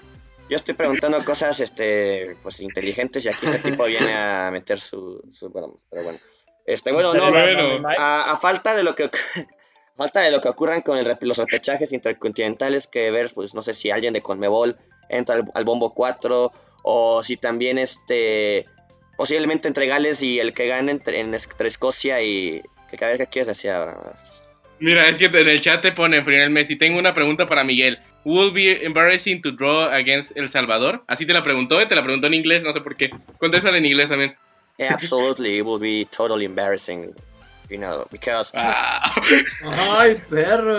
[0.49, 5.21] yo estoy preguntando cosas este pues inteligentes y aquí este tipo viene a meter su,
[5.31, 6.19] su- bueno, pero bueno.
[6.65, 7.87] Este, bueno, no, Bueno.
[7.97, 9.09] a, a falta de lo que
[9.99, 13.73] falta de lo que ocurran con el los repechajes intercontinentales que ver, pues no sé
[13.73, 14.77] si alguien de Conmebol
[15.09, 18.65] entra al, al bombo 4 o si también este
[19.17, 23.17] posiblemente entre Gales y el que gane entre, en, entre Escocia y que a ver
[23.17, 24.15] qué quieres decir ahora.
[24.79, 26.77] Mira, es que en el chat te pone Frionel Messi.
[26.77, 27.99] Tengo una pregunta para Miguel.
[28.23, 31.03] ¿Will be embarrassing to draw against El Salvador?
[31.07, 33.09] Así te la preguntó, eh, te la preguntó en inglés, no sé por qué.
[33.37, 34.37] Contéstale en inglés también.
[34.79, 37.13] Absolutely, it will be totally embarrassing,
[37.69, 39.15] you know, because Ah,
[39.63, 40.77] ¡Ay, perro!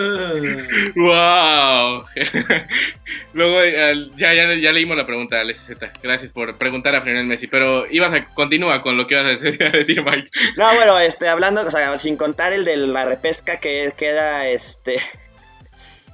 [0.96, 2.04] ¡Wow!
[3.32, 5.70] Luego eh, ya, ya, ya leímos la pregunta, LSZ.
[6.02, 7.46] Gracias por preguntar a Frionel Messi.
[7.46, 10.30] Pero ibas a continúa con lo que ibas a decir, a decir, Mike.
[10.56, 15.00] No, bueno, este, hablando, o sea, sin contar el de la repesca que queda, este,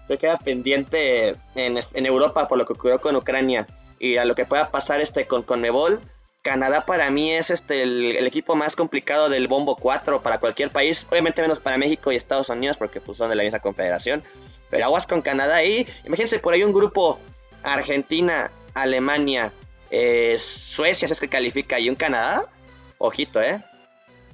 [0.09, 3.67] que queda pendiente en, en Europa por lo que ocurrió con Ucrania
[3.99, 6.01] y a lo que pueda pasar este con Conmebol,
[6.47, 10.71] Canadá para mí es este el, el equipo más complicado del bombo 4 para cualquier
[10.71, 14.23] país, obviamente menos para México y Estados Unidos porque pues son de la misma confederación,
[14.71, 17.19] pero aguas con Canadá ahí, imagínense por ahí un grupo
[17.65, 19.51] Argentina, Alemania,
[19.91, 22.45] eh, Suecia, si es que califica, y un Canadá,
[22.99, 23.61] ojito, ¿eh?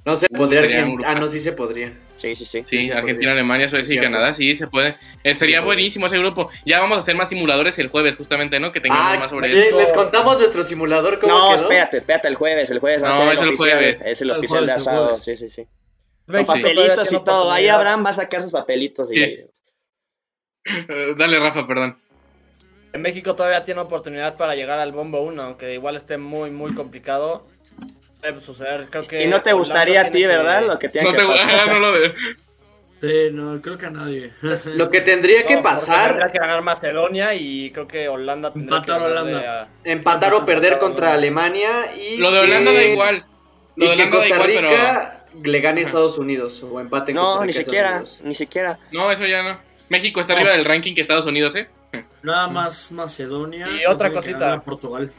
[0.05, 0.85] No se podría.
[1.07, 1.97] Ah, no, sí se podría.
[2.23, 2.63] Sí, sí, sí.
[2.65, 3.31] Sí, Argentina, podría.
[3.33, 4.03] Alemania, Suecia y.
[4.03, 4.95] Canadá, sí, se puede.
[5.25, 6.49] Eh, sería Sí, buenísimo ese grupo.
[6.65, 8.71] Ya vamos a hacer más simuladores el jueves, justamente, ¿no?
[8.71, 9.67] Que tengamos Ah, más sobre ¿qué?
[9.67, 9.77] eso.
[9.77, 11.63] ¿les contamos nuestro simulador cómo No, quedó?
[11.63, 14.01] espérate, espérate, el jueves, el jueves va No, a ser es el el oficial, jueves.
[14.05, 15.67] es el El oficial de jueves, asado, sí, sí, sí.
[16.25, 17.67] Con papelitos y todo, ahí.
[17.67, 19.21] Abraham va a sacar sus papelitos y Sí.
[20.65, 21.97] Eh, Dale, Rafa, perdón.
[22.93, 26.73] En México todavía tiene oportunidad para llegar al bombo 1, aunque igual esté muy, muy
[26.73, 27.45] complicado.
[28.89, 29.23] Creo que.
[29.23, 30.65] Y no te gustaría a ti, que- ¿verdad?
[30.65, 31.67] Lo que tiene No que te pasar.
[31.71, 32.13] no lo de...
[33.01, 34.31] Sí, no, creo que a nadie.
[34.77, 38.77] Lo que tendría No, que pasar, Tendría que ganar Macedonia y creo que Holanda tendría
[38.77, 39.61] Empatar que Holanda.
[39.63, 43.25] a- empatar o perder contra Alemania y Lo de Holanda que- da igual.
[43.75, 47.17] Lo Y de que Costa igual, Rica le gane a Estados Unidos o empate en
[47.17, 48.79] Costa No, Rica ni siquiera, ni siquiera.
[48.89, 49.03] pero...
[49.03, 49.59] No, eso ya no.
[49.89, 50.39] México está No.
[50.39, 51.67] arriba del ranking que Estados Unidos, ¿eh?
[52.21, 53.67] Nada más Macedonia.
[53.69, 54.61] Y otra cosita.
[54.61, 55.11] Portugal.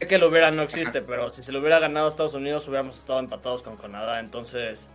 [0.00, 3.20] Que lo hubiera no existe, pero si se lo hubiera ganado Estados Unidos hubiéramos estado
[3.20, 4.18] empatados con Canadá.
[4.18, 4.88] Entonces,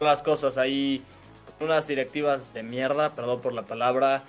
[0.00, 1.02] las cosas ahí,
[1.60, 4.22] unas directivas de mierda, perdón por la palabra,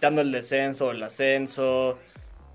[0.00, 1.98] dando el descenso, el ascenso,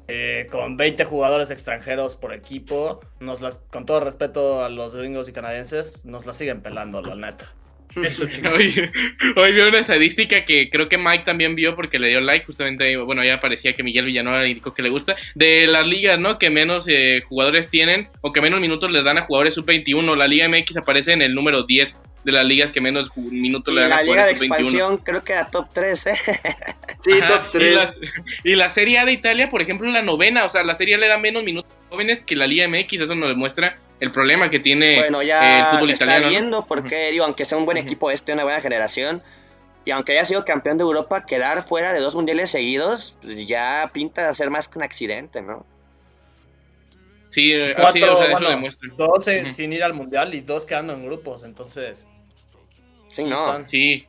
[0.08, 5.30] eh, con 20 jugadores extranjeros por equipo, nos las, con todo respeto a los gringos
[5.30, 7.54] y canadienses, nos la siguen pelando, la neta.
[8.04, 8.26] Eso.
[8.54, 8.90] Hoy,
[9.36, 12.86] hoy vi una estadística que creo que Mike también vio porque le dio like, justamente,
[12.86, 16.40] ahí, bueno, ya parecía que Miguel Villanueva indicó que le gusta, de las ligas, ¿no?
[16.40, 20.16] Que menos eh, jugadores tienen o que menos minutos les dan a jugadores sub-21.
[20.16, 23.78] La Liga MX aparece en el número 10 de las ligas que menos minutos Y
[23.78, 24.54] le dan a la Liga de jugadores sub-21.
[24.54, 26.14] Expansión creo que era top 3, ¿eh?
[27.00, 27.72] Sí, Ajá, top 3.
[27.72, 28.14] Y la,
[28.44, 30.98] y la Serie A de Italia, por ejemplo, la novena, o sea, la Serie A
[30.98, 34.50] le da menos minutos a jóvenes que la Liga MX, eso nos demuestra el problema
[34.50, 36.26] que tiene Bueno, eh, el fútbol se está italiano.
[36.26, 36.30] ¿no?
[36.32, 39.22] viendo porque, digo, aunque sea un buen equipo este, una buena generación,
[39.86, 43.90] y aunque haya sido campeón de Europa, quedar fuera de dos mundiales seguidos pues, ya
[43.94, 45.66] pinta ser más que un accidente, ¿no?
[47.30, 48.90] Sí, eh, Cuatro, así, o sea, eso bueno, demuestra.
[48.98, 52.06] dos eh, sin ir al mundial y dos quedando en grupos, entonces.
[53.10, 53.68] Sí, no.
[53.68, 54.06] Sí,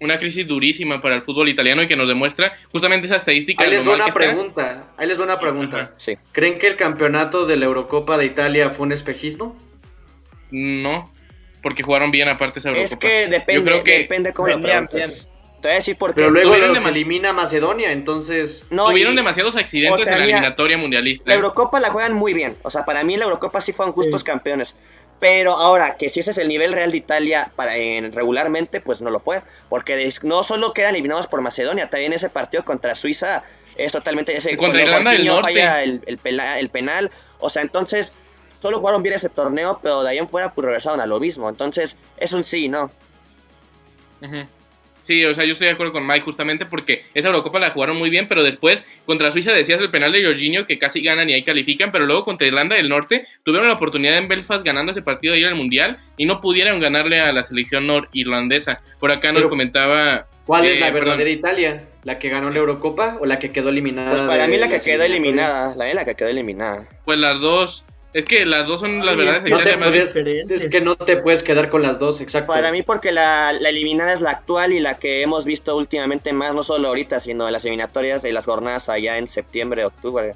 [0.00, 3.64] una crisis durísima para el fútbol italiano y que nos demuestra justamente esa estadística.
[3.64, 4.14] Ahí les va una está.
[4.14, 4.84] pregunta.
[4.96, 5.92] Ahí les va una pregunta.
[5.96, 6.16] Sí.
[6.32, 9.56] ¿Creen que el campeonato de la Eurocopa de Italia fue un espejismo?
[10.50, 11.10] No,
[11.62, 13.00] porque jugaron bien aparte esa Es Eurocopa.
[13.00, 15.30] que depende, Yo creo que depende cómo lo preguntes.
[15.60, 16.16] Te voy a decir por qué.
[16.16, 18.66] Pero luego Tuvieron los elimina Macedonia, entonces...
[18.70, 21.24] No, Tuvieron y demasiados accidentes o sea, en la eliminatoria mundialista.
[21.26, 22.54] La Eurocopa la juegan muy bien.
[22.62, 24.76] O sea, para mí la Eurocopa sí fueron justos campeones.
[25.18, 29.00] Pero ahora, que si ese es el nivel real de Italia para, en- regularmente, pues
[29.00, 29.42] no lo fue.
[29.70, 33.42] Porque no solo quedan eliminados por Macedonia, también ese partido contra Suiza
[33.76, 34.36] es totalmente...
[34.36, 35.52] Ese, contra cuando Irlanda del Jorginho Norte.
[35.54, 37.10] falla el, el pela- el penal.
[37.38, 38.12] O sea, entonces,
[38.60, 41.48] solo jugaron bien ese torneo, pero de ahí en fuera pues regresaron a lo mismo.
[41.48, 42.90] Entonces, es un sí, ¿no?
[44.20, 44.44] Ujú.
[45.06, 47.96] Sí, o sea, yo estoy de acuerdo con Mike justamente porque esa Eurocopa la jugaron
[47.96, 51.34] muy bien, pero después contra Suiza decías el penal de Jorginho que casi ganan y
[51.34, 55.02] ahí califican, pero luego contra Irlanda del Norte tuvieron la oportunidad en Belfast ganando ese
[55.02, 58.80] partido de ir al Mundial y no pudieron ganarle a la selección norirlandesa.
[58.98, 60.26] Por acá nos Pero- comentaba...
[60.44, 61.84] ¿Cuál eh, es la perdón, verdadera Italia?
[62.04, 64.10] ¿La que ganó la Eurocopa o la que quedó eliminada?
[64.10, 65.74] Pues para mí la que quedó eliminada.
[65.76, 66.88] La, la que quedó eliminada.
[67.04, 67.84] Pues las dos...
[68.12, 70.64] Es que las dos son las Ay, verdades es que No te puedes- diferentes.
[70.64, 72.52] es que no te puedes quedar con las dos, exacto.
[72.52, 76.32] Para mí porque la, la eliminada es la actual y la que hemos visto últimamente
[76.32, 80.32] más, no solo ahorita, sino las eliminatorias de las jornadas allá en septiembre, octubre.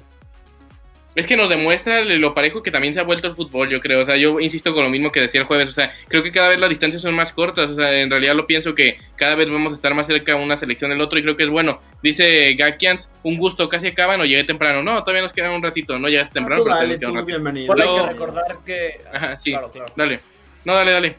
[1.13, 3.99] Es que nos demuestra lo parejo que también se ha vuelto el fútbol, yo creo.
[4.01, 5.67] O sea, yo insisto con lo mismo que decía el jueves.
[5.67, 7.69] O sea, creo que cada vez las distancias son más cortas.
[7.69, 10.57] O sea, en realidad lo pienso que cada vez vamos a estar más cerca una
[10.57, 11.81] selección del otro y creo que es bueno.
[12.01, 14.81] Dice Gakians, un gusto, casi acaban o llegué temprano.
[14.83, 15.99] No, todavía nos queda un ratito.
[15.99, 17.25] No llegaste Ah, temprano, tú pero dale, un tú, ratito.
[17.25, 17.63] bienvenido.
[17.75, 18.99] Igual hay que recordar que.
[19.13, 19.51] Ajá, sí.
[19.51, 19.93] Claro, claro.
[19.97, 20.19] Dale.
[20.63, 21.15] No, dale, dale.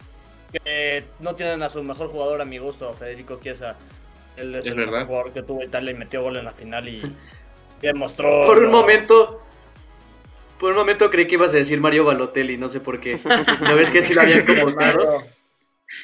[0.64, 3.76] que no tienen a su mejor jugador a mi gusto, Federico Chiesa.
[4.38, 4.92] Él es, Es el verdad.
[4.92, 7.02] mejor jugador que tuvo Italia y metió gol en la final y
[7.82, 8.46] demostró.
[8.46, 9.42] Por un momento...
[10.62, 13.18] Por un momento creí que ibas a decir Mario Balotelli, no sé por qué.
[13.62, 15.24] ¿No ves que sí lo habían convocado?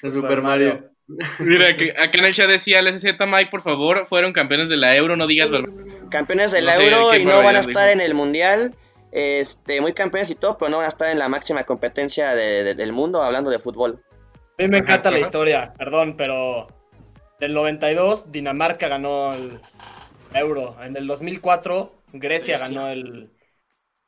[0.02, 0.90] De Super Mario.
[1.38, 5.16] Mira, acá en el chat decía LSZ Mike, por favor, fueron campeones de la Euro,
[5.16, 5.64] no digas ver-
[6.10, 7.92] Campeones del No sé, Euro y no van a estar dijo.
[7.92, 8.74] en el Mundial.
[9.12, 12.64] Este, muy campeones y todo, pero no van a estar en la máxima competencia de-
[12.64, 14.02] de- del mundo hablando de fútbol.
[14.58, 16.66] A mí me encanta Ajá, la historia, perdón, pero
[17.40, 19.60] en el 92 Dinamarca ganó el
[20.34, 20.76] Euro.
[20.82, 22.74] En el 2004 Grecia, Grecia.
[22.74, 23.30] ganó el, el-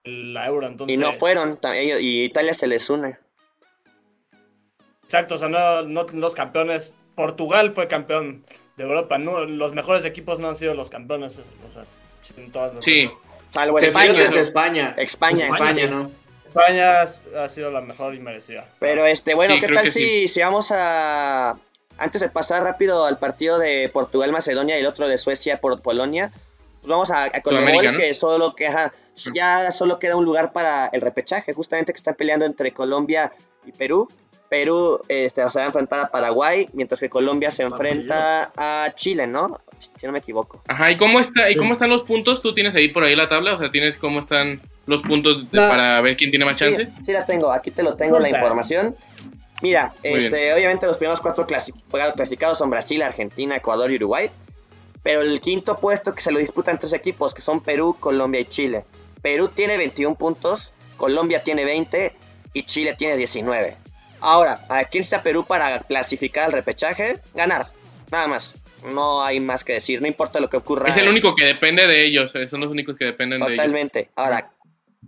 [0.05, 0.67] la Euro.
[0.67, 3.19] Entonces, Y no fueron, ellos- y Italia se les une.
[5.05, 6.93] Exacto, o sea, no, no los campeones.
[7.15, 8.45] Portugal fue campeón
[8.77, 9.19] de Europa.
[9.19, 11.39] No, los mejores equipos no han sido los campeones.
[11.39, 11.85] O sea,
[12.37, 13.07] en todas las Sí.
[13.09, 13.21] cosas.
[13.53, 14.25] Salvo Excepción España.
[14.25, 14.95] es España.
[14.97, 15.91] España, España, España.
[15.91, 16.11] ¿no?
[16.47, 18.69] España ha sido la mejor y merecida.
[18.79, 20.29] Pero este, bueno, Sí, ¿qué tal si, sí.
[20.29, 21.59] si vamos a
[21.99, 25.83] antes de pasar rápido al partido de Portugal Macedonia y el otro de Suecia por
[25.83, 26.31] Polonia?
[26.81, 27.99] Pues vamos a, a Conmebol, ¿no?
[27.99, 28.93] que solo que ajá,
[29.35, 33.33] ya solo queda un lugar para el repechaje, justamente que están peleando entre Colombia
[33.67, 34.09] y Perú.
[34.49, 39.27] Perú este, se va a enfrentar a Paraguay, mientras que Colombia se enfrenta a Chile,
[39.29, 39.61] ¿no?
[39.79, 40.61] Si no me equivoco.
[40.67, 42.43] Ajá, ¿y cómo, está, ¿y cómo están los puntos?
[42.43, 43.55] ¿Tú tienes ahí por ahí la tabla?
[43.55, 46.87] O sea, ¿tienes cómo están los puntos de- para ver quién tiene más chance?
[46.87, 48.97] Sí, sí la tengo, aquí te lo tengo la información.
[49.63, 51.75] Mira, Muy este, obviamente los primeros cuatro clasi-
[52.15, 54.31] clasificados son Brasil, Argentina, Ecuador y Uruguay.
[55.03, 58.45] Pero el quinto puesto que se lo disputan tres equipos, que son Perú, Colombia y
[58.45, 58.85] Chile.
[59.23, 62.15] Perú tiene 21 puntos, Colombia tiene 20
[62.53, 63.77] y Chile tiene 19.
[64.21, 67.21] Ahora, ¿a quién está Perú para clasificar al repechaje?
[67.35, 67.71] Ganar,
[68.11, 68.55] nada más.
[68.85, 70.89] No hay más que decir, no importa lo que ocurra.
[70.89, 73.57] Es el único que depende de ellos, eh, son los únicos que dependen de ellos.
[73.57, 74.11] Totalmente.
[74.17, 74.53] Ahora,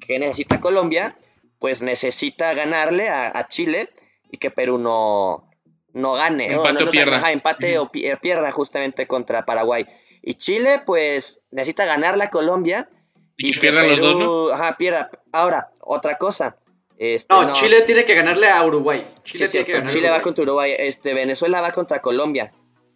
[0.01, 1.16] ¿qué necesita Colombia?
[1.59, 3.88] Pues necesita ganarle a, a Chile
[4.30, 5.49] y que Perú no,
[5.93, 6.53] no gane.
[6.53, 7.16] Empate no, no, o no, pierda.
[7.16, 9.86] ajá, empate o pi- eh, pierda justamente contra Paraguay.
[10.22, 12.88] Y Chile, pues, necesita ganarle a Colombia.
[13.36, 14.49] Y que pierdan los dos, ¿no?
[14.55, 15.11] Ajá, pierda.
[15.32, 16.57] Ahora, otra cosa.
[16.99, 19.05] Este, No, Chile tiene que ganarle a Uruguay.
[19.24, 19.90] Chile Sí, tiene que ganar.
[19.90, 20.74] Chile va contra Uruguay.
[20.78, 22.53] Este, Venezuela va contra Colombia.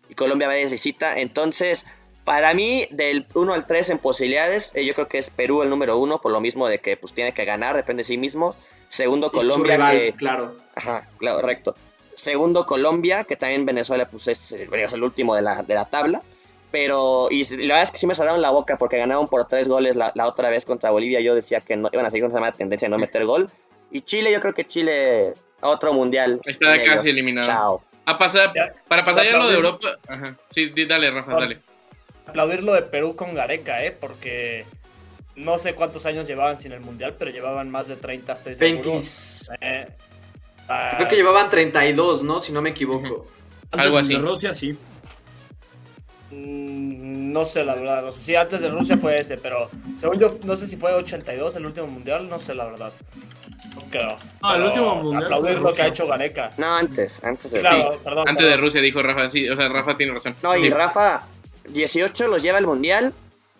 [0.09, 1.18] Y Colombia va de visita.
[1.18, 1.84] Entonces,
[2.24, 5.70] para mí, del 1 al 3 en posibilidades, eh, yo creo que es Perú el
[5.70, 8.55] número uno, por lo mismo de que pues tiene que ganar, depende de sí mismo.
[8.88, 10.12] Segundo, Y su Colombia, rival, que.
[10.12, 10.57] claro.
[10.76, 11.74] Ajá, claro, correcto.
[12.17, 15.85] Segundo, Colombia, que también Venezuela pues es, eh, es el último de la, de la
[15.85, 16.23] tabla.
[16.73, 19.69] Pero, y la verdad es que sí me cerraron la boca porque ganaron por tres
[19.69, 21.21] goles la, la otra vez contra Bolivia.
[21.21, 23.49] Yo decía que no, iban a seguir con esa mala tendencia de no meter gol.
[23.91, 26.41] Y Chile, yo creo que Chile, otro mundial.
[26.45, 27.47] Está casi eliminado.
[27.47, 27.83] Chao.
[28.05, 28.73] A pasar, Ya.
[28.89, 29.55] para pasar ya lo de.
[29.55, 29.97] Europa.
[30.09, 30.37] Ajá.
[30.51, 31.59] Sí, dale, Rafa, dale.
[32.27, 33.93] Aplaudir lo de Perú con Gareca, ¿eh?
[33.93, 34.64] Porque
[35.37, 38.91] no sé cuántos años llevaban sin el Mundial, pero llevaban más de 30, estoy seguro.
[38.91, 39.05] 20.
[39.61, 39.87] Eh,
[40.67, 42.41] Creo que llevaban 32, ¿no?
[42.41, 43.27] Si no me equivoco.
[43.73, 44.14] Algo de así.
[44.17, 44.77] Rusia, sí.
[46.31, 48.03] mm, No sé, la verdad.
[48.05, 49.69] No sé si antes de Rusia fue ese, pero
[50.01, 52.93] según yo, no sé si fue 82 el último mundial, no sé la verdad.
[53.75, 54.17] No creo.
[54.43, 55.85] No, el último mundial Aplaudir fue lo que Rusia.
[55.85, 56.51] ha hecho Gareca.
[56.57, 58.29] No, antes, antes de Claro, perdón.
[58.29, 58.57] Antes de.
[58.57, 60.35] Rusia dijo Rafa, sí, o sea, Rafa tiene razón.
[60.43, 60.71] No, y Sí.
[60.71, 61.23] Rafa,
[61.69, 63.12] 18 los lleva al Mundial,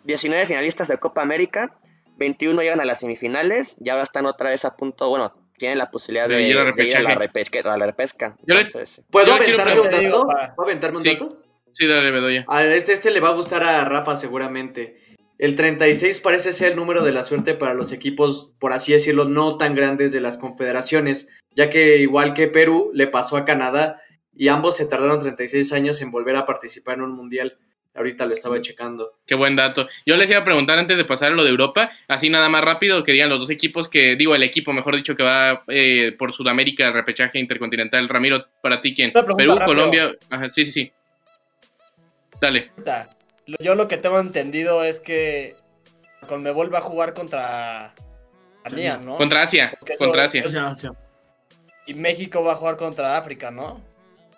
[0.05, 1.73] 19 finalistas de Copa América,
[2.17, 5.91] 21 llegan a las semifinales y ahora están otra vez a punto, bueno, tienen la
[5.91, 7.59] posibilidad De de, ir al de ir a la repesca.
[7.61, 8.37] a la repesca.
[8.47, 10.29] Yo le- Entonces, ¿Puedo Yo aventarme un dato?
[10.57, 11.11] ¿Puedo aventarme un Sí.
[11.13, 11.43] dato?
[11.73, 12.45] Sí, dale, Bedoya.
[12.49, 14.97] A este, este le va a gustar a Rafa seguramente.
[15.39, 19.27] El 36 parece ser el número de la suerte para los equipos, por así decirlo,
[19.27, 24.01] no tan grandes de las confederaciones, ya que igual que Perú le pasó a Canadá
[24.35, 27.59] y ambos se tardaron 36 años en volver a participar en un mundial.
[27.97, 29.15] Ahorita lo estaba checando.
[29.27, 29.89] Qué buen dato.
[30.05, 32.63] Yo les iba a preguntar antes de pasar a lo de Europa, así nada más
[32.63, 36.15] rápido, que digan los dos equipos que, digo, el equipo, mejor dicho, que va eh,
[36.19, 38.09] por Sudamérica, repechaje intercontinental.
[38.09, 39.13] Ramiro, para ti, ¿quién?
[39.13, 39.59] Perú, rápido.
[39.65, 40.13] Colombia.
[40.29, 40.93] Ajá, sí, sí, sí.
[42.41, 42.71] Dale.
[43.61, 45.55] Yo lo que tengo entendido es que
[46.27, 47.95] Conmebol va a jugar contra
[48.65, 49.17] Alemania, ¿no?
[49.17, 50.43] Contra Asia, eso- contra Asia.
[50.45, 50.93] Asia, Asia.
[51.87, 53.81] Y México va a jugar contra África, ¿no?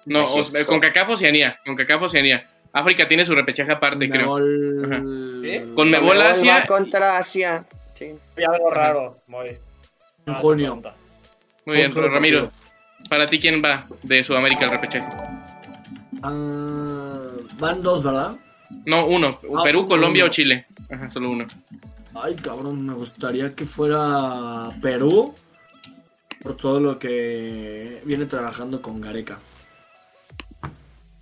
[0.05, 0.67] No, México.
[0.67, 2.47] con CACAF Oceanía, con CACAF Oceanía.
[2.73, 4.37] África tiene su repechaje aparte, creo.
[4.39, 5.75] Conmebol- ¿Sí?
[5.75, 6.67] Con Mebol va Asia.
[6.67, 7.65] contra Asia.
[7.95, 8.15] Sí.
[8.37, 9.57] Hay algo raro, muy.
[10.27, 10.81] En junio.
[11.65, 12.11] Muy bien, Ramiro.
[12.47, 12.53] partido.
[13.09, 15.07] Para ti, ¿quién va de Sudamérica al repechaje?
[16.23, 17.21] Ah,
[17.59, 18.37] van dos, ¿verdad?
[18.87, 19.39] No, uno.
[19.57, 20.31] Ah, Perú, uno, Colombia uno.
[20.31, 20.67] o Chile.
[20.91, 21.47] Ajá, solo uno.
[22.15, 25.35] Ay, cabrón, me gustaría que fuera Perú
[26.43, 29.39] por todo lo que viene trabajando con Gareca.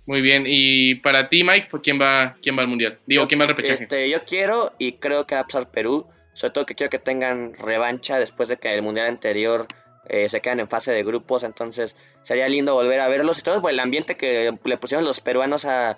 [0.07, 0.45] Muy bien.
[0.47, 2.97] Y para ti, Mike, ¿por ¿quién va, quién va al mundial?
[3.05, 3.83] Digo, Yo- ¿quién va al repechaje?
[3.83, 6.07] Este, yo quiero y creo que va a pasar Perú.
[6.33, 9.67] Sobre todo que quiero que tengan revancha después de que el mundial anterior
[10.07, 11.43] eh, se quedan en fase de grupos.
[11.43, 13.37] Entonces sería lindo volver a verlos.
[13.39, 15.97] Y todo por el ambiente que le pusieron los peruanos a,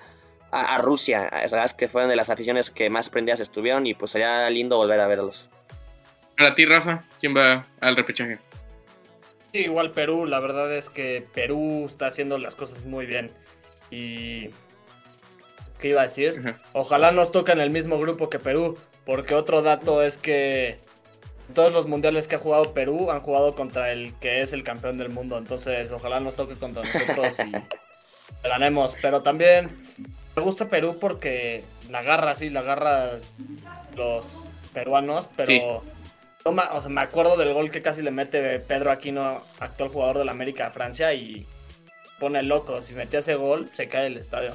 [0.51, 1.29] a, a Rusia.
[1.31, 3.85] La verdad es que fueron de las aficiones que más prendidas estuvieron.
[3.85, 5.49] Y pues sería lindo volver a verlos.
[6.35, 8.39] Para ti, Rafa, ¿quién va al repechaje?
[9.51, 13.31] Sí, igual Perú, la verdad es que Perú está haciendo las cosas muy bien.
[13.89, 14.49] Y.
[15.79, 16.39] ¿Qué iba a decir?
[16.39, 16.57] Ajá.
[16.73, 20.79] Ojalá nos toque en el mismo grupo que Perú, porque otro dato es que
[21.53, 24.97] todos los mundiales que ha jugado Perú han jugado contra el que es el campeón
[24.97, 25.37] del mundo.
[25.37, 27.51] Entonces, ojalá nos toque contra nosotros y
[28.47, 28.95] ganemos.
[29.01, 29.69] Pero también
[30.35, 33.11] me gusta Perú porque la garra, sí, la garra
[33.95, 34.39] los
[34.73, 35.51] peruanos, pero.
[35.51, 35.61] Sí.
[36.45, 40.25] o sea, me acuerdo del gol que casi le mete Pedro Aquino, actual jugador de
[40.25, 41.45] la América a Francia, y
[42.19, 42.81] pone loco.
[42.81, 44.51] Si metía ese gol, se cae el estadio.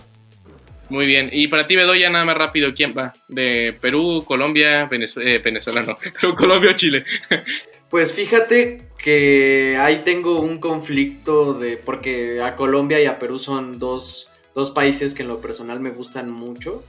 [0.91, 1.31] Muy bien.
[1.33, 3.15] Y para ti, Bedoya, nada más rápido, ¿quién va?
[3.29, 5.97] De Perú, Colombia, Venezuela, Venezuela no.
[6.21, 7.05] Perú, Colombia o Chile.
[7.91, 11.77] Pues fíjate que ahí tengo un conflicto de.
[11.77, 15.91] porque a Colombia y a Perú son dos, dos países que en lo personal me
[15.91, 16.83] gustan mucho.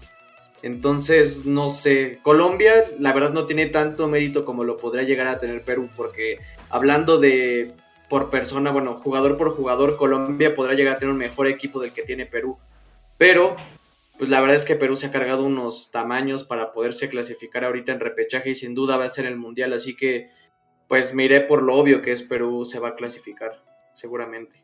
[0.63, 2.17] Entonces, no sé.
[2.23, 6.37] Colombia, la verdad, no tiene tanto mérito como lo podría llegar a tener Perú, porque
[6.71, 7.71] hablando de
[8.09, 11.91] por persona, bueno, jugador por jugador, Colombia podrá llegar a tener un mejor equipo del
[11.91, 12.57] que tiene Perú.
[13.17, 13.55] Pero,
[14.17, 17.91] pues la verdad es que Perú se ha cargado unos tamaños para poderse clasificar ahorita
[17.91, 20.29] en repechaje y sin duda va a ser el mundial, así que
[20.87, 24.61] pues me iré por lo obvio que es Perú se va a clasificar, seguramente.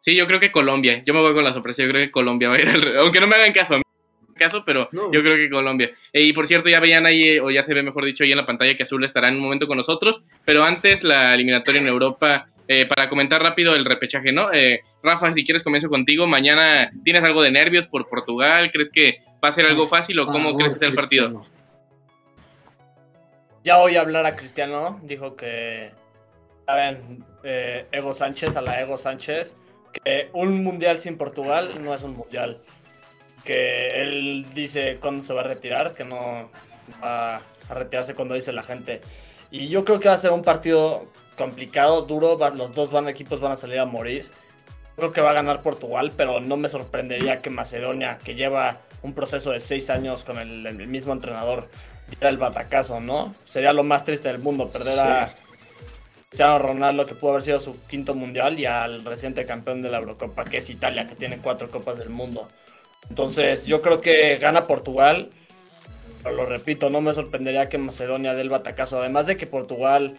[0.00, 1.02] Sí, yo creo que Colombia.
[1.06, 1.82] Yo me voy con la sorpresa.
[1.82, 2.96] Yo creo que Colombia va a ir al...
[2.98, 3.80] Aunque no me hagan caso,
[4.36, 5.92] caso, pero yo creo que Colombia.
[6.12, 8.38] Eh, y por cierto, ya veían ahí, o ya se ve mejor dicho ahí en
[8.38, 10.22] la pantalla que Azul estará en un momento con nosotros.
[10.44, 14.52] Pero antes, la eliminatoria en Europa, eh, para comentar rápido el repechaje, ¿no?
[14.52, 16.26] Eh, Rafa, si quieres comienzo contigo.
[16.26, 18.70] Mañana, ¿tienes algo de nervios por Portugal?
[18.72, 21.44] ¿Crees que va a ser algo fácil o cómo crees que está el partido?
[23.64, 25.92] Ya oí hablar a Cristiano, dijo que,
[26.66, 29.56] saben, eh, Ego Sánchez, a la Ego Sánchez,
[29.92, 32.60] que un mundial sin Portugal no es un mundial.
[33.44, 36.50] Que él dice cuándo se va a retirar, que no
[37.02, 37.42] va a
[37.74, 39.00] retirarse cuando dice la gente.
[39.50, 41.06] Y yo creo que va a ser un partido
[41.36, 44.28] complicado, duro, los dos van, equipos van a salir a morir.
[44.96, 49.14] Creo que va a ganar Portugal, pero no me sorprendería que Macedonia, que lleva un
[49.14, 51.68] proceso de seis años con el mismo entrenador,
[52.20, 53.34] era el batacazo, ¿no?
[53.44, 55.30] Sería lo más triste del mundo, perder a
[56.28, 59.98] Cristiano Ronaldo, que pudo haber sido su quinto mundial, y al reciente campeón de la
[59.98, 62.48] Eurocopa, que es Italia, que tiene cuatro copas del mundo.
[63.08, 65.30] Entonces, yo creo que gana Portugal.
[66.22, 69.00] Pero lo repito, no me sorprendería que Macedonia dé el batacazo.
[69.00, 70.16] Además de que Portugal,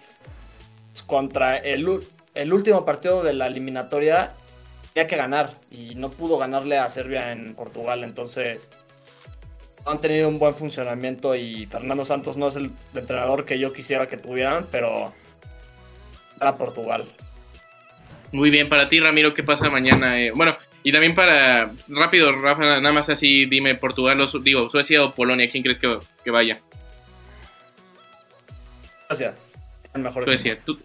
[1.07, 1.99] contra el,
[2.33, 4.33] el último partido de la eliminatoria,
[4.93, 5.51] tenía que ganar.
[5.71, 8.03] Y no pudo ganarle a Serbia en Portugal.
[8.03, 8.69] Entonces,
[9.85, 14.07] han tenido un buen funcionamiento y Fernando Santos no es el entrenador que yo quisiera
[14.07, 15.13] que tuvieran, pero
[16.39, 17.05] para Portugal.
[18.31, 20.19] Muy bien, para ti Ramiro, ¿qué pasa mañana?
[20.19, 25.03] Eh, bueno, y también para, rápido, Rafa, nada más así, dime Portugal, o, digo, Suecia
[25.03, 26.59] o Polonia, ¿quién crees que, vaya?
[29.07, 29.35] Suecia,
[30.01, 30.59] mejor Suecia.
[30.65, 30.77] ¿Tú,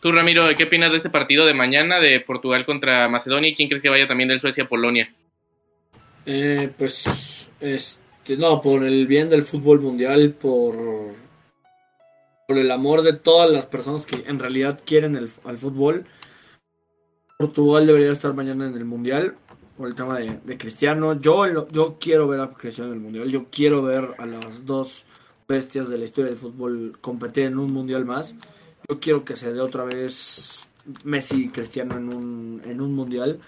[0.00, 3.68] tú, Ramiro, ¿qué opinas de este partido de mañana de Portugal contra Macedonia y quién
[3.68, 5.12] crees que vaya también del Suecia-Polonia?
[6.26, 10.76] Eh, pues, es, este, no, por el bien del fútbol mundial, por,
[12.46, 16.04] por el amor de todas las personas que en realidad quieren el, al fútbol.
[17.36, 19.34] Portugal debería estar mañana en el mundial
[19.76, 21.20] por el tema de, Cristiano.
[21.20, 23.28] Yo, yo quiero ver a Cristiano en el mundial.
[23.28, 25.04] Yo quiero ver a las dos
[25.48, 28.36] bestias de la historia del fútbol competir en un mundial más.
[28.88, 30.66] Yo quiero que se dé otra vez
[31.04, 33.40] Messi y Cristiano en un, en un mundial.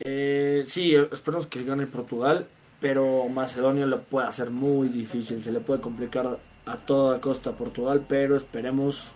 [0.00, 2.46] Eh, sí, esperamos que gane Portugal
[2.80, 7.52] pero Macedonia lo puede hacer muy difícil, se le puede complicar a toda costa a
[7.54, 9.12] Portugal, pero esperemos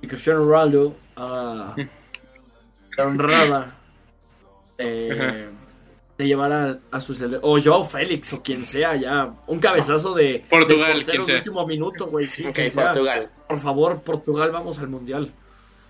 [0.00, 1.74] que Cristiano Ronaldo haga
[2.96, 3.74] la honrada
[4.78, 5.48] eh,
[6.18, 10.42] de llevar a, a su o Joao Félix o quien sea ya un cabezazo de
[10.48, 12.44] Portugal de último minuto, güey, sí,
[12.74, 13.28] Portugal.
[13.48, 15.30] Por favor, Portugal, vamos al mundial.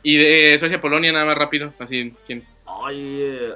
[0.03, 2.45] Y de Suecia Polonia nada más rápido, así quién.
[2.85, 3.53] Ay, eh,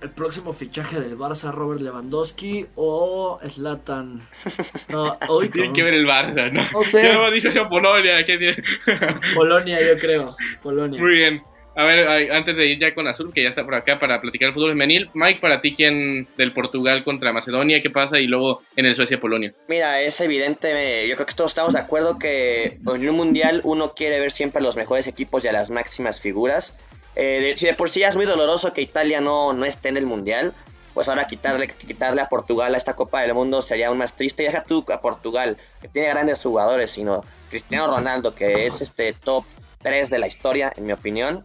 [0.00, 4.20] el próximo fichaje del Barça, Robert Lewandowski o Zlatan.
[4.88, 6.68] No, hoy Tiene que ver el Barça, ¿no?
[6.72, 7.10] No sé.
[7.12, 8.24] hemos dicho yo Polonia.
[8.24, 8.62] ¿qué tiene?
[9.34, 10.36] Polonia, yo creo.
[10.62, 11.00] Polonia.
[11.00, 11.42] Muy bien.
[11.76, 14.48] A ver, antes de ir ya con Azul, que ya está por acá para platicar
[14.48, 17.80] el fútbol femenil, Mike, para ti, ¿quién del Portugal contra Macedonia?
[17.80, 18.18] ¿Qué pasa?
[18.18, 19.54] Y luego en el Suecia-Polonia.
[19.68, 23.94] Mira, es evidente, yo creo que todos estamos de acuerdo que en un mundial uno
[23.94, 26.74] quiere ver siempre a los mejores equipos y a las máximas figuras.
[27.16, 30.06] Eh, si de por sí es muy doloroso que Italia no, no esté en el
[30.06, 30.52] Mundial,
[30.94, 34.42] pues ahora quitarle, quitarle a Portugal a esta Copa del Mundo sería aún más triste.
[34.42, 39.44] Deja tú a Portugal, que tiene grandes jugadores, sino Cristiano Ronaldo, que es este top
[39.82, 41.42] 3 de la historia, en mi opinión,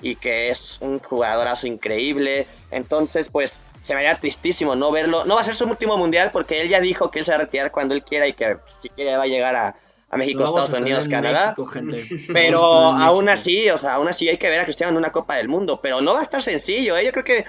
[0.00, 2.46] y que es un jugadorazo increíble.
[2.70, 5.24] Entonces, pues se me haría tristísimo no verlo.
[5.24, 7.36] No va a ser su último mundial porque él ya dijo que él se va
[7.36, 9.76] a retirar cuando él quiera y que si quiere va a llegar a,
[10.10, 11.54] a México, Estados Unidos, Canadá.
[12.32, 15.36] pero aún así, o sea, aún así hay que ver a Cristiano en una Copa
[15.36, 17.04] del Mundo, pero no va a estar sencillo, ¿eh?
[17.04, 17.44] yo creo que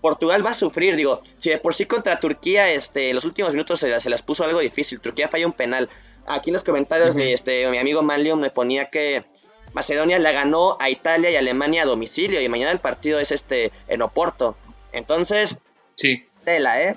[0.00, 3.80] Portugal va a sufrir, digo, si de por sí contra Turquía, este, los últimos minutos
[3.80, 5.88] se, se las puso algo difícil, Turquía falla un penal.
[6.26, 9.24] Aquí en los comentarios, este, mi amigo Manlium me ponía que
[9.72, 13.70] Macedonia le ganó a Italia y Alemania a domicilio y mañana el partido es este
[13.88, 14.56] en Oporto.
[14.92, 15.58] Entonces,
[15.96, 16.26] sí.
[16.44, 16.96] Tela, ¿eh?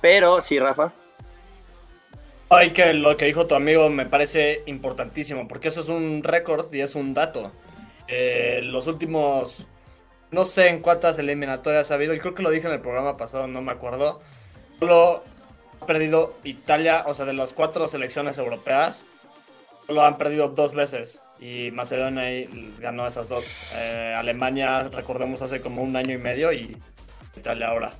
[0.00, 0.92] Pero, sí, Rafa.
[2.50, 6.72] Ay, que lo que dijo tu amigo me parece importantísimo, porque eso es un récord
[6.72, 7.52] y es un dato.
[8.06, 9.66] Eh, los últimos,
[10.30, 13.18] no sé en cuántas eliminatorias ha habido, y creo que lo dije en el programa
[13.18, 14.22] pasado, no me acuerdo.
[14.78, 15.24] Solo
[15.80, 19.04] ha perdido Italia, o sea, de las cuatro selecciones europeas,
[19.86, 21.20] solo han perdido dos veces.
[21.40, 23.44] Y Macedonia ganó esas dos.
[23.74, 26.76] Eh, Alemania, recordemos, hace como un año y medio y
[27.36, 27.90] Italia ahora.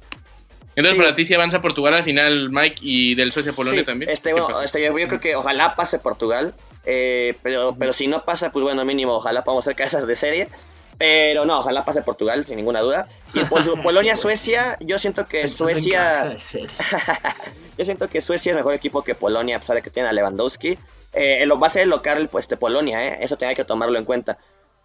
[0.77, 1.03] Entonces, Sí.
[1.03, 4.11] para ti sí avanza Portugal al final, Mike, y del Suecia-Polonia Sí, también.
[4.11, 4.65] Este, ¿Qué bueno, pasa?
[4.65, 6.55] este, yo, yo creo que ojalá pase Portugal.
[6.85, 10.49] eh, pero, pero si no pasa, pues bueno, mínimo, ojalá podamos ser cabezas de serie.
[10.97, 13.09] Pero no, ojalá pase Portugal, sin ninguna duda.
[13.35, 16.31] Y Pol- Polonia-Suecia, yo siento que Suecia.
[17.79, 20.13] Yo siento que Suecia es mejor equipo que Polonia, a pesar de que tiene a
[20.13, 20.77] Lewandowski.
[21.19, 23.19] Eh, lo va a ser el local, pues, de Polonia, ¿eh?
[23.21, 24.39] Eso tenía que tomarlo en cuenta.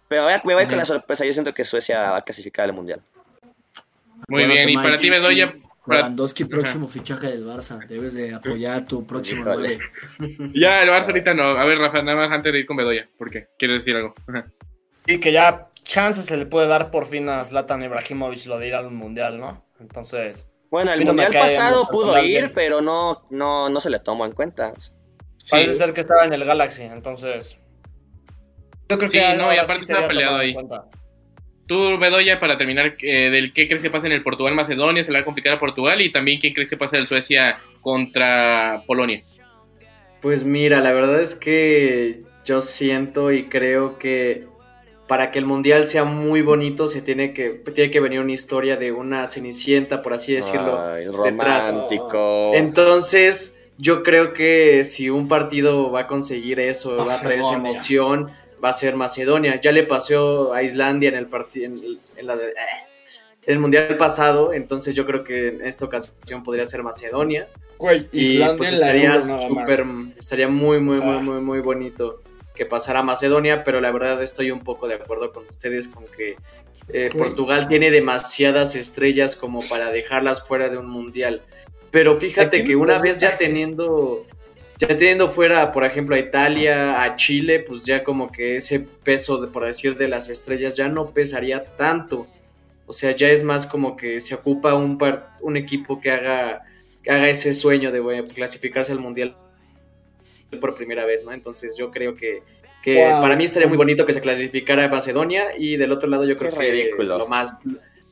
[0.08, 0.78] Pero voy a- me voy con Ujú.
[0.80, 1.24] la sorpresa.
[1.24, 3.00] Yo siento que Suecia va a clasificar al mundial.
[4.28, 5.54] Muy Acuérdate, bien, y para ti, Bedoya,
[5.86, 7.86] para- Lewandowski, próximo fichaje del Barça.
[7.86, 9.44] Debes de apoyar a tu próximo.
[9.44, 9.78] 9.
[10.54, 11.44] Ya, el Barça ahorita no.
[11.44, 13.08] A ver, Rafa, nada más antes de ir con Bedoya.
[13.18, 13.48] ¿Por qué?
[13.58, 14.14] ¿Quieres decir algo?
[15.06, 18.68] Y que ya chances se le puede dar por fin a Zlatan Ibrahimovic lo de
[18.68, 19.62] ir al mundial, ¿no?
[19.78, 22.52] Entonces, Bueno, el no mundial pasado pudo ir, bien.
[22.54, 24.72] pero no, no, no se le tomó en cuenta.
[25.50, 27.56] Parece ser que estaba en el Galaxy, entonces.
[28.88, 30.54] Yo creo Sí, que no, y aparte estaba peleado ahí.
[31.66, 35.18] Tú, Bedoya, para terminar, eh, del qué crees que pasa en el Portugal-Macedonia, se le
[35.18, 39.20] va a complicar a Portugal, y también quién crees que pasa del Suecia contra Polonia.
[40.20, 44.46] Pues mira, la verdad es que yo siento y creo que
[45.06, 48.76] para que el mundial sea muy bonito se tiene que tiene que venir una historia
[48.76, 50.80] de una cenicienta, por así decirlo.
[50.80, 51.70] Ay, detrás.
[51.72, 52.52] romántico.
[52.54, 57.54] Entonces, yo creo que si un partido va a conseguir eso, va a traer esa
[57.54, 58.30] emoción,
[58.64, 59.60] va a ser Macedonia.
[59.60, 62.54] Ya le pasó a Islandia en el partido en, en la de- eh,
[63.46, 67.48] el mundial pasado, entonces yo creo que en esta ocasión podría ser Macedonia.
[67.78, 69.84] Güey, Y Islandia pues estaría súper,
[70.16, 72.22] estaría muy, muy, muy, muy, muy bonito
[72.54, 76.36] que pasara Macedonia, pero la verdad estoy un poco de acuerdo con ustedes con que
[76.88, 77.10] eh.
[77.16, 81.42] Portugal tiene demasiadas estrellas como para dejarlas fuera de un mundial.
[81.94, 84.26] Pero fíjate que una vez ya teniendo,
[84.80, 89.40] ya teniendo fuera, por ejemplo, a Italia, a Chile, pues ya como que ese peso,
[89.40, 92.26] de, por decir, de las estrellas ya no pesaría tanto.
[92.86, 96.64] O sea, ya es más como que se ocupa un, par- un equipo que haga,
[97.04, 99.36] que haga ese sueño de bueno, clasificarse al mundial
[100.60, 101.30] por primera vez, ¿no?
[101.32, 102.42] Entonces yo creo que,
[102.82, 103.20] que Wow.
[103.22, 106.50] para mí estaría muy bonito que se clasificara Macedonia y del otro lado yo creo
[106.50, 107.18] Qué que ridículo.
[107.18, 107.60] lo más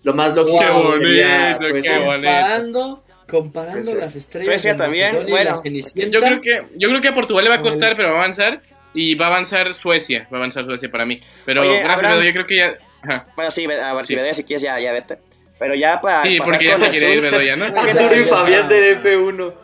[0.04, 3.04] lo más lógico Qué bonito, sería pues, qué bonito.
[3.32, 4.00] Comparando, Suecia.
[4.00, 5.52] las estrellas Suecia de también, bueno.
[5.64, 8.18] Yo creo que yo creo que a Portugal le va a costar, pero va a
[8.24, 8.62] avanzar.
[8.94, 10.28] Y va a avanzar Suecia.
[10.30, 11.18] Va a avanzar Suecia para mí.
[11.46, 12.12] Pero Oye, gracias, Abraham.
[12.18, 12.78] Bedoya, creo que ya.
[13.02, 13.26] Ajá.
[13.34, 14.20] Bueno, sí, a ver, si Sí.
[14.20, 15.18] me si quieres, ya, ya vete.
[15.58, 17.64] Pero ya para Sí, pasar porque ya con se el quiere ir sur, Bedoya, ¿no?
[17.74, 19.54] ¿Qué y les- Fabián del F1.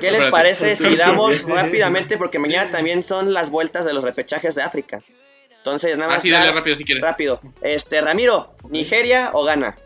[0.00, 2.16] ¿Qué les parece si damos rápidamente?
[2.18, 5.00] Porque mañana también son las vueltas de los repechajes de África.
[5.58, 6.18] Entonces, nada más.
[6.18, 7.04] Así, dale dar- rápido si quieres.
[7.04, 7.40] rápido.
[7.62, 9.76] Este, Ramiro, ¿Nigeria o Ghana?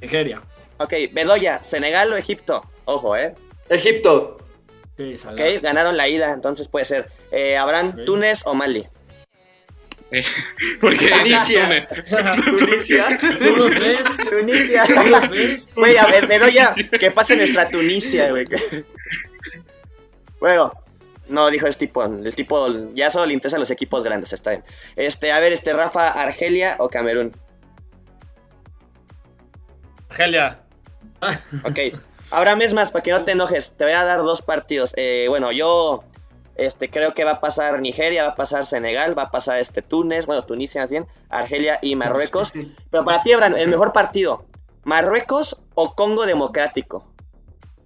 [0.00, 0.42] Nigeria.
[0.78, 2.62] Ok, Bedoya, ¿Senegal o Egipto?
[2.84, 3.34] Ojo, ¿eh?
[3.68, 4.36] Egipto.
[4.96, 7.10] Sí, Ok, ganaron la ida, entonces puede ser.
[7.30, 8.04] Eh, ¿Habrán.
[8.04, 8.86] Túnez o Mali?
[10.80, 11.64] Porque Tunisia.
[11.64, 11.88] Túnez.
[12.58, 13.18] Tunisia.
[13.20, 14.06] ¿Tú los ves?
[14.30, 14.84] Tunisia.
[14.86, 15.68] ¿Tú los ves?
[15.74, 18.44] Güey, a ver, Bedoya, que pase nuestra Tunisia, güey.
[20.38, 20.72] Bueno,
[21.28, 24.64] no, dijo el tipo, el tipo, ya solo le interesan los equipos grandes, está bien.
[24.94, 27.32] Este, a ver, este, Rafa, ¿Argelia o Camerún?
[30.08, 30.60] Argelia.
[31.64, 31.98] Ok.
[32.30, 34.92] Ahora es más, para que no te enojes, te voy a dar dos partidos.
[34.96, 36.02] Eh, bueno, yo
[36.56, 39.82] este, creo que va a pasar Nigeria, va a pasar Senegal, va a pasar este
[39.82, 42.52] Túnez, bueno, Tunisia más bien, Argelia y Marruecos.
[42.90, 44.44] Pero para ti, Abraham, el mejor partido,
[44.84, 47.12] ¿Marruecos o Congo Democrático?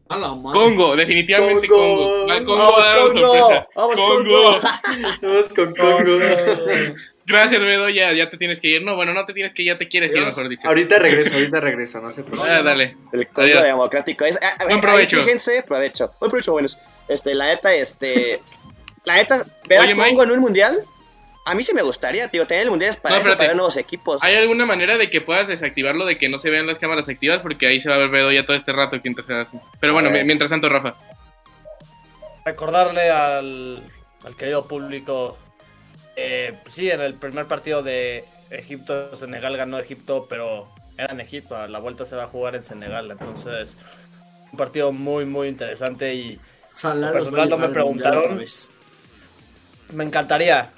[0.09, 0.59] A la madre.
[0.59, 2.27] Congo, definitivamente Congo.
[2.27, 2.77] Vamos,
[3.13, 3.97] Congo.
[3.97, 4.57] Congo.
[5.23, 6.19] Vamos con Congo.
[7.31, 8.13] Gracias, Bedoya.
[8.13, 8.83] Ya te tienes que ir.
[8.83, 10.67] No, bueno, no te tienes que ir, ya te quieres ir, mejor dicho.
[10.67, 12.53] Ahorita regreso, ahorita regreso, no se preocupen.
[12.53, 12.97] Ah, dale.
[13.13, 13.63] El Adiós.
[13.63, 14.25] Democrático.
[14.25, 15.17] Es, ah, Buen provecho.
[15.17, 16.13] ahí Fíjense, provecho.
[16.21, 16.79] Buen provecho, buenos.
[17.09, 18.41] Este, la neta, este.
[19.05, 20.79] La neta, ver a Oye, Congo en un mundial.
[21.47, 22.47] A mí sí me gustaría, tío.
[22.47, 24.23] Tener el mundial es para No, eso, para ver nuevos equipos.
[24.23, 27.41] ¿Hay alguna manera de que puedas desactivarlo, de que no se vean las cámaras activas?
[27.41, 29.59] Porque ahí se va a ver Bedoya todo este rato mientras se hace.
[29.81, 30.95] Pero bueno, mientras tanto, Rafa.
[32.45, 33.83] Recordarle al,
[34.25, 35.39] al querido público.
[36.17, 41.67] Eh, sí, en el primer partido de Egipto, Senegal ganó Egipto, pero era en Egipto.
[41.69, 43.11] La vuelta se va a jugar en Senegal.
[43.11, 43.77] Entonces,
[44.53, 46.39] un partido muy, muy interesante y
[46.75, 48.43] Salah personal, no me preguntaron.
[49.93, 50.71] me encantaría.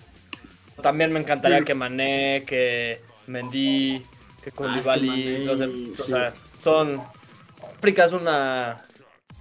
[0.82, 4.04] También me encantaría que Mané, que Mendy,
[4.42, 6.10] que Koulibaly, Mané, los de- o sí.
[6.10, 7.02] sea, son...
[7.78, 8.76] África es una,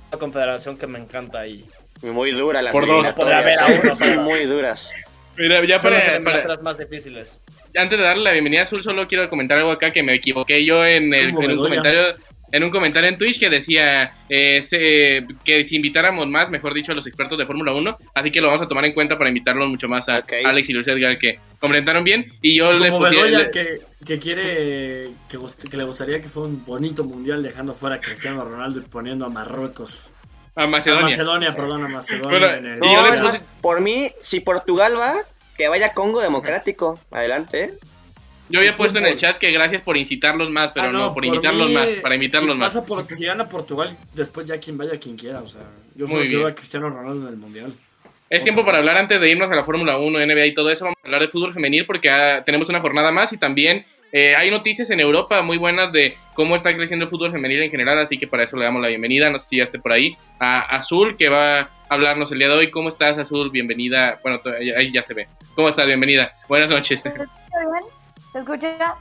[0.09, 1.67] una confederación que me encanta y
[2.01, 3.07] Muy duras las Por dos.
[3.13, 4.91] Podrá haber a uno, Son pero- muy duras.
[5.41, 7.37] Mira, ya para, para- más difíciles.
[7.75, 10.63] antes de darle la bienvenida a Azul, solo quiero comentar algo acá que me equivoqué
[10.65, 12.15] yo en, el, ¿Cómo, en un comentario
[12.53, 16.91] en un comentario en Twitch que decía eh, se- que si invitáramos más, mejor dicho,
[16.91, 19.29] a los expertos de Fórmula 1, así que lo vamos a tomar en cuenta para
[19.29, 20.21] invitarlos mucho más a.
[20.43, 22.25] Alex y Luis Edgar, que comentaron bien.
[22.41, 26.49] Y yo le Como pusiera- Bedoya le- que, que quiere, que, le gustaría que fuera
[26.49, 30.09] un bonito mundial dejando fuera a Cristiano Ronaldo y poniendo a Marruecos.
[30.56, 31.04] A A Macedonia.
[31.04, 32.30] Macedonia, perdón, a Macedonia.
[32.39, 35.14] Bueno, en el- Y No, yo es puse- más, por mí, si Portugal va,
[35.58, 36.99] que vaya Congo Democrático.
[37.12, 37.64] Adelante.
[37.66, 37.72] ¿eh?
[38.49, 39.22] Yo había puesto en el fútbol.
[39.22, 42.16] chat que gracias por incitarlos más, pero Ah, no, por por invitarlos mí, más, para
[42.16, 42.74] invitarlos si más.
[42.74, 45.39] pasa por- si gana Portugal, después ya quien vaya quien quiera.
[45.41, 45.62] O sea,
[45.95, 46.52] yo Muy solo quiero bien.
[46.52, 47.74] a Cristiano Ronaldo en el mundial.
[48.30, 48.88] Es tiempo para vez.
[48.88, 50.86] hablar antes de irnos a la Fórmula 1, NBA y todo eso.
[50.86, 54.36] Vamos a hablar de fútbol femenil porque ah, tenemos una jornada más y también eh,
[54.36, 57.99] hay noticias en Europa muy buenas de cómo está creciendo el fútbol femenil en general.
[57.99, 59.30] Así que para eso le damos la bienvenida.
[59.30, 60.18] No sé si ya esté por ahí.
[60.39, 62.72] A Azul, que va a hablarnos el día de hoy.
[62.72, 63.49] ¿Cómo estás, Azul?
[63.51, 64.20] Bienvenida.
[64.24, 64.39] Bueno,
[64.78, 65.28] ahí ya se ve.
[65.55, 65.86] ¿Cómo estás?
[65.86, 66.32] Bienvenida.
[66.47, 67.01] Buenas noches.
[67.01, 67.84] ¿Se escucha bien?
[68.34, 68.95] ¿Se escucha?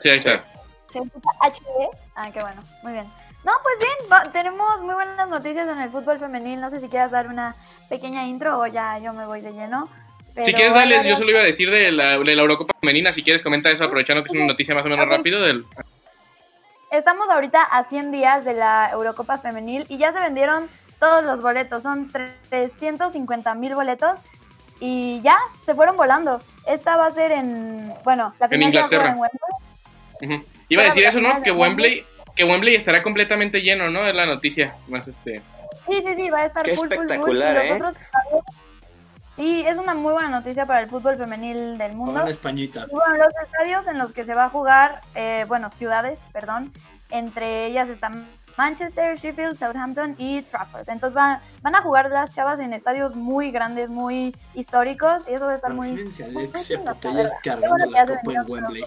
[0.00, 0.44] Sí, ahí está.
[0.92, 1.96] ¿Se escucha HD?
[2.14, 3.06] Ah, qué bueno, muy bien.
[3.44, 6.60] No, pues bien, va- tenemos muy buenas noticias en el fútbol femenil.
[6.60, 7.56] No sé si quieras dar una
[7.88, 9.88] pequeña intro o ya yo me voy de lleno.
[10.40, 11.08] Si quieres, dale.
[11.08, 13.12] Yo solo iba a decir de la, de la Eurocopa Femenina.
[13.12, 15.42] Si quieres, comenta eso, aprovechando que es una noticia más o menos rápido.
[15.42, 15.64] Del...
[16.90, 20.68] Estamos ahorita a 100 días de la Eurocopa Femenil y ya se vendieron
[20.98, 21.82] todos los boletos.
[21.82, 24.18] Son 350 mil boletos
[24.80, 26.42] y ya se fueron volando.
[26.66, 27.92] Esta va a ser en.
[28.04, 29.16] Bueno, la En final se va a jugar Inglaterra.
[30.20, 30.46] en Wembley.
[30.68, 31.42] Iba a decir eso, ¿no?
[31.42, 32.06] Que Wembley,
[32.36, 34.06] que Wembley estará completamente lleno, ¿no?
[34.06, 34.74] Es la noticia.
[34.88, 35.42] Más este.
[35.86, 37.04] Sí, sí, sí, va a estar Qué full, full, full.
[37.04, 37.98] espectacular, Y los ¿eh?
[39.36, 42.20] Sí, es una muy buena noticia para el fútbol femenil del mundo.
[42.20, 42.86] Con Españita.
[42.88, 46.72] Y bueno, los estadios en los que se va a jugar, eh, bueno, ciudades, perdón,
[47.10, 48.28] entre ellas están
[48.58, 50.86] Manchester, Sheffield, Southampton y Trafford.
[50.88, 55.46] Entonces van, van a jugar las chavas en estadios muy grandes, muy históricos y eso
[55.46, 55.88] va a estar muy...
[55.88, 58.84] Imagínense muy Alexia Putellas cargando bueno la copa en Wembley.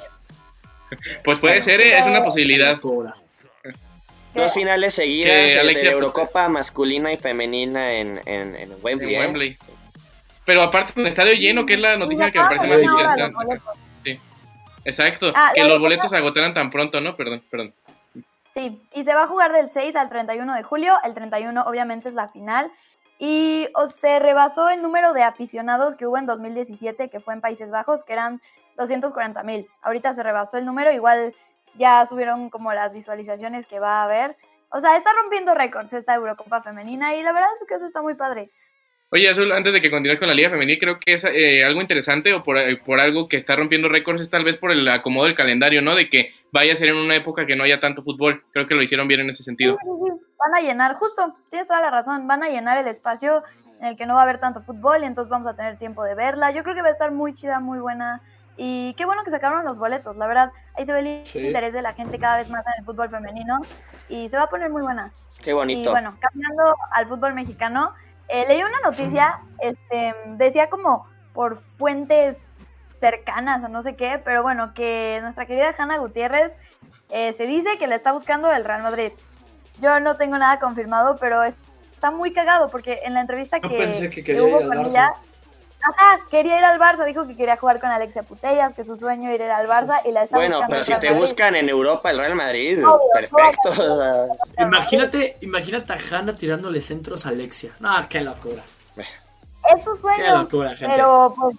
[1.23, 1.97] Pues puede ser, ¿eh?
[1.97, 2.79] es una posibilidad.
[2.79, 9.15] Dos finales seguidas el de Alexia- Eurocopa masculina y femenina en, en, en Wembley.
[9.15, 9.57] en ¿eh?
[10.45, 13.33] Pero aparte con el estadio lleno, que es la noticia que me parece más interesante.
[13.33, 13.85] boletos.
[14.85, 17.15] Exacto, Ah, que los boletos se agotaran tan pronto, ¿no?
[17.15, 17.73] Perdón, perdón.
[18.53, 20.93] Sí, y se va a jugar del 6 al 31 de julio.
[21.03, 22.71] El 31 obviamente es la final.
[23.17, 27.41] Y o, se rebasó el número de aficionados que hubo en 2017, que fue en
[27.41, 28.41] Países Bajos, que eran
[28.77, 29.67] 240 mil.
[29.81, 31.33] Ahorita se rebasó el número, igual
[31.75, 34.37] ya subieron como las visualizaciones que va a haber.
[34.69, 38.01] O sea, está rompiendo récords esta Eurocopa femenina y la verdad es que eso está
[38.01, 38.51] muy padre.
[39.15, 41.79] Oye, Azul, antes de que continúes con la Liga Femenil, creo que es eh, algo
[41.79, 44.85] interesante o por, eh, por algo que está rompiendo récords es tal vez por el
[44.89, 45.95] acomodo del calendario, ¿no?
[45.95, 48.43] De que vaya a ser en una época que no haya tanto fútbol.
[48.51, 49.77] Creo que lo hicieron bien en ese sentido.
[49.81, 52.87] Sí, sí, sí, Van a llenar, justo, tienes toda la razón, van a llenar el
[52.87, 53.41] espacio
[53.79, 56.03] en el que no va a haber tanto fútbol y entonces vamos a tener tiempo
[56.03, 56.51] de verla.
[56.51, 58.21] Yo creo que va a estar muy chida, muy buena.
[58.57, 60.51] Y qué bueno que sacaron los boletos, la verdad.
[60.75, 61.39] Ahí se ve el Sí.
[61.39, 63.59] interés de la gente cada vez más en el fútbol femenino
[64.09, 65.13] y se va a poner muy buena.
[65.41, 65.91] Qué Y bonito.
[65.91, 67.93] bueno, cambiando al fútbol mexicano,
[68.27, 72.37] eh, leí una noticia, este, decía como por fuentes
[72.99, 76.51] cercanas o no sé qué, pero bueno, que nuestra querida Hanna Gutiérrez
[77.09, 79.11] eh, se dice que le está buscando el Real Madrid.
[79.81, 81.55] Yo no tengo nada confirmado, pero es-
[81.93, 85.13] está muy cagado porque en la entrevista Yo que, pensé que hubo con ella,
[85.87, 89.29] ajá, quería ir al Barça, dijo que quería jugar con Alexia Putellas, que su sueño
[89.29, 91.21] era ir al Barça y la está Bueno, pero si te Madrid.
[91.21, 93.69] buscan en Europa el Real Madrid, Obvio, perfecto.
[93.71, 94.37] obvio.
[94.59, 97.71] Imagínate, imagínate a Hanna tirándole centros a Alexia.
[97.79, 98.63] No, qué locura.
[98.97, 100.37] Es su Qué sueño.
[100.37, 100.95] locura, gente.
[100.95, 101.55] Pero pues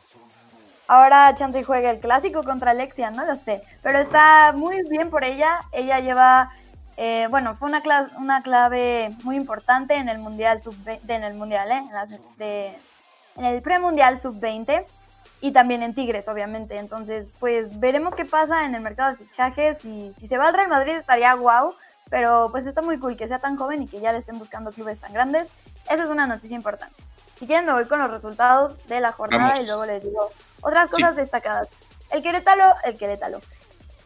[0.89, 3.63] ahora Chante juega el clásico contra Alexia, no lo sé.
[3.83, 5.63] Pero está muy bien por ella.
[5.73, 6.51] Ella lleva,
[6.97, 11.35] eh, bueno, fue una, cla- una clave muy importante en el Mundial sub en el
[11.35, 11.77] Mundial, ¿eh?
[11.79, 12.79] En, las- de-
[13.37, 14.85] en el premundial sub-20
[15.41, 16.79] y también en Tigres, obviamente.
[16.79, 19.85] Entonces, pues veremos qué pasa en el mercado de fichajes.
[19.85, 21.75] Y si se va al Real Madrid estaría guau.
[22.09, 24.71] Pero pues está muy cool que sea tan joven y que ya le estén buscando
[24.71, 25.49] clubes tan grandes.
[25.91, 26.95] Esa es una noticia importante.
[27.37, 29.65] Si quieren me voy con los resultados de la jornada Vamos.
[29.65, 30.31] y luego les digo
[30.63, 31.69] otras cosas destacadas.
[32.13, 33.41] El Querétaro, el Querétaro.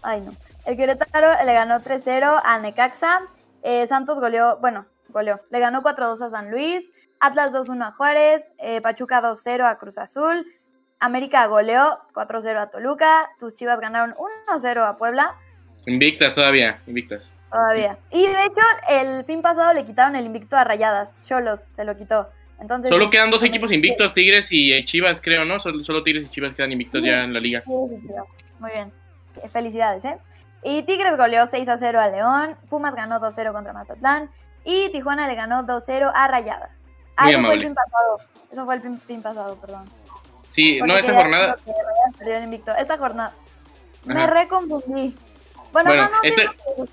[0.02, 0.32] Ay no.
[0.64, 3.20] El Querétaro le ganó 3-0 a Necaxa.
[3.62, 5.40] Eh, Santos goleó, bueno, goleó.
[5.50, 6.89] Le ganó 4-2 a San Luis.
[7.20, 8.42] Atlas 2-1 a Juárez.
[8.58, 10.46] eh, Pachuca 2-0 a Cruz Azul.
[10.98, 13.30] América goleó 4-0 a Toluca.
[13.38, 14.14] Tus Chivas ganaron
[14.48, 15.34] 1-0 a Puebla.
[15.86, 17.22] Invictas todavía, invictas.
[17.50, 17.98] Todavía.
[18.10, 21.14] Y de hecho, el fin pasado le quitaron el invicto a Rayadas.
[21.24, 22.28] Cholos se lo quitó.
[22.60, 25.58] Entonces, Solo quedan dos equipos invictos, Tigres y eh, Chivas, creo, ¿no?
[25.58, 27.62] Solo, solo Tigres y Chivas quedan invictos ya en la liga.
[27.66, 28.14] Sí, sí, sí.
[28.58, 28.92] Muy bien.
[29.42, 30.18] Eh, Felicidades, ¿eh?
[30.62, 32.56] Y Tigres goleó 6 a 0 a León.
[32.68, 34.28] Pumas ganó 2-0 contra Mazatlán.
[34.64, 36.70] Y Tijuana le ganó 2-0 a Rayadas.
[37.20, 37.60] Ah, Muy eso fue el amable.
[37.66, 38.18] fin pasado.
[38.50, 39.84] Eso fue el fin, fin pasado, perdón.
[40.48, 41.56] Sí, no, esta jornada.
[42.78, 43.32] Esta jornada.
[44.04, 45.14] Me reconfundí.
[45.72, 46.86] Bueno, Bueno, no, no, sí, este- no,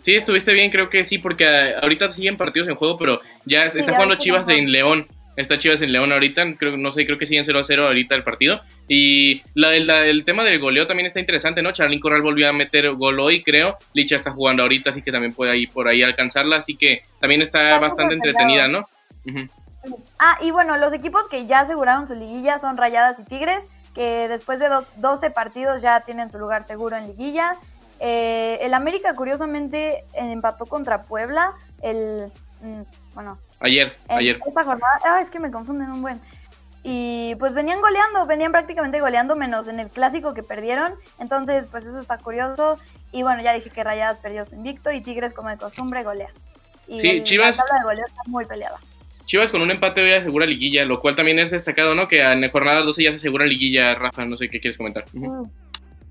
[0.00, 3.62] sí, estuviste bien, creo que sí, porque ah, ahorita siguen partidos en juego, pero ya
[3.70, 5.08] Sí, está ya jugando Chivas en León.
[5.36, 8.14] Está Chivas en León ahorita, creo, no sé, creo que siguen 0 a 0 ahorita
[8.14, 8.60] el partido.
[8.88, 11.72] Y la, el, la- el tema del goleo también está interesante, ¿no?
[11.72, 13.76] Charlín Corral volvió a meter gol hoy, creo.
[13.92, 17.42] Licha está jugando ahorita, así que también puede ahí por ahí alcanzarla, así que también
[17.42, 18.88] está Está bastante entretenida, ¿no?
[20.18, 23.62] Ah, y bueno, los equipos que ya aseguraron su liguilla son Rayadas y Tigres,
[23.94, 27.56] que después de do- 12 partidos ya tienen su lugar seguro en liguilla.
[28.00, 31.52] Eh, el América, curiosamente, empató contra Puebla.
[31.82, 32.30] El.
[32.60, 32.82] mm,
[33.14, 34.38] bueno, Ayer, ayer.
[34.46, 35.00] esta jornada.
[35.04, 36.20] Ah, es que me confunden un buen.
[36.82, 40.94] Y pues venían goleando, venían prácticamente goleando, menos en el clásico que perdieron.
[41.18, 42.78] Entonces, pues eso está curioso.
[43.12, 46.28] Y bueno, ya dije que Rayadas perdió su invicto y Tigres, como de costumbre, golea.
[46.86, 48.78] Y Sí, Chivas- la tabla de goleo está muy peleada.
[49.26, 52.06] Chivas con un empate hoy asegura liguilla, lo cual también es destacado, ¿no?
[52.08, 55.04] Que en jornada 12 ya se asegura liguilla, Rafa, no sé qué quieres comentar.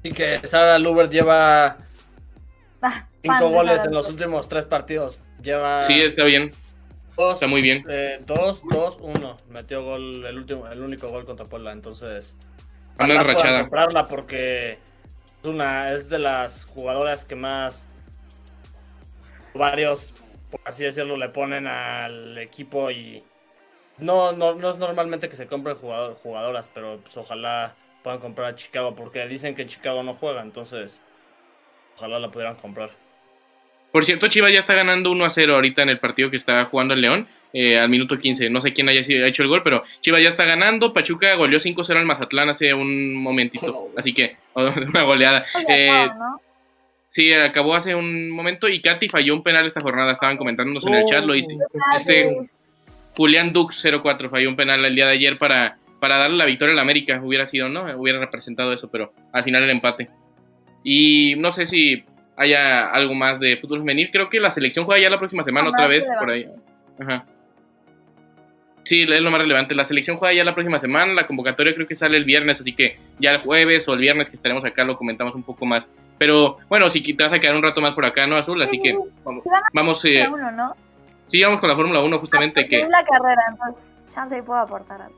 [0.04, 1.78] Y que Sara Lubert lleva
[2.82, 5.18] Ah, cinco goles en los últimos tres partidos.
[5.42, 6.52] Lleva Sí, está bien,
[7.18, 7.84] dos, está muy bien.
[7.90, 9.38] eh, dos, dos, uno.
[9.50, 11.72] Metió gol, el último, el único gol contra Puebla.
[11.72, 12.36] Entonces,
[12.98, 13.62] Anda enrachada.
[13.62, 14.74] comprarla porque
[15.42, 17.88] es una, es de las jugadoras que más
[19.54, 20.14] varios,
[20.58, 23.24] por así decirlo, le ponen al equipo y
[23.98, 28.48] no, no, no es normalmente que se compren jugador, jugadoras, pero pues ojalá puedan comprar
[28.52, 31.00] a Chicago porque dicen que en Chicago no juega, entonces
[31.98, 32.90] ojalá la pudieran comprar.
[33.92, 36.66] Por cierto, Chivas ya está ganando 1 a 0 ahorita en el partido que está
[36.66, 37.28] jugando el León.
[37.58, 40.22] eh, al minuto 15, no sé quién haya sido- ha hecho el gol, pero Chivas
[40.22, 40.92] ya está ganando.
[40.94, 45.46] Pachuca goleó 5-0 al Mazatlán hace un momentito, así que una goleada.
[45.70, 46.06] Eh.
[47.16, 50.12] Sí, acabó hace un momento y Katy falló un penal esta jornada.
[50.12, 51.58] Estaban comentándonos en el chat, lo hice.
[51.90, 52.50] Ah, este-.
[53.16, 56.74] Julián Dux 04 falló un penal el día de ayer para, para darle la victoria
[56.74, 57.22] al América.
[57.24, 57.86] Hubiera sido, ¿no?
[57.98, 60.10] Hubiera representado eso, pero al final el empate.
[60.84, 62.04] Y no sé si
[62.36, 64.12] haya algo más de fútbol femenil.
[64.12, 66.46] Creo que la selección juega ya la próxima semana otra vez por ahí.
[67.00, 67.26] Ajá.
[68.84, 69.74] Sí, es lo más relevante.
[69.74, 71.14] La selección juega ya la próxima semana.
[71.14, 74.30] La convocatoria creo que sale el viernes, así que ya el jueves o el viernes
[74.30, 75.86] que estaremos acá lo comentamos un poco más.
[76.18, 78.62] Pero bueno, si te vas a quedar un rato más por acá, ¿no, Azul?
[78.62, 79.44] Así Sí, que vamos,
[79.74, 80.76] vamos, eh, Fórmula uno, ¿no?
[81.28, 82.62] sí, vamos con la Fórmula 1 justamente.
[82.62, 85.16] Porque que es la carrera, entonces, chance ahí puedo aportar algo.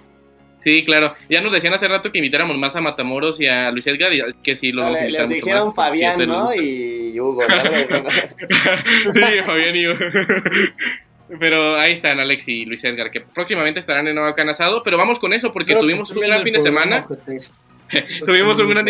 [0.64, 1.14] Sí, claro.
[1.30, 4.22] Ya nos decían hace rato que invitáramos más a Matamoros y a Luis Edgar, y
[4.44, 6.54] que sí lo vamos a les mucho dijeron más, Fabián, ¿no?
[6.54, 9.14] Y Hugo, ¿no?
[9.14, 10.00] Sí, Fabián y Hugo.
[11.40, 15.20] Pero ahí están Alex y Luis Edgar, que próximamente estarán en Nueva Canasado, pero vamos
[15.20, 17.04] con eso porque Creo tuvimos un gran fin de semana.
[18.26, 18.86] Tuvimos un gran.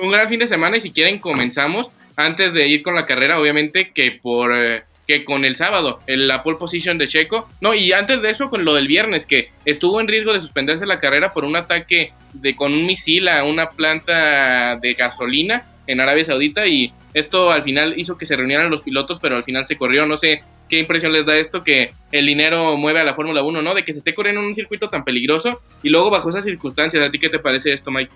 [0.00, 3.40] Un gran fin de semana y si quieren comenzamos antes de ir con la carrera,
[3.40, 7.48] obviamente que por eh, que con el sábado, en la pole position de Checo.
[7.62, 10.84] No, y antes de eso con lo del viernes que estuvo en riesgo de suspenderse
[10.84, 16.00] la carrera por un ataque de con un misil a una planta de gasolina en
[16.00, 19.66] Arabia Saudita y esto al final hizo que se reunieran los pilotos, pero al final
[19.66, 23.14] se corrió, no sé qué impresión les da esto que el dinero mueve a la
[23.14, 23.74] Fórmula 1, ¿no?
[23.74, 27.02] De que se esté corriendo en un circuito tan peligroso y luego bajo esas circunstancias,
[27.02, 28.12] ¿a ti qué te parece esto, Mike?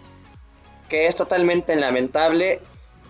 [0.92, 2.60] Que es totalmente lamentable.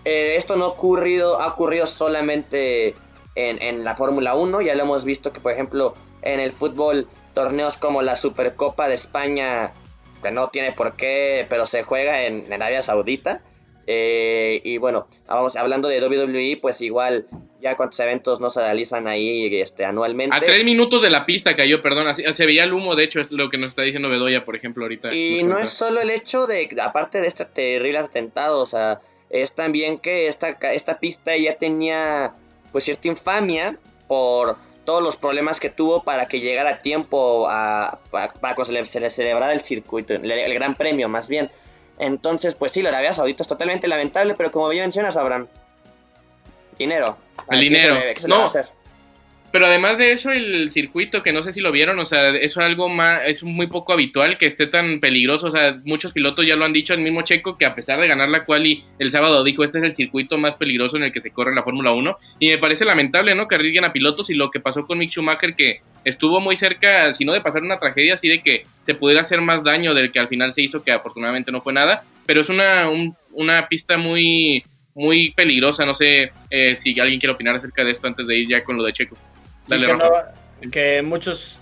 [0.05, 2.95] Eh, esto no ha ocurrido, ha ocurrido solamente
[3.35, 4.61] en, en la Fórmula 1.
[4.61, 8.95] Ya lo hemos visto que, por ejemplo, en el fútbol, torneos como la Supercopa de
[8.95, 9.73] España,
[10.21, 13.41] que no tiene por qué, pero se juega en, Arabia Saudita.
[13.85, 17.27] Eh, y bueno, vamos hablando de WWE, pues igual
[17.63, 20.35] ya cuántos eventos no se realizan ahí este, anualmente.
[20.35, 23.21] A tres minutos de la pista cayó, perdón, así- se veía el humo, de hecho,
[23.21, 25.13] es lo que nos está diciendo Bedoya, por ejemplo, ahorita.
[25.13, 28.99] Y no es solo el hecho de, aparte de este terrible atentado, o sea,
[29.29, 32.33] es también que esta, esta pista ya tenía
[32.71, 33.77] pues cierta infamia
[34.07, 38.65] por todos los problemas que tuvo para que llegara a tiempo a, para, para que
[38.65, 41.49] se le, se le celebrara el circuito, el, el gran premio más bien.
[41.99, 45.47] Entonces, pues sí, la Arabia Saudita es totalmente lamentable, pero como bien mencionas, Abraham,
[46.77, 47.17] dinero.
[47.49, 47.95] El ¿Qué dinero.
[47.99, 48.45] se le- qué se le va a No.
[48.45, 48.65] hacer?
[49.51, 52.59] Pero además de eso, el circuito, que no sé si lo vieron, o sea, eso
[52.59, 56.43] es algo más, es muy poco habitual que esté tan peligroso, o sea, muchos pilotos
[56.47, 59.11] ya lo han dicho, el mismo Checo, que a pesar de ganar la quali el
[59.11, 61.91] sábado dijo, este es el circuito más peligroso en el que se corre la Fórmula
[61.91, 64.97] 1, y me parece lamentable, ¿no?, que arriesguen a pilotos, y lo que pasó con
[64.97, 68.63] Mick Schumacher, que estuvo muy cerca, si no de pasar una tragedia, así de que
[68.87, 71.73] se pudiera hacer más daño del que al final se hizo, que afortunadamente no fue
[71.73, 74.63] nada, pero es una, un- una pista muy,
[74.95, 78.49] muy peligrosa, no sé eh, si alguien quiere opinar acerca de esto antes de ir
[78.49, 79.17] ya con lo de Checo.
[79.67, 80.33] Dale, Y que, Rafa.
[80.61, 81.57] no- que muchos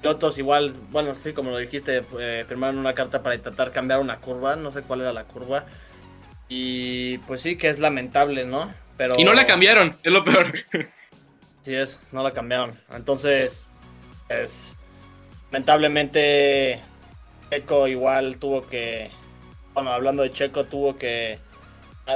[0.00, 4.16] pilotos igual, bueno, sí, como lo dijiste, eh, firmaron una carta para intentar cambiar una
[4.18, 5.64] curva, no sé cuál era la curva.
[6.48, 8.72] Y pues sí, que es lamentable, ¿no?
[8.96, 10.52] Pero Y no la cambiaron, es lo peor.
[11.62, 12.80] Sí es, no la cambiaron.
[12.90, 13.66] Entonces,
[14.30, 14.74] es
[15.52, 16.80] lamentablemente
[17.50, 19.10] Checo igual tuvo que,
[19.74, 21.38] bueno, hablando de Checo, tuvo que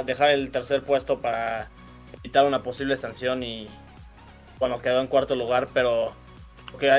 [0.03, 1.69] dejar el tercer puesto para
[2.13, 3.67] evitar una posible sanción y
[4.59, 6.13] bueno, quedó en cuarto lugar, pero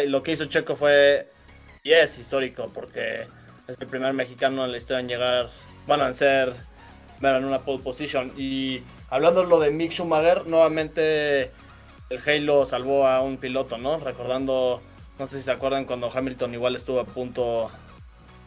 [0.06, 1.30] lo que, hizo Checo fue
[1.82, 3.26] y es histórico porque
[3.68, 5.50] es el primer mexicano en la historia en llegar,
[5.86, 6.54] bueno, en ser
[7.20, 11.50] bueno, en una pole position y hablando lo de Mick Schumacher, nuevamente
[12.10, 13.98] el Halo salvó a un piloto, ¿no?
[13.98, 14.82] Recordando,
[15.18, 17.70] no sé si se acuerdan cuando Hamilton igual estuvo a punto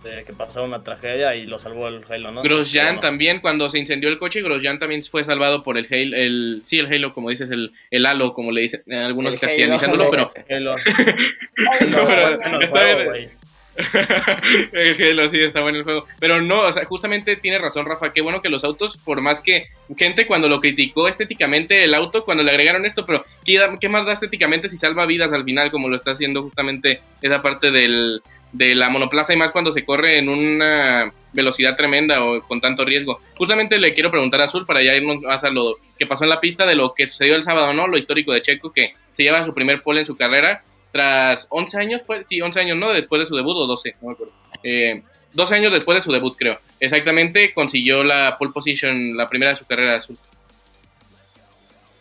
[0.03, 2.41] de que pasara una tragedia y lo salvó el Halo, ¿no?
[2.41, 6.61] Grosjean también, cuando se incendió el coche, Grosjean también fue salvado por el Halo, el,
[6.65, 10.31] sí, el Halo, como dices, el, el halo, como le dicen algunos castellanizándolo, pero...
[10.49, 10.75] Halo.
[11.89, 13.39] no, pero está bien.
[14.73, 16.05] el Halo sí está bueno el juego.
[16.19, 19.41] Pero no, o sea, justamente tiene razón Rafa, qué bueno que los autos, por más
[19.41, 19.67] que
[19.97, 24.13] gente cuando lo criticó estéticamente el auto, cuando le agregaron esto, pero ¿qué, más da
[24.13, 28.21] estéticamente si salva vidas al final, como lo está haciendo justamente esa parte del,
[28.51, 32.83] de la monoplaza y más cuando se corre en una velocidad tremenda o con tanto
[32.83, 33.21] riesgo.
[33.37, 36.31] Justamente le quiero preguntar a Azul para ya irnos más a lo que pasó en
[36.31, 37.87] la pista de lo que sucedió el sábado, ¿no?
[37.87, 41.77] Lo histórico de Checo que se lleva su primer pole en su carrera tras 11
[41.77, 42.91] años, fue, sí, 11 años, ¿no?
[42.91, 44.33] Después de su debut, o 12, no me acuerdo.
[44.63, 45.03] Eh,
[45.33, 46.59] 12 años después de su debut, creo.
[46.79, 50.17] Exactamente, consiguió la pole position, la primera de su carrera azul.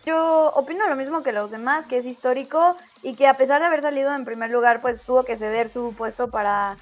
[0.08, 3.66] Yo opino lo mismo que los demás, que es histórico y que a pesar de
[3.66, 6.78] haber salido en primer lugar, pues tuvo que ceder su puesto para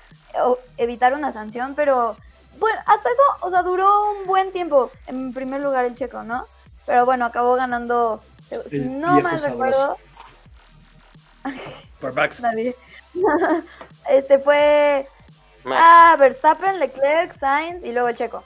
[0.76, 2.16] evitar una sanción, pero
[2.60, 6.44] bueno, hasta eso, o sea, duró un buen tiempo en primer lugar el checo, ¿no?
[6.86, 8.22] Pero bueno, acabó ganando,
[8.70, 9.96] si no mal recuerdo,
[12.00, 12.40] por Max.
[14.08, 15.08] este fue
[15.74, 18.44] Ah, Verstappen, Leclerc, Sainz y luego Checo.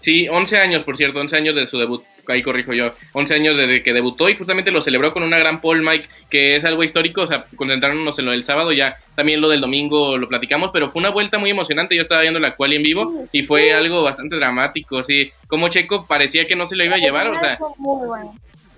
[0.00, 2.02] Sí, 11 años, por cierto, 11 años de su debut.
[2.32, 2.94] Ahí corrijo yo.
[3.12, 6.56] 11 años desde que debutó y justamente lo celebró con una gran Paul Mike, que
[6.56, 7.22] es algo histórico.
[7.22, 10.90] O sea, concentrarnos en lo del sábado, ya también lo del domingo lo platicamos, pero
[10.90, 11.96] fue una vuelta muy emocionante.
[11.96, 15.02] Yo estaba viendo la cual en vivo y fue algo bastante dramático.
[15.02, 17.58] Sí, como Checo parecía que no se lo iba a llevar, o sea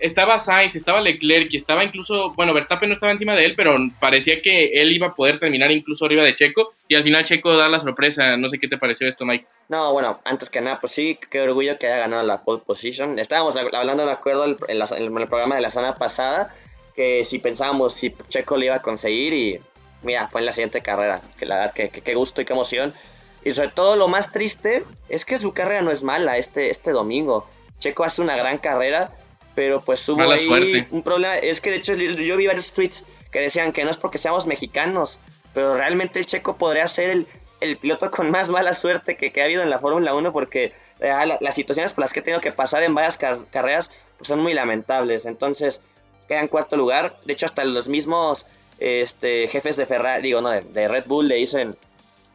[0.02, 3.78] estaba Sainz, estaba Leclerc y estaba incluso, bueno, Verstappen no estaba encima de él, pero
[4.00, 7.56] parecía que él iba a poder terminar incluso arriba de Checo y al final Checo
[7.56, 8.36] da la sorpresa.
[8.36, 9.46] No sé qué te pareció esto, Mike.
[9.68, 13.18] No, bueno, antes que nada, pues sí, qué orgullo que haya ganado la pole position.
[13.18, 16.54] Estábamos hablando, de acuerdo, en, el programa de la semana pasada,
[16.96, 19.60] que si pensábamos si Checo lo iba a conseguir y
[20.02, 21.20] mira, fue en la siguiente carrera.
[21.38, 22.92] Que la verdad, qué gusto y qué emoción.
[23.44, 26.90] Y sobre todo lo más triste es que su carrera no es mala este, este
[26.90, 27.46] domingo.
[27.78, 29.10] Checo hace una gran carrera
[29.54, 31.36] pero pues hubo ahí un problema.
[31.36, 34.46] Es que de hecho yo vi varios tweets que decían que no es porque seamos
[34.46, 35.18] mexicanos,
[35.54, 37.26] pero realmente el checo podría ser el,
[37.62, 41.12] el piloto con más mala suerte que, ha habido en la Fórmula 1 porque eh,
[41.40, 44.52] las situaciones por las que he tenido que pasar en varias carreras pues, son muy
[44.52, 45.26] lamentables.
[45.26, 45.80] Entonces
[46.28, 47.18] queda en cuarto lugar.
[47.24, 48.46] De hecho hasta los mismos
[48.78, 51.76] este, jefes de Ferrari, digo, no, de, Red Bull le dicen,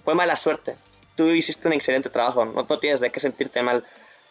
[0.04, 0.76] fue mala suerte.
[1.16, 3.84] Tú hiciste un excelente trabajo, no, no tienes de qué sentirte mal.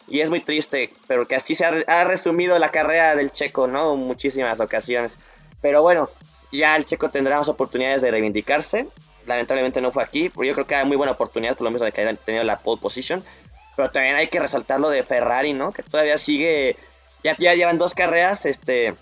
[0.07, 3.93] Y es muy triste, pero que así se ha, resumido la carrera del Checo, ¿no?
[3.93, 5.19] En muchísimas ocasiones.
[5.61, 6.09] Pero bueno,
[6.51, 8.87] ya el Checo tendrá más oportunidades de reivindicarse.
[9.25, 11.81] Lamentablemente no fue aquí, pero yo creo que hay muy buena oportunidad, por lo menos
[11.81, 13.23] de que haya tenido la pole position.
[13.75, 15.73] Pero también hay que resaltar lo de Ferrari, ¿no?
[15.73, 16.77] Que todavía sigue,
[17.23, 18.95] ya, ya llevan dos carreras, este,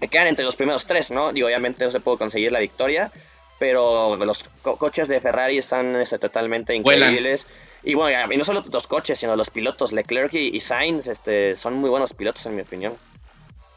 [0.00, 1.32] que quedan entre los primeros tres, ¿no?
[1.32, 3.10] Digo, obviamente no se puede conseguir la victoria,
[3.58, 7.46] pero los coches de Ferrari están este, totalmente increíbles.
[7.86, 11.74] Y bueno, y no solo los coches, sino los pilotos, Leclerc y, Sainz, este, son
[11.74, 12.94] muy buenos pilotos en mi opinión.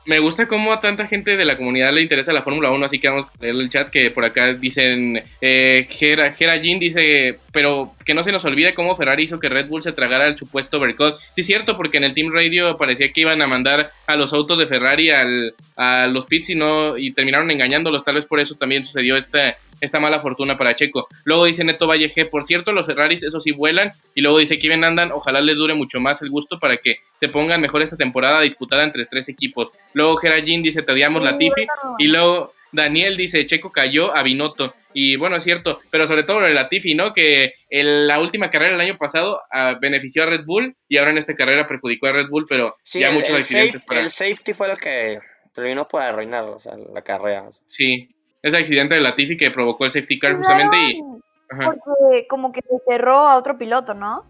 [0.07, 2.98] Me gusta cómo a tanta gente de la comunidad le interesa la Fórmula 1, así
[2.98, 7.94] que vamos a leer el chat que por acá dicen, eh, Gera, Jean dice, pero
[8.03, 10.80] que no se nos olvide cómo Ferrari hizo que Red Bull se tragara el supuesto
[10.80, 11.19] Bercot.
[11.36, 14.34] Sí, es cierto, porque en el Team Radio parecía que iban a mandar a los
[14.34, 18.40] autos de Ferrari al, a los pits y, no, y terminaron engañándolos, tal vez por
[18.40, 21.08] eso también sucedió esta esta mala fortuna para Checo.
[21.26, 23.92] Luego dice Neto Valle G, por cierto, los Ferraris, eso sí vuelan.
[24.16, 27.30] Y luego dice Kevin Andan, ojalá les dure mucho más el gusto para que se
[27.30, 29.70] pongan mejor esta temporada disputada entre tres equipos.
[29.94, 31.66] Luego Geraldine dice, te odiamos la Tifi.
[31.98, 34.74] Y luego Daniel dice, Checo cayó a Binotto.
[34.94, 37.14] Y bueno, es cierto, pero sobre todo la Latifi, ¿no?
[37.14, 41.12] Que en la última carrera del año pasado ah, benefició a Red Bull y ahora
[41.12, 43.82] en esta carrera perjudicó a Red Bull, pero ya muchos accidentes.
[43.92, 45.20] El safety fue lo que
[45.54, 46.46] terminó por arruinar
[46.92, 47.50] la carrera.
[47.68, 48.10] Sí,
[48.41, 51.02] ese accidente de Latifi que provocó el safety car justamente y...
[51.49, 54.24] Porque como que se cerró a otro piloto, ¿no?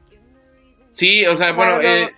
[0.94, 2.10] Sí, o sea, bueno, eh,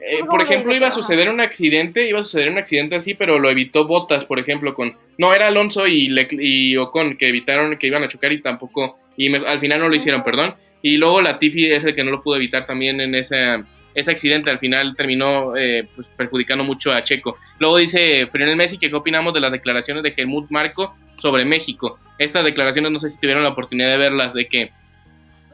[0.00, 3.38] eh, por ejemplo, iba a suceder un accidente, iba a suceder un accidente así, pero
[3.38, 4.96] lo evitó Botas, por ejemplo, con...
[5.18, 8.98] No, era Alonso y, y Ocon que evitaron que iban a chocar y tampoco...
[9.16, 10.54] Y al final no lo hicieron, perdón.
[10.80, 13.62] Y luego Latifi es el que no lo pudo evitar también en ese,
[13.94, 14.48] ese accidente.
[14.48, 17.36] Al final terminó eh, pues, perjudicando mucho a Checo.
[17.58, 21.98] Luego dice Frenel Messi que qué opinamos de las declaraciones de Helmut Marco sobre México.
[22.18, 24.72] Estas declaraciones no sé si tuvieron la oportunidad de verlas, de que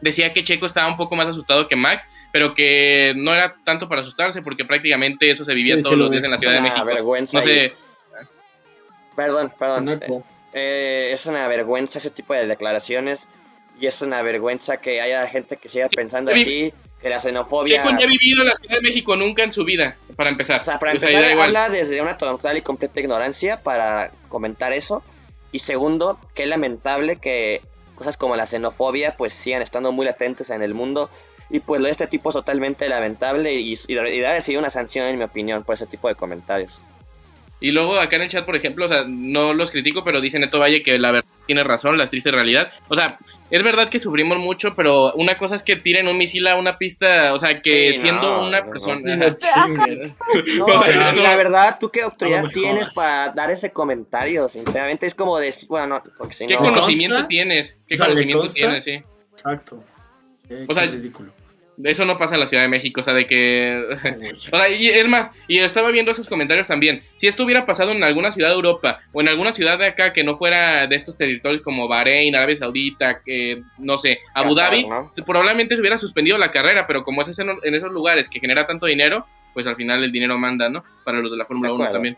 [0.01, 3.89] decía que Checo estaba un poco más asustado que Max, pero que no era tanto
[3.89, 6.55] para asustarse porque prácticamente eso se vivía Sí, todos sí los días en la Ciudad
[6.55, 6.85] de México.
[6.85, 7.73] vergüenza No sé,
[9.17, 9.85] Perdón, perdón.
[9.85, 10.25] Naco.
[10.53, 13.29] Eh, es una vergüenza ese tipo de declaraciones
[13.81, 17.83] y es una vergüenza que haya gente que siga pensando así, que la xenofobia...
[17.83, 20.61] Checo ni ha vivido en la Ciudad de México nunca en su vida, para empezar.
[20.61, 21.47] O sea, para O sea, empezar, da igual.
[21.57, 25.03] habla desde una total y completa ignorancia para comentar eso.
[25.55, 27.61] Y segundo, qué lamentable que
[27.95, 31.09] cosas como la xenofobia pues sigan estando muy latentes en el mundo.
[31.49, 35.17] Y pues lo de este tipo es totalmente lamentable y, y, y una sanción, en
[35.17, 36.81] mi opinión, por ese tipo de comentarios.
[37.61, 40.41] Y luego acá en el chat, por ejemplo, o sea, no los critico, pero dice
[40.41, 42.71] Neto Valle que la verdad tiene razón, la triste realidad.
[42.89, 43.17] O sea,
[43.51, 46.79] es verdad que sufrimos mucho, pero una cosa es que tiren un misil a una
[46.79, 49.17] pista, o sea, que Sí, siendo no, una no, persona...
[49.17, 50.17] No chinguen.
[50.59, 54.49] No, O sea, y no- la verdad, ¿tú qué autoridad tienes para dar ese comentario?
[54.49, 56.61] Sinceramente, es como decir, bueno, no, porque si ¿Qué no...
[56.61, 57.29] cono- conocimiento consta?
[57.29, 57.75] tienes?
[57.87, 58.85] ¿Qué O sea, ¿le conocimiento tienes?
[58.85, 59.03] Sí.
[59.35, 59.85] Exacto.
[60.49, 61.33] Eh, O sea, qué ridículo.
[61.83, 63.85] Eso no pasa en la Ciudad de México, o sea, de que...
[64.53, 67.03] O sea, y es más, y estaba viendo esos comentarios también.
[67.19, 70.13] Si esto hubiera pasado en alguna ciudad de Europa o en alguna ciudad de acá
[70.13, 74.87] que no fuera de estos territorios como Bahrein, Arabia Saudita, que no sé, Abu Dhabi,
[74.87, 75.13] ¿no?
[75.27, 78.67] probablemente se hubiera suspendido la carrera, pero como es en, en esos lugares que genera
[78.67, 80.85] tanto dinero, pues al final el dinero manda, ¿no?
[81.05, 81.93] Para los de la Fórmula De 1 acuerdo.
[81.95, 82.17] también.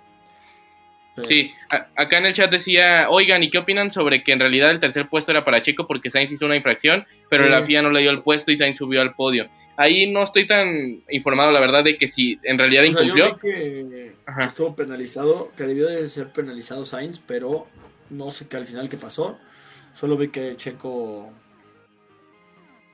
[1.28, 4.70] Sí, a- acá en el chat decía, oigan, ¿y qué opinan sobre que en realidad
[4.70, 7.50] el tercer puesto era para Checo porque Sainz hizo una infracción, pero Sí.
[7.50, 9.48] la FIA no le dio el puesto y Sainz subió al podio?
[9.78, 13.16] Ahí no estoy tan informado, la verdad, de que si en realidad O sea, yo
[13.16, 13.34] incumplió.
[13.34, 13.40] vi
[13.90, 14.40] que, Ajá.
[14.42, 17.66] que estuvo penalizado, que debió de ser penalizado Sainz, pero
[18.10, 19.38] no sé qué al final qué pasó.
[19.94, 21.30] Solo vi que Checo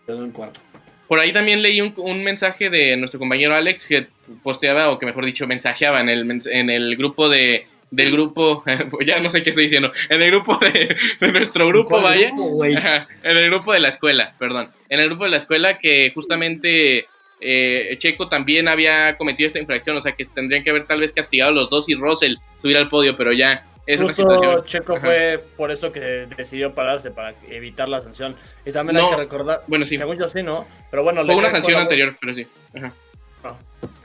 [0.06, 0.60] quedó en cuarto.
[1.08, 4.06] Por ahí también leí un, un mensaje de nuestro compañero Alex que
[4.42, 8.64] posteaba, o que mejor dicho, mensajeaba en el, en el grupo de del grupo,
[9.06, 12.26] ya no sé qué estoy diciendo, en el grupo de, de nuestro grupo, ¿Cuál vaya,
[12.28, 12.74] grupo, güey?
[12.74, 16.10] Ajá, en el grupo de la escuela, perdón, en el grupo de la escuela que
[16.14, 17.06] justamente
[17.40, 21.12] eh, Checo también había cometido esta infracción, o sea que tendrían que haber tal vez
[21.12, 24.64] castigado a los dos y Russell subir al podio, pero ya es una Justo situación.
[24.64, 25.06] Checo Ajá.
[25.06, 26.00] fue por eso que
[26.36, 28.36] decidió pararse, para evitar la sanción.
[28.64, 29.96] Y también No, hay que recordar, bueno, sí.
[29.96, 30.66] según yo sí, ¿no?
[30.90, 32.46] Pero bueno, Fue una sanción anterior, pero sí.
[32.76, 32.92] Ajá.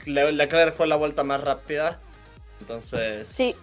[0.07, 1.99] Le- Leclerc fue la vuelta más rápida.
[2.59, 3.55] Entonces, Sí.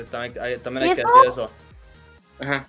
[0.00, 1.10] Eh, también, hay, también ¿Y hay que eso?
[1.14, 1.50] decir eso.
[2.40, 2.66] Ajá.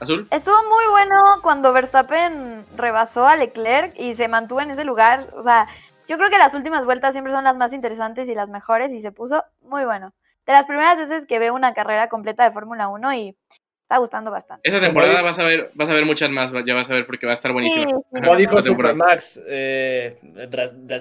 [0.00, 0.26] ¿Azul?
[0.30, 5.26] Estuvo muy bueno cuando Verstappen rebasó a Leclerc y se mantuvo en ese lugar.
[5.34, 5.66] O sea,
[6.08, 9.00] yo creo que las últimas vueltas siempre son las más interesantes y las mejores y
[9.00, 10.12] se puso muy bueno.
[10.46, 13.36] De las primeras veces que veo una carrera completa de Fórmula 1 y
[13.82, 14.68] está gustando bastante.
[14.68, 17.26] Esta temporada vas a ver, vas a ver muchas más, ya vas a ver porque
[17.26, 17.86] va a estar Sí, buenísima.
[17.88, 17.94] sí.
[18.10, 18.62] Como dijo.
[18.62, 20.18] Supermax, eh,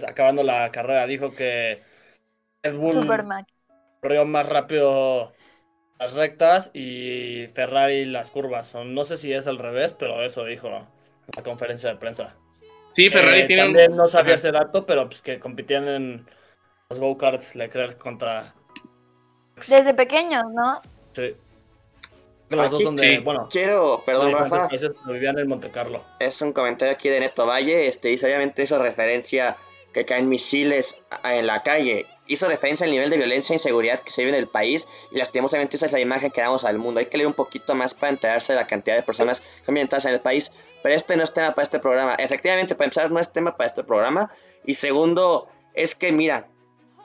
[0.07, 1.81] acabando la carrera, dijo que
[2.61, 3.45] Red Bull Superman.
[4.03, 5.31] Corrió más rápido
[5.97, 8.73] las rectas y Ferrari las curvas.
[8.75, 10.83] No sé si es al revés, pero eso dijo en
[11.35, 12.35] la conferencia de prensa.
[12.91, 13.69] Sí, Ferrari Eh, tiene un...
[13.69, 14.35] también no sabía Ajá.
[14.35, 16.25] ese dato, pero pues que compitían en
[16.89, 18.53] los go-karts Leclerc contra...
[19.55, 20.81] Desde pequeños, ¿no?
[21.15, 21.33] Sí.
[22.49, 23.17] Los dos Aquí- son de, sí.
[23.19, 24.67] bueno, Quiero, perdón, Rafa,
[25.07, 26.03] vivían en Monte Carlo.
[26.19, 29.55] es un comentario aquí de Neto Valle, este, hizo obviamente hizo referencia
[29.93, 34.09] que caen misiles en la calle, hizo referencia al nivel de violencia e inseguridad que
[34.11, 36.99] se vive en el país y lastimosamente esa es la imagen que damos al mundo.
[36.99, 39.73] Hay que leer un poquito más para enterarse de la cantidad de personas que están
[39.73, 40.51] ambientadas en el país,
[40.81, 42.15] pero este no es tema para este programa.
[42.15, 44.31] Efectivamente, para empezar, no es tema para este programa
[44.65, 46.47] y segundo, es que mira,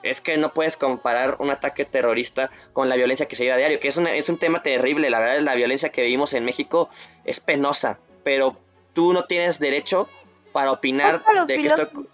[0.03, 3.57] es que no puedes comparar un ataque terrorista con la violencia que se vive a
[3.57, 6.45] diario, que es, una- es un tema terrible, la verdad la violencia que vivimos en
[6.45, 6.89] México
[7.25, 8.55] es penosa, pero
[8.93, 10.07] tú no tienes derecho
[10.53, 11.87] para opinar de que pilotos.
[11.87, 12.05] esto...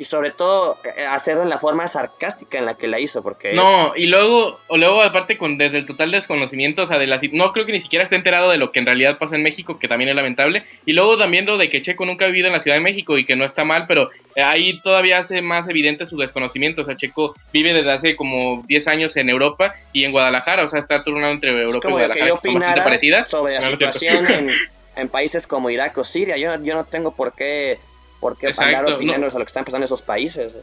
[0.00, 3.50] Y sobre todo eh, hacerlo en la forma sarcástica en la que la hizo, porque...
[3.50, 7.06] es- No, y luego, o luego aparte con desde el total desconocimiento, o sea, de
[7.06, 9.42] la, no creo que ni siquiera esté enterado de lo que en realidad pasa en
[9.42, 12.46] México, que también es lamentable, y luego también lo de que Checo nunca ha vivido
[12.46, 15.42] en la Ciudad de México y que no está mal, pero eh, ahí todavía hace
[15.42, 19.74] más evidente su desconocimiento, o sea, Checo vive desde hace como 10 años en Europa
[19.92, 22.80] y en Guadalajara, o sea, está turnando entre Europa y como Guadalajara, yo que bastante
[22.80, 23.28] parecidas.
[23.28, 24.50] sobre la No, no situación en,
[24.96, 26.38] en países como Irak o Siria.
[26.38, 27.78] Yo, yo no tengo por qué,
[28.20, 29.30] por qué Exacto, andar no.
[29.30, 30.56] sobre lo que están pasando en esos países.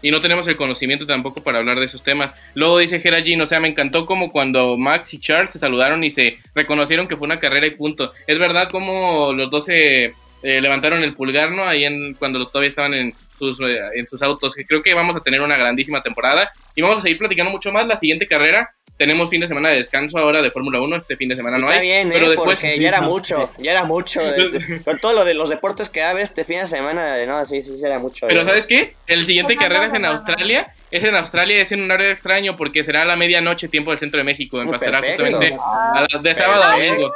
[0.00, 2.32] y no tenemos el conocimiento tampoco para hablar de esos temas.
[2.54, 6.02] Luego dice Gera Jean, o sea, me encantó como cuando Max y Charles se saludaron
[6.02, 8.12] y se reconocieron que fue una carrera y punto.
[8.26, 11.68] Es verdad como los dos se eh, levantaron el pulgar, ¿no?
[11.68, 13.12] Ahí en, cuando todavía estaban en
[13.42, 14.54] sus, eh, en sus autos.
[14.54, 17.72] Que creo que vamos a tener una grandísima temporada y vamos a seguir platicando mucho
[17.72, 17.86] más.
[17.86, 21.28] La siguiente carrera, tenemos fin de semana de descanso ahora de Fórmula 1, este fin
[21.28, 21.86] de semana no Está hay.
[21.86, 22.28] bien, pero ¿eh?
[22.30, 22.60] después...
[22.60, 24.20] porque ya era mucho, ya era mucho.
[24.22, 27.44] de- con todo lo de los deportes que había este fin de semana, de- no,
[27.44, 28.26] sí, sí, ya era mucho.
[28.28, 28.44] Pero eh.
[28.44, 28.94] ¿sabes qué?
[29.06, 30.04] El siguiente carrera es en.
[30.04, 30.72] Australia.
[30.90, 33.98] Es en Australia, es en un horario extraño porque será a la medianoche, tiempo del
[33.98, 34.62] centro de México.
[34.70, 35.24] Pasará perfecto.
[35.24, 37.14] justamente Ah, a la- de sábado a domingo.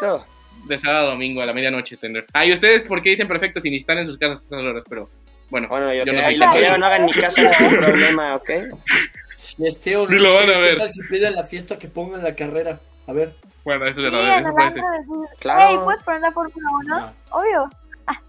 [0.65, 2.25] De sábado a domingo, a la medianoche tendré.
[2.33, 4.61] Ah, ¿y ustedes por qué dicen perfecto si ni están en sus casas a estas
[4.63, 4.83] horas?
[4.89, 5.11] Pero
[5.51, 8.35] Bueno, Bueno, yo yo que, no ahí lo que no hagan ni caso no problema,
[8.37, 8.51] ¿ok?
[9.59, 10.79] Este, o Ni lo van a ¿qué ver.
[10.79, 12.79] tal si piden la fiesta que pongan la carrera?
[13.07, 13.33] A ver.
[13.65, 14.73] Bueno, eso antro ser.
[14.75, 14.83] decir,
[15.41, 15.71] Claro.
[15.71, 16.99] "Ey, ¿puedes poner la Fórmula 1?
[17.01, 17.13] No.
[17.31, 17.69] Obvio.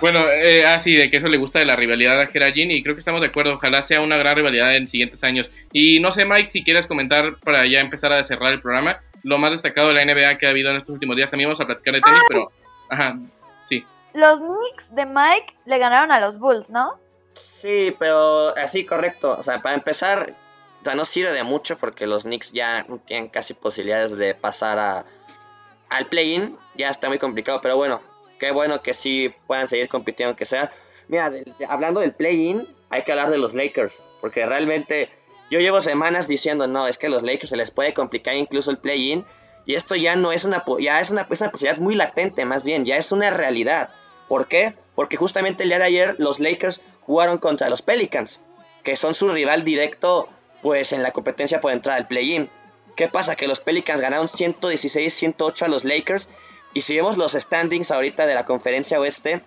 [0.00, 2.82] Bueno, eh, ah, sí, de que eso le gusta de la rivalidad a Geraldine y
[2.82, 3.54] creo que estamos de acuerdo.
[3.54, 5.48] Ojalá sea una gran rivalidad en siguientes años.
[5.72, 9.36] Y no sé, Mike, si quieres comentar para ya empezar a cerrar el programa, lo
[9.38, 11.30] más destacado de la NBA que ha habido en estos últimos días.
[11.30, 12.50] También vamos a platicar de tenis, pero.
[12.88, 13.18] Ajá.
[14.14, 16.98] Los Knicks de Mike le ganaron a los Bulls, ¿no?
[17.58, 19.36] Sí, pero así correcto.
[19.36, 20.34] O sea, para empezar,
[20.86, 25.04] o no sirve de mucho porque los Knicks ya tienen casi posibilidades de pasar a,
[25.90, 26.56] al play-in.
[26.76, 28.00] Ya está muy complicado, pero bueno,
[28.38, 30.72] qué bueno que sí puedan seguir compitiendo, aunque sea.
[31.08, 31.32] Mira,
[31.68, 35.10] hablando del play-in, hay que hablar de los Lakers, porque realmente
[35.50, 38.70] yo llevo semanas diciendo, no, es que a los Lakers se les puede complicar incluso
[38.70, 39.24] el play-in.
[39.66, 42.64] Y esto ya no es una, ya es una, es una posibilidad muy latente, más
[42.64, 43.90] bien, ya es una realidad.
[44.28, 44.74] ¿Por qué?
[44.94, 48.40] Porque justamente el día de ayer los Lakers jugaron contra los Pelicans,
[48.82, 50.28] que son su rival directo
[50.62, 52.48] pues en la competencia por entrar al play-in.
[52.96, 53.36] ¿Qué pasa?
[53.36, 56.28] Que los Pelicans ganaron 116-108 a los Lakers
[56.72, 59.42] y si vemos los standings ahorita de la conferencia oeste,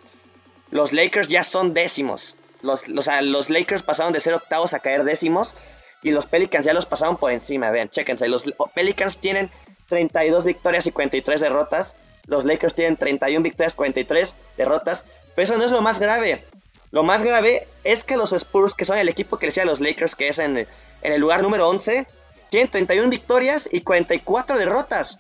[0.70, 2.36] los Lakers ya son décimos.
[2.62, 5.56] Los, los, los Lakers pasaron de ser octavos a caer décimos
[6.04, 7.72] y los Pelicans ya los pasaron por encima.
[7.72, 8.28] Vean, chéquense.
[8.28, 9.50] Los Pelicans tienen
[9.90, 11.96] 32 victorias y 43 derrotas.
[12.28, 15.06] Los Lakers tienen 31 victorias, 43 derrotas.
[15.36, 16.44] Pero eso no es lo más grave.
[16.92, 19.80] Lo más grave es que los Spurs, que son el equipo que le a los
[19.80, 20.68] Lakers, que es en, en
[21.02, 22.06] el lugar número 11,
[22.50, 25.20] tienen 31 victorias y 44 derrotas.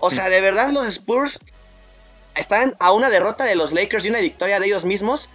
[0.00, 1.40] O sea, de verdad los Spurs
[2.34, 5.28] están a una derrota de los Lakers y una victoria de ellos mismos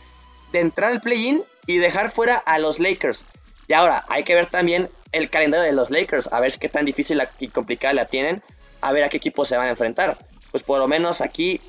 [0.51, 3.25] de entrar al play-in y dejar fuera a los Lakers.
[3.67, 6.85] Y ahora, hay que ver también el calendario de los Lakers, a ver qué tan
[6.85, 8.43] difícil y complicada la tienen,
[8.81, 10.17] a ver a qué equipos se van a enfrentar.
[10.51, 11.61] Pues por lo menos aquí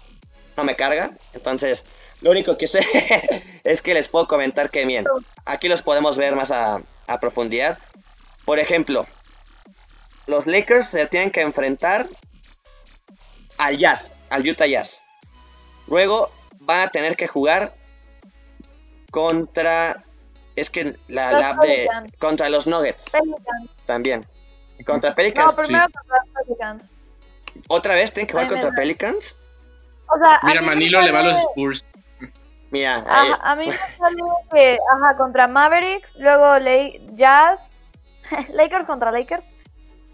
[0.56, 1.84] no me carga, entonces
[2.20, 2.80] lo único que sé
[3.64, 5.04] es que les puedo comentar que bien,
[5.44, 7.78] aquí los podemos ver más a, a profundidad.
[8.44, 9.06] Por ejemplo,
[10.26, 12.06] los Lakers se tienen que enfrentar
[13.58, 15.02] al Jazz, al Utah Jazz.
[15.86, 16.30] Luego
[16.60, 17.72] van a tener que jugar
[19.10, 20.02] contra.
[20.56, 21.88] Es que la, de.
[22.18, 23.70] Contra los Nuggets Pelicans.
[23.86, 24.26] también.
[24.86, 25.54] Contra No, Pelicans.
[25.54, 26.82] primero contra los Pelicans.
[27.72, 29.36] ¿Otra vez tienen que jugar contra Pelicans?
[30.08, 31.84] O sea, a Mira, Manilo le va a los Spurs.
[32.72, 36.58] Mira, eh, Ajá, a mí me sale que, ajá, contra Mavericks, luego
[37.12, 37.60] Jazz,
[38.52, 39.44] Lakers contra Lakers,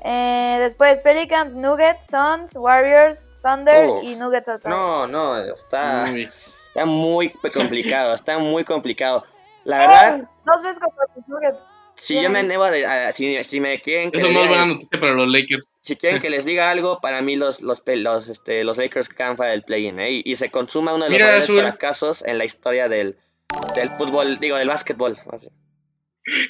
[0.04, 4.78] eh, después Pelicans, Nuggets, Suns, Warriors, Thunder y Nuggets otra vez.
[4.78, 6.28] no, no, está, Uy.
[6.68, 9.24] está muy complicado, está muy complicado.
[9.64, 10.28] La verdad.
[10.44, 11.75] Dos veces contra los Nuggets.
[11.96, 12.68] Si yo me animo a,
[13.08, 15.64] a- si, si me quieren que Eso no es buena noticia para los Lakers.
[15.80, 19.36] si quieren que les diga algo, para mí los los los, este, los Lakers quedan
[19.36, 20.10] fuera del play-in, ¿eh?
[20.12, 23.16] y, y se consuma uno de los mayores fracasos en la historia del,
[23.74, 25.16] del fútbol, digo, del básquetbol.
[25.32, 25.48] así.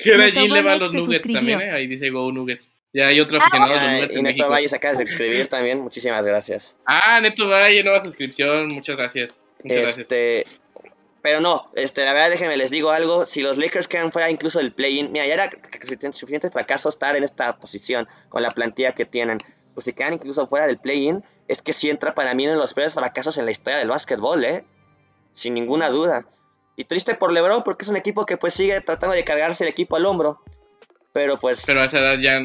[0.02, 1.39] Geraldine le va a los Nuggets suscribió.
[1.39, 1.70] también, ¿eh?
[1.70, 2.66] Ahí dice Go Nuggets.
[2.93, 4.48] Ya hay otro aficionado de los Ah, Nuggets y en Neto México.
[4.51, 6.78] Valle se acaba de escribir también, muchísimas gracias.
[6.86, 8.68] Ah, Neto Valle, nueva suscripción.
[8.68, 9.35] Muchas gracias.
[9.62, 10.65] Muchas gracias.
[11.27, 13.27] Pero no, este, la verdad, déjenme les digo algo.
[13.27, 15.51] Si los Lakers quedan fuera incluso del play-in, mira, ya era
[16.12, 19.39] suficiente, fracaso estar en esta posición con la plantilla que tienen.
[19.74, 22.61] Pues si quedan incluso fuera del play-in, es que sí entra para mí uno de
[22.61, 24.65] los peores fracasos en la historia del básquetbol, ¿eh?
[25.32, 26.27] Sin ninguna duda.
[26.77, 29.70] Y triste por LeBron porque es un equipo que pues sigue tratando de cargarse el
[29.70, 30.40] equipo al hombro.
[31.12, 32.39] Pero pues Pero a esa edad ya.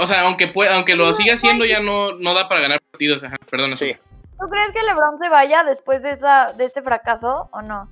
[0.00, 3.22] O sea, aunque pueda, aunque lo siga haciendo, ya no, no da para ganar partidos.
[3.22, 3.76] Ajá, perdón.
[3.76, 3.94] sí,
[4.42, 7.88] ¿Tú crees que LeBron se vaya después de, esa, de este fracaso o no?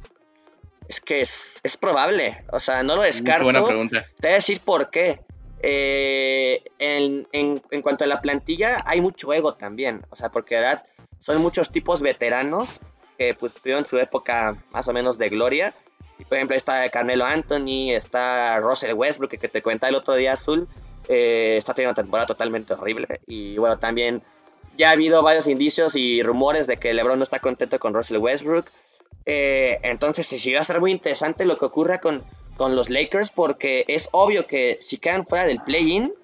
[0.89, 2.43] es que es, es probable.
[2.51, 3.45] O sea, no lo Muy descarto.
[3.45, 4.05] buena pregunta.
[4.19, 5.21] Te voy a decir por qué.
[5.63, 10.05] Eh, en, en- en cuanto a la plantilla, hay mucho ego también.
[10.11, 10.87] O sea, porque de verdad
[11.21, 12.81] son muchos tipos veteranos
[13.19, 15.75] que pues tuvieron su época más o menos de gloria.
[16.19, 20.15] Y por ejemplo, está Carmelo Anthony, está Russell Westbrook, que, que te comentaba el otro
[20.17, 20.67] día, Azul.
[21.09, 23.07] eh, está teniendo una temporada totalmente horrible.
[23.29, 24.23] Y bueno, también
[24.81, 28.17] ya ha habido varios indicios y rumores de que LeBron no está contento con Russell
[28.17, 28.65] Westbrook.
[29.27, 32.25] Eh, entonces, sí, sí va a ser muy interesante lo que ocurra con,
[32.57, 36.15] con los Lakers, porque es obvio que si quedan fuera del play-in,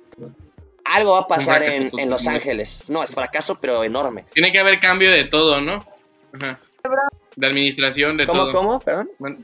[0.84, 2.08] algo va a pasar en, en.
[2.08, 2.84] Los Ángeles.
[2.88, 4.24] No, es fracaso, pero enorme.
[4.32, 5.84] Tiene que haber cambio de todo, ¿no?
[6.32, 6.58] Ajá.
[6.82, 7.08] LeBron.
[7.36, 8.52] De administración, de ¿Cómo, todo.
[8.52, 8.80] cómo?
[8.80, 9.10] Perdón.
[9.18, 9.36] Bueno,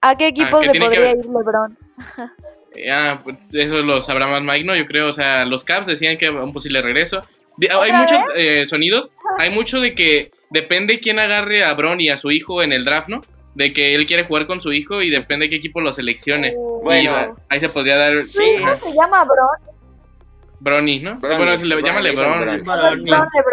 [0.00, 1.76] ¿A qué equipos que le tiene que podría ir LeBron?
[2.76, 4.76] ya, pues, eso lo sabrá más Mike, ¿no?
[4.76, 7.22] Yo creo, o sea, los Caps decían que un posible regreso.
[7.60, 9.10] Hay ¿Otra muchos eh, sonidos.
[9.38, 12.84] Hay mucho de que depende quién agarre a Bron y a su hijo en el
[12.84, 13.22] draft, ¿no?
[13.54, 16.54] De que él quiere jugar con su hijo y depende qué equipo lo seleccione.
[16.56, 17.36] Uh, Bueno.
[17.50, 18.44] Y ahí se podría dar ¿Su Sí.
[18.44, 19.76] hijo se llama Bron?
[20.60, 21.18] Bronny, ¿no?
[21.20, 22.64] Bueno, se le llama LeBron.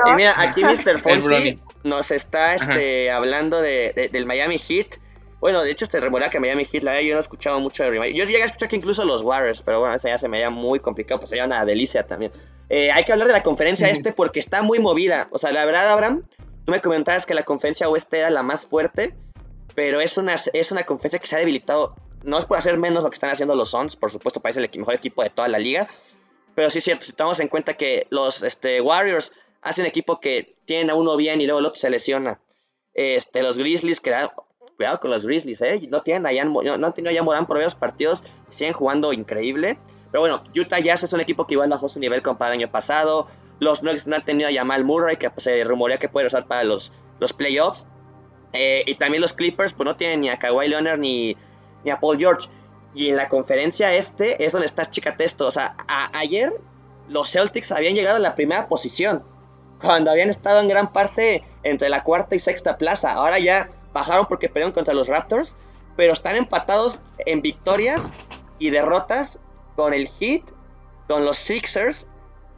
[0.08, 1.00] Y mira, aquí Mr.
[1.00, 4.98] Fonsi nos está este, hablando de, de- del Miami Heat.
[5.46, 7.84] Bueno, de hecho, este remorea que Miami Heat, la verdad, yo no he escuchado mucho
[7.84, 8.18] de Miami.
[8.18, 10.50] Yo llegué a escuchar que incluso los Warriors, pero bueno, eso ya se me veía
[10.50, 12.32] muy complicado, pues sería una delicia también.
[12.68, 15.28] Eh, hay que hablar de la conferencia este porque está muy movida.
[15.30, 16.24] O sea, la verdad, Abraham,
[16.66, 19.14] tú me comentabas que la conferencia oeste era la más fuerte,
[19.76, 21.94] pero es una, es una conferencia que se ha debilitado.
[22.24, 24.80] No es por hacer menos lo que están haciendo los Suns, por supuesto, parece el
[24.80, 25.88] mejor equipo de toda la liga.
[26.56, 29.32] Pero sí es cierto, si tomamos en cuenta que los este, Warriors
[29.62, 32.40] hacen equipo que tienen a uno bien y luego el otro se lesiona.
[32.96, 34.10] Este, los Grizzlies, que
[34.76, 35.88] cuidado con los Grizzlies, ¿eh?
[35.90, 39.78] No tienen allá, no, han tenido ya Morán por varios partidos, siguen jugando increíble.
[40.12, 42.72] Pero bueno, Utah Jazz es un equipo que igual bajó su nivel comparado al año
[42.72, 43.28] pasado.
[43.60, 46.64] Los Nuggets no han tenido a Jamal Murray, que se rumorea que puede usar para
[46.64, 47.86] los, los playoffs.
[48.54, 51.36] Eh, y también los Clippers, pues no tienen ni a Kawhi Leonard ni,
[51.84, 52.48] ni a Paul George.
[52.94, 55.48] Y en la conferencia este es donde está chica esto.
[55.48, 55.76] O sea,
[56.14, 56.54] ayer
[57.10, 59.24] los Celtics habían llegado a la primera posición.
[59.82, 63.12] Cuando habían estado en gran parte entre la cuarta y sexta plaza.
[63.12, 65.56] Ahora ya bajaron porque perdieron contra los Raptors.
[65.96, 68.14] Pero están empatados en victorias
[68.60, 69.40] y derrotas
[69.76, 70.44] con el Heat,
[71.08, 72.10] con los Sixers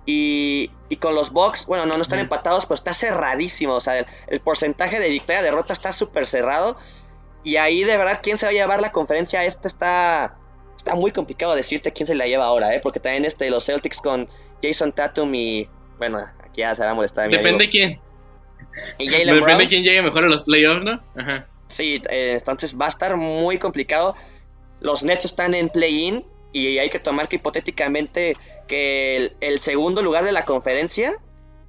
[0.07, 1.68] y, con los Bucks.
[1.68, 3.76] Bueno, no, no están empatados, pero está cerradísimo.
[3.76, 6.77] O sea, el, porcentaje de victoria-derrota está súper cerrado.
[7.43, 9.45] Y ahí de verdad, ¿quién se va a llevar la conferencia?
[9.45, 10.35] Esto está,
[10.76, 12.80] está muy complicado decirte quién se la lleva ahora, ¿eh?
[12.81, 14.27] Porque también este, los Celtics con
[14.64, 15.69] Jason Tatum y...
[15.99, 17.30] Bueno, aquí ya se va a molestar.
[17.30, 18.01] Depende quién.
[18.98, 21.02] Y Depende quién llegue mejor a los playoffs, ¿no?
[21.16, 21.48] Ajá.
[21.68, 24.16] Sí, eh, entonces va a estar muy complicado.
[24.80, 28.36] Los Nets están en play-in y hay que tomar que hipotéticamente
[28.68, 31.14] que el, segundo lugar de la conferencia,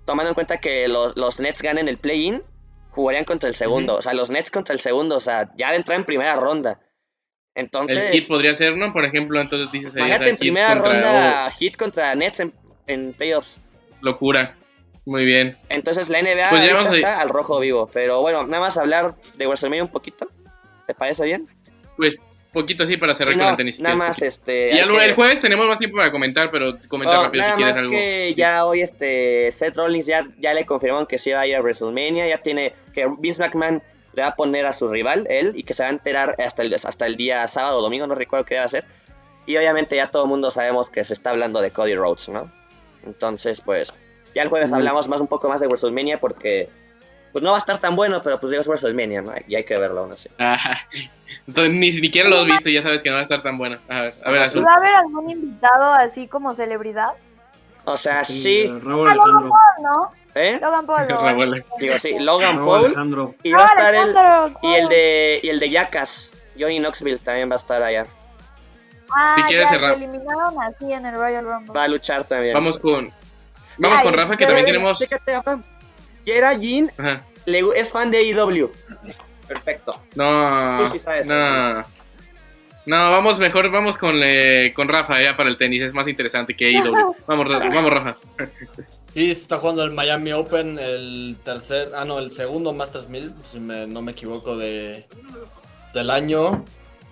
[0.05, 2.43] tomando en cuenta que los, Nets ganen el play-in,
[2.91, 3.97] jugarían contra el segundo.
[3.97, 6.81] O sea, los Nets contra el segundo, o sea, ya de entrar en primera ronda.
[7.55, 7.99] Entonces.
[7.99, 8.93] El hit podría ser, ¿no?
[8.93, 9.93] Por ejemplo, entonces dices.
[9.97, 12.55] Imagínate en primera ronda hit contra Nets en,
[12.87, 13.61] en playoffs.
[14.01, 14.57] Locura.
[15.09, 15.57] Muy bien.
[15.71, 17.89] Entonces la NBA pues está al rojo vivo.
[17.91, 20.29] Pero bueno, nada más hablar de WrestleMania un poquito.
[20.87, 21.49] ¿Te parece bien?
[21.97, 22.17] Pues
[22.53, 23.81] poquito así para cerrar con el tenis.
[23.81, 24.75] Nada más, este.
[24.75, 27.91] Y el, jueves tenemos más tiempo para comentar, pero comenta rápido si quieres algo.
[27.91, 31.57] que ya hoy, este, Seth Rollins ya, ya le confirmaron que sí va a ir
[31.57, 32.29] a WrestleMania.
[32.29, 33.83] Ya tiene que Vince McMahon
[34.13, 36.63] le va a poner a su rival, él, y que se va a enterar hasta
[36.63, 38.85] el, hasta el día sábado o domingo, no recuerdo qué va a hacer.
[39.47, 42.53] Y obviamente ya todo el mundo sabemos que se está hablando de Cody Rhodes, ¿no?
[43.07, 43.95] Entonces, pues,
[44.35, 46.69] ya el jueves hablamos más un poco más de WrestleMania porque
[47.33, 49.33] pues no va a estar tan bueno, pero pues digo es WrestleMania, ¿no?
[49.47, 50.29] Y hay que verlo aún así.
[51.47, 53.59] Entonces ni siquiera lo has visto y ya sabes que no va a estar tan
[53.59, 53.79] bueno.
[53.89, 54.65] A ver, a ver, Azul.
[54.65, 57.13] ¿Va a haber algún invitado así como celebridad?
[57.85, 58.67] O sea, sí.
[58.67, 59.51] Logan Paul,
[59.83, 60.11] ¿no?
[60.35, 60.59] ¿Eh?
[60.61, 61.65] Logan Paul.
[61.81, 63.35] Digo, sí, Logan Paul.
[63.43, 64.15] Y va a estar el,
[64.63, 68.07] y el de y el de Jackass, Johnny Knoxville también va a estar allá.
[69.11, 69.95] Ah, si ya, cerrar.
[69.95, 71.73] eliminaron así en el Royal Rumble.
[71.73, 72.53] Va a luchar también.
[72.53, 73.11] Vamos con
[73.79, 74.99] Vamos con Rafa, que también tenemos.
[74.99, 75.61] Fíjate, Rafa.
[76.25, 76.91] Kiera Jin
[77.47, 78.71] es fan de AEW.
[79.47, 80.01] Perfecto.
[80.15, 80.79] No.
[81.25, 81.85] no.
[82.89, 86.57] No, vamos mejor, vamos con, eh, con Rafa ya para el tenis, es más interesante
[86.57, 87.15] que AEW.
[87.27, 88.17] Vamos, vamos Rafa.
[89.13, 93.61] Sí, está jugando el Miami Open, el tercer, ah no, el segundo Masters 1000, si
[93.61, 95.07] no me equivoco, de,
[95.93, 96.65] del año.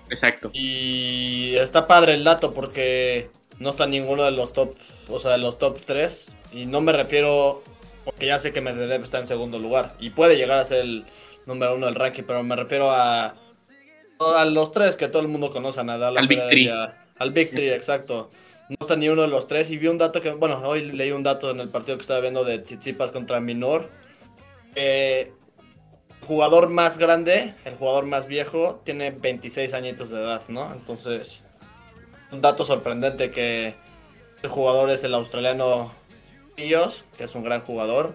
[0.09, 0.51] Exacto.
[0.55, 3.29] Y está padre el dato porque
[3.59, 4.75] no está ninguno de los top,
[5.09, 6.36] o sea, de los top 3.
[6.57, 7.63] Y no me refiero,
[8.03, 11.05] porque ya sé que Medvedev está en segundo lugar y puede llegar a ser el
[11.45, 13.35] número uno del ranking, pero me refiero a,
[14.19, 16.71] a los tres que todo el mundo conoce, a Nadal, al Big Three.
[17.19, 18.31] Al Big Three, exacto.
[18.71, 21.11] No está ni uno de los tres y vi un dato que, bueno, hoy leí
[21.11, 23.91] un dato en el partido que estaba viendo de Tsitsipas contra Minor.
[24.75, 25.33] el
[26.23, 30.73] jugador más grande, el jugador más viejo, tiene 26 añitos de edad, ¿no?
[30.73, 31.43] Entonces,
[32.33, 33.75] un dato sorprendente que
[34.43, 35.93] el jugador es el australiano
[36.57, 38.15] que es un gran jugador.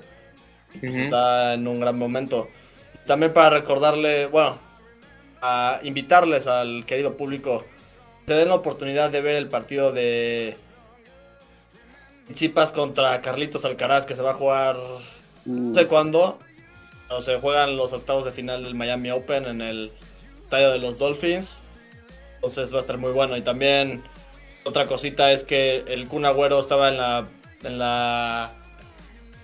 [0.79, 2.47] Pues está en un gran momento.
[3.05, 4.57] También para recordarle, bueno,
[5.41, 7.65] a invitarles al querido público,
[8.27, 10.55] se den la oportunidad de ver el partido de
[12.31, 14.77] Tsipas contra Carlitos Alcaraz, que se va a jugar
[15.45, 15.87] no sé uh.
[15.87, 16.39] cuándo.
[17.09, 19.91] O se juegan los octavos de final del Miami Open en el
[20.43, 21.57] estadio de los Dolphins.
[22.35, 23.35] Entonces va a estar muy bueno.
[23.35, 24.01] Y también
[24.63, 27.27] otra cosita es que el Kun Agüero estaba en la
[27.63, 28.51] en la,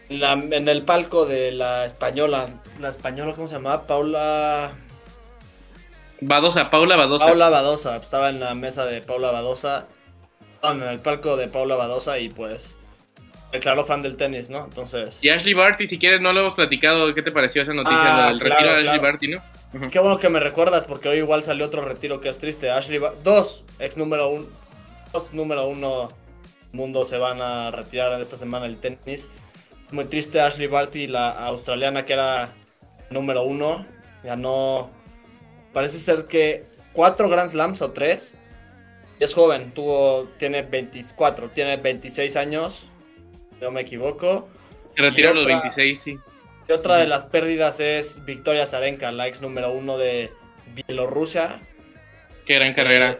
[0.09, 2.49] en el palco de la española.
[2.79, 3.83] La española, ¿cómo se llamaba?
[3.85, 4.71] Paula.
[6.21, 7.25] Badosa, Paula Badosa.
[7.25, 9.87] Paula Badosa, estaba en la mesa de Paula Badosa.
[10.63, 12.73] En el palco de Paula Badosa y pues
[13.51, 14.65] declaró fan del tenis, ¿no?
[14.65, 15.19] Entonces.
[15.21, 17.13] Y Ashley Barty, si quieres, no lo hemos platicado.
[17.13, 19.41] ¿Qué te pareció esa noticia ah, del retiro de Ashley Barty, no?
[19.91, 22.71] Qué bueno que me recuerdas porque hoy igual salió otro retiro que es triste.
[22.71, 24.47] Ashley Barty, dos, ex número uno,
[25.13, 26.09] dos número uno
[26.71, 29.29] mundo se van a retirar esta semana el tenis.
[29.91, 32.53] Muy triste Ashley Barty, la australiana que era
[33.09, 33.85] número uno,
[34.23, 34.89] ganó
[35.73, 38.33] parece ser que cuatro Grand Slams o tres.
[39.19, 42.85] Es joven, tuvo, tiene 24, tiene 26 años,
[43.61, 44.47] no me equivoco.
[44.95, 46.19] Se retiró los otra- 26, sí.
[46.69, 50.29] Y otra de las pérdidas es Victoria Zarenka, la ex número uno de
[50.75, 51.59] Bielorrusia.
[52.45, 53.17] Qué gran carrera.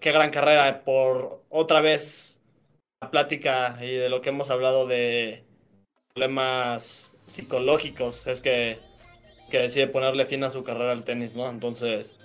[0.00, 2.33] Qué gran carrera por otra vez
[3.10, 5.44] plática y de lo que hemos hablado de
[6.14, 8.26] problemas psicológicos.
[8.26, 8.78] Es que,
[9.50, 11.48] que decide ponerle fin a su carrera al tenis, ¿no?
[11.48, 12.16] Entonces,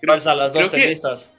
[0.00, 1.30] gracias a las dos creo que- tenistas.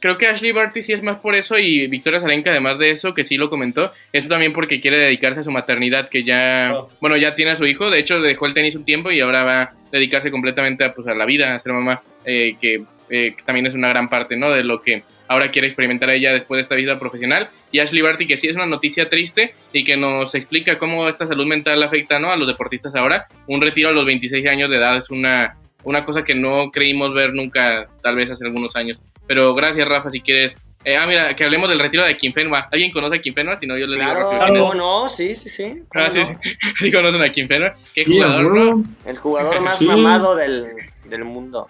[0.00, 3.14] Creo que Ashley Barty sí es más por eso y Victoria Zarenka, además de eso,
[3.14, 6.88] que sí lo comentó, eso también porque quiere dedicarse a su maternidad, que ya, Oh.
[7.00, 9.44] bueno, ya tiene a su hijo, de hecho dejó el tenis un tiempo y ahora
[9.44, 13.34] va a dedicarse completamente a, pues, a la vida, a ser mamá, eh, que, eh,
[13.34, 14.50] que también es una gran parte, ¿no?
[14.50, 17.48] De lo que ahora quiere experimentar ella después de esta vida profesional.
[17.72, 21.26] Y Ashley Barty, que sí es una noticia triste y que nos explica cómo esta
[21.26, 22.30] salud mental afecta, ¿no?
[22.30, 23.26] A los deportistas ahora.
[23.46, 27.12] Un retiro a los 26 años de edad es una, una cosa que no creímos
[27.14, 28.98] ver nunca, tal vez hace algunos años.
[29.26, 30.54] Pero gracias, Rafa, si quieres.
[30.86, 32.68] Eh, ah, mira, que hablemos del retiro de Quinfenwa.
[32.70, 33.56] ¿Alguien conoce a Quinfenwa?
[33.56, 34.60] Si no, yo les digo Claro, rápido quién es.
[34.60, 35.08] ¿cómo no?
[35.08, 35.64] Sí, sí, sí.
[35.90, 36.26] ¿cómo Ah, sí, no?
[36.26, 36.34] sí.
[36.80, 37.74] Sí conocen a.
[37.94, 38.54] Qué Sí, jugador.
[38.76, 38.84] ¿no?
[39.06, 39.86] El jugador más Sí.
[39.86, 40.66] mamado del,
[41.06, 41.68] del mundo.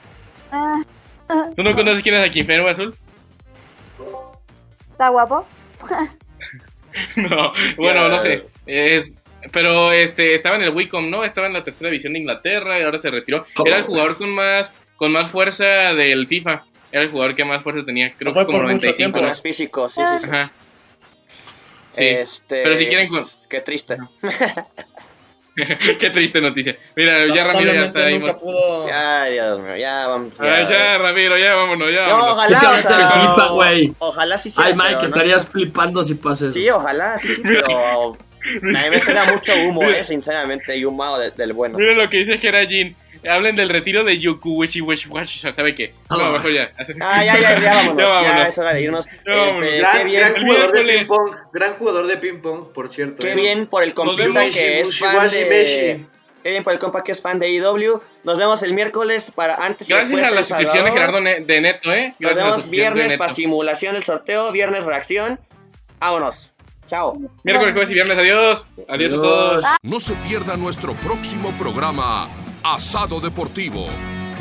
[0.50, 0.82] Ah,
[1.56, 2.30] ¿Tú no conoces quién es a
[2.68, 2.94] Azul?
[4.94, 5.44] ¿Está guapo?
[7.16, 8.46] No, bueno, no sé.
[8.66, 9.12] Es,
[9.50, 11.24] pero este estaba en el Wicom, ¿no?
[11.24, 13.44] Estaba en la tercera división de Inglaterra y ahora se retiró.
[13.64, 15.64] Era el jugador con más con más fuerza
[15.94, 16.64] del FIFA.
[16.92, 18.96] Era el jugador que más fuerza tenía, creo que como por mucho 95.
[18.96, 19.18] tiempo.
[19.20, 19.26] ¿no?
[19.26, 20.26] Más físico, sí, sí, sí.
[20.30, 20.52] Ajá.
[21.96, 22.04] Sí.
[22.04, 23.96] Este, Pero si quieren con- Qué triste.
[25.98, 26.76] Qué triste noticia.
[26.96, 28.18] Mira, ya Ramiro ya está ahí.
[28.18, 28.88] nunca pudo.
[28.88, 30.40] Ya, Dios mío, ya vamos.
[30.40, 32.08] Ay, ya, Ramiro, ya vámonos, ya.
[32.08, 33.94] No, ojalá, Es que o sea, el FIFA, güey.
[33.98, 34.60] Ojalá sí sí.
[34.64, 36.54] Ay, Mike, estarías flipando si pasa eso.
[36.54, 41.18] Sí, ojalá, sí, sí, pero a mí me suena mucho humo, eh, sinceramente, y humado
[41.18, 41.78] de- del bueno.
[41.78, 42.96] Miren lo que dice Gerajin.
[43.28, 44.80] Hablen del retiro de Yukuwichi
[45.26, 45.94] ¿Sabe qué?
[46.10, 46.32] No, Ah.
[46.32, 46.70] mejor ya.
[47.00, 49.06] Ah, ya, ya, ya vámonos, Ya es hora de irnos.
[49.06, 52.88] Este, qué Gran, bien, gran jugador de ping pong, gran jugador de ping pong, por
[52.88, 53.22] cierto.
[53.22, 53.34] qué ¿eh?
[53.34, 56.06] bien por el compita que es fan de...
[56.42, 58.00] Qué bien por el compa que es fan de IW.
[58.22, 60.92] Nos vemos el miércoles para antes y Gracias después a la suscripción de.
[60.92, 62.08] Gerardo Ne- de Neto, ¿eh?
[62.18, 65.40] Nos Gracias vemos viernes para simulación del sorteo, viernes reacción.
[65.98, 66.52] Vámonos.
[66.86, 67.16] Chao.
[67.44, 68.18] Miércoles, jueves y viernes.
[68.18, 68.66] Adiós.
[68.90, 69.64] Adiós a todos.
[69.82, 72.28] No se pierda nuestro próximo programa
[72.64, 73.88] Asado Deportivo.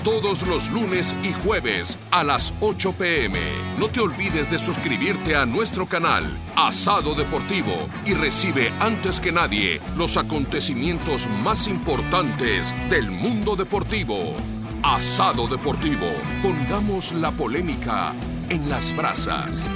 [0.05, 3.37] Todos los lunes y jueves a las 8 pm.
[3.77, 6.23] No te olvides de suscribirte a nuestro canal
[6.55, 14.37] Asado Deportivo y recibe antes que nadie los acontecimientos más importantes del mundo deportivo.
[14.83, 16.07] Asado Deportivo.
[16.41, 18.13] Pongamos la polémica
[18.47, 19.69] en las brasas.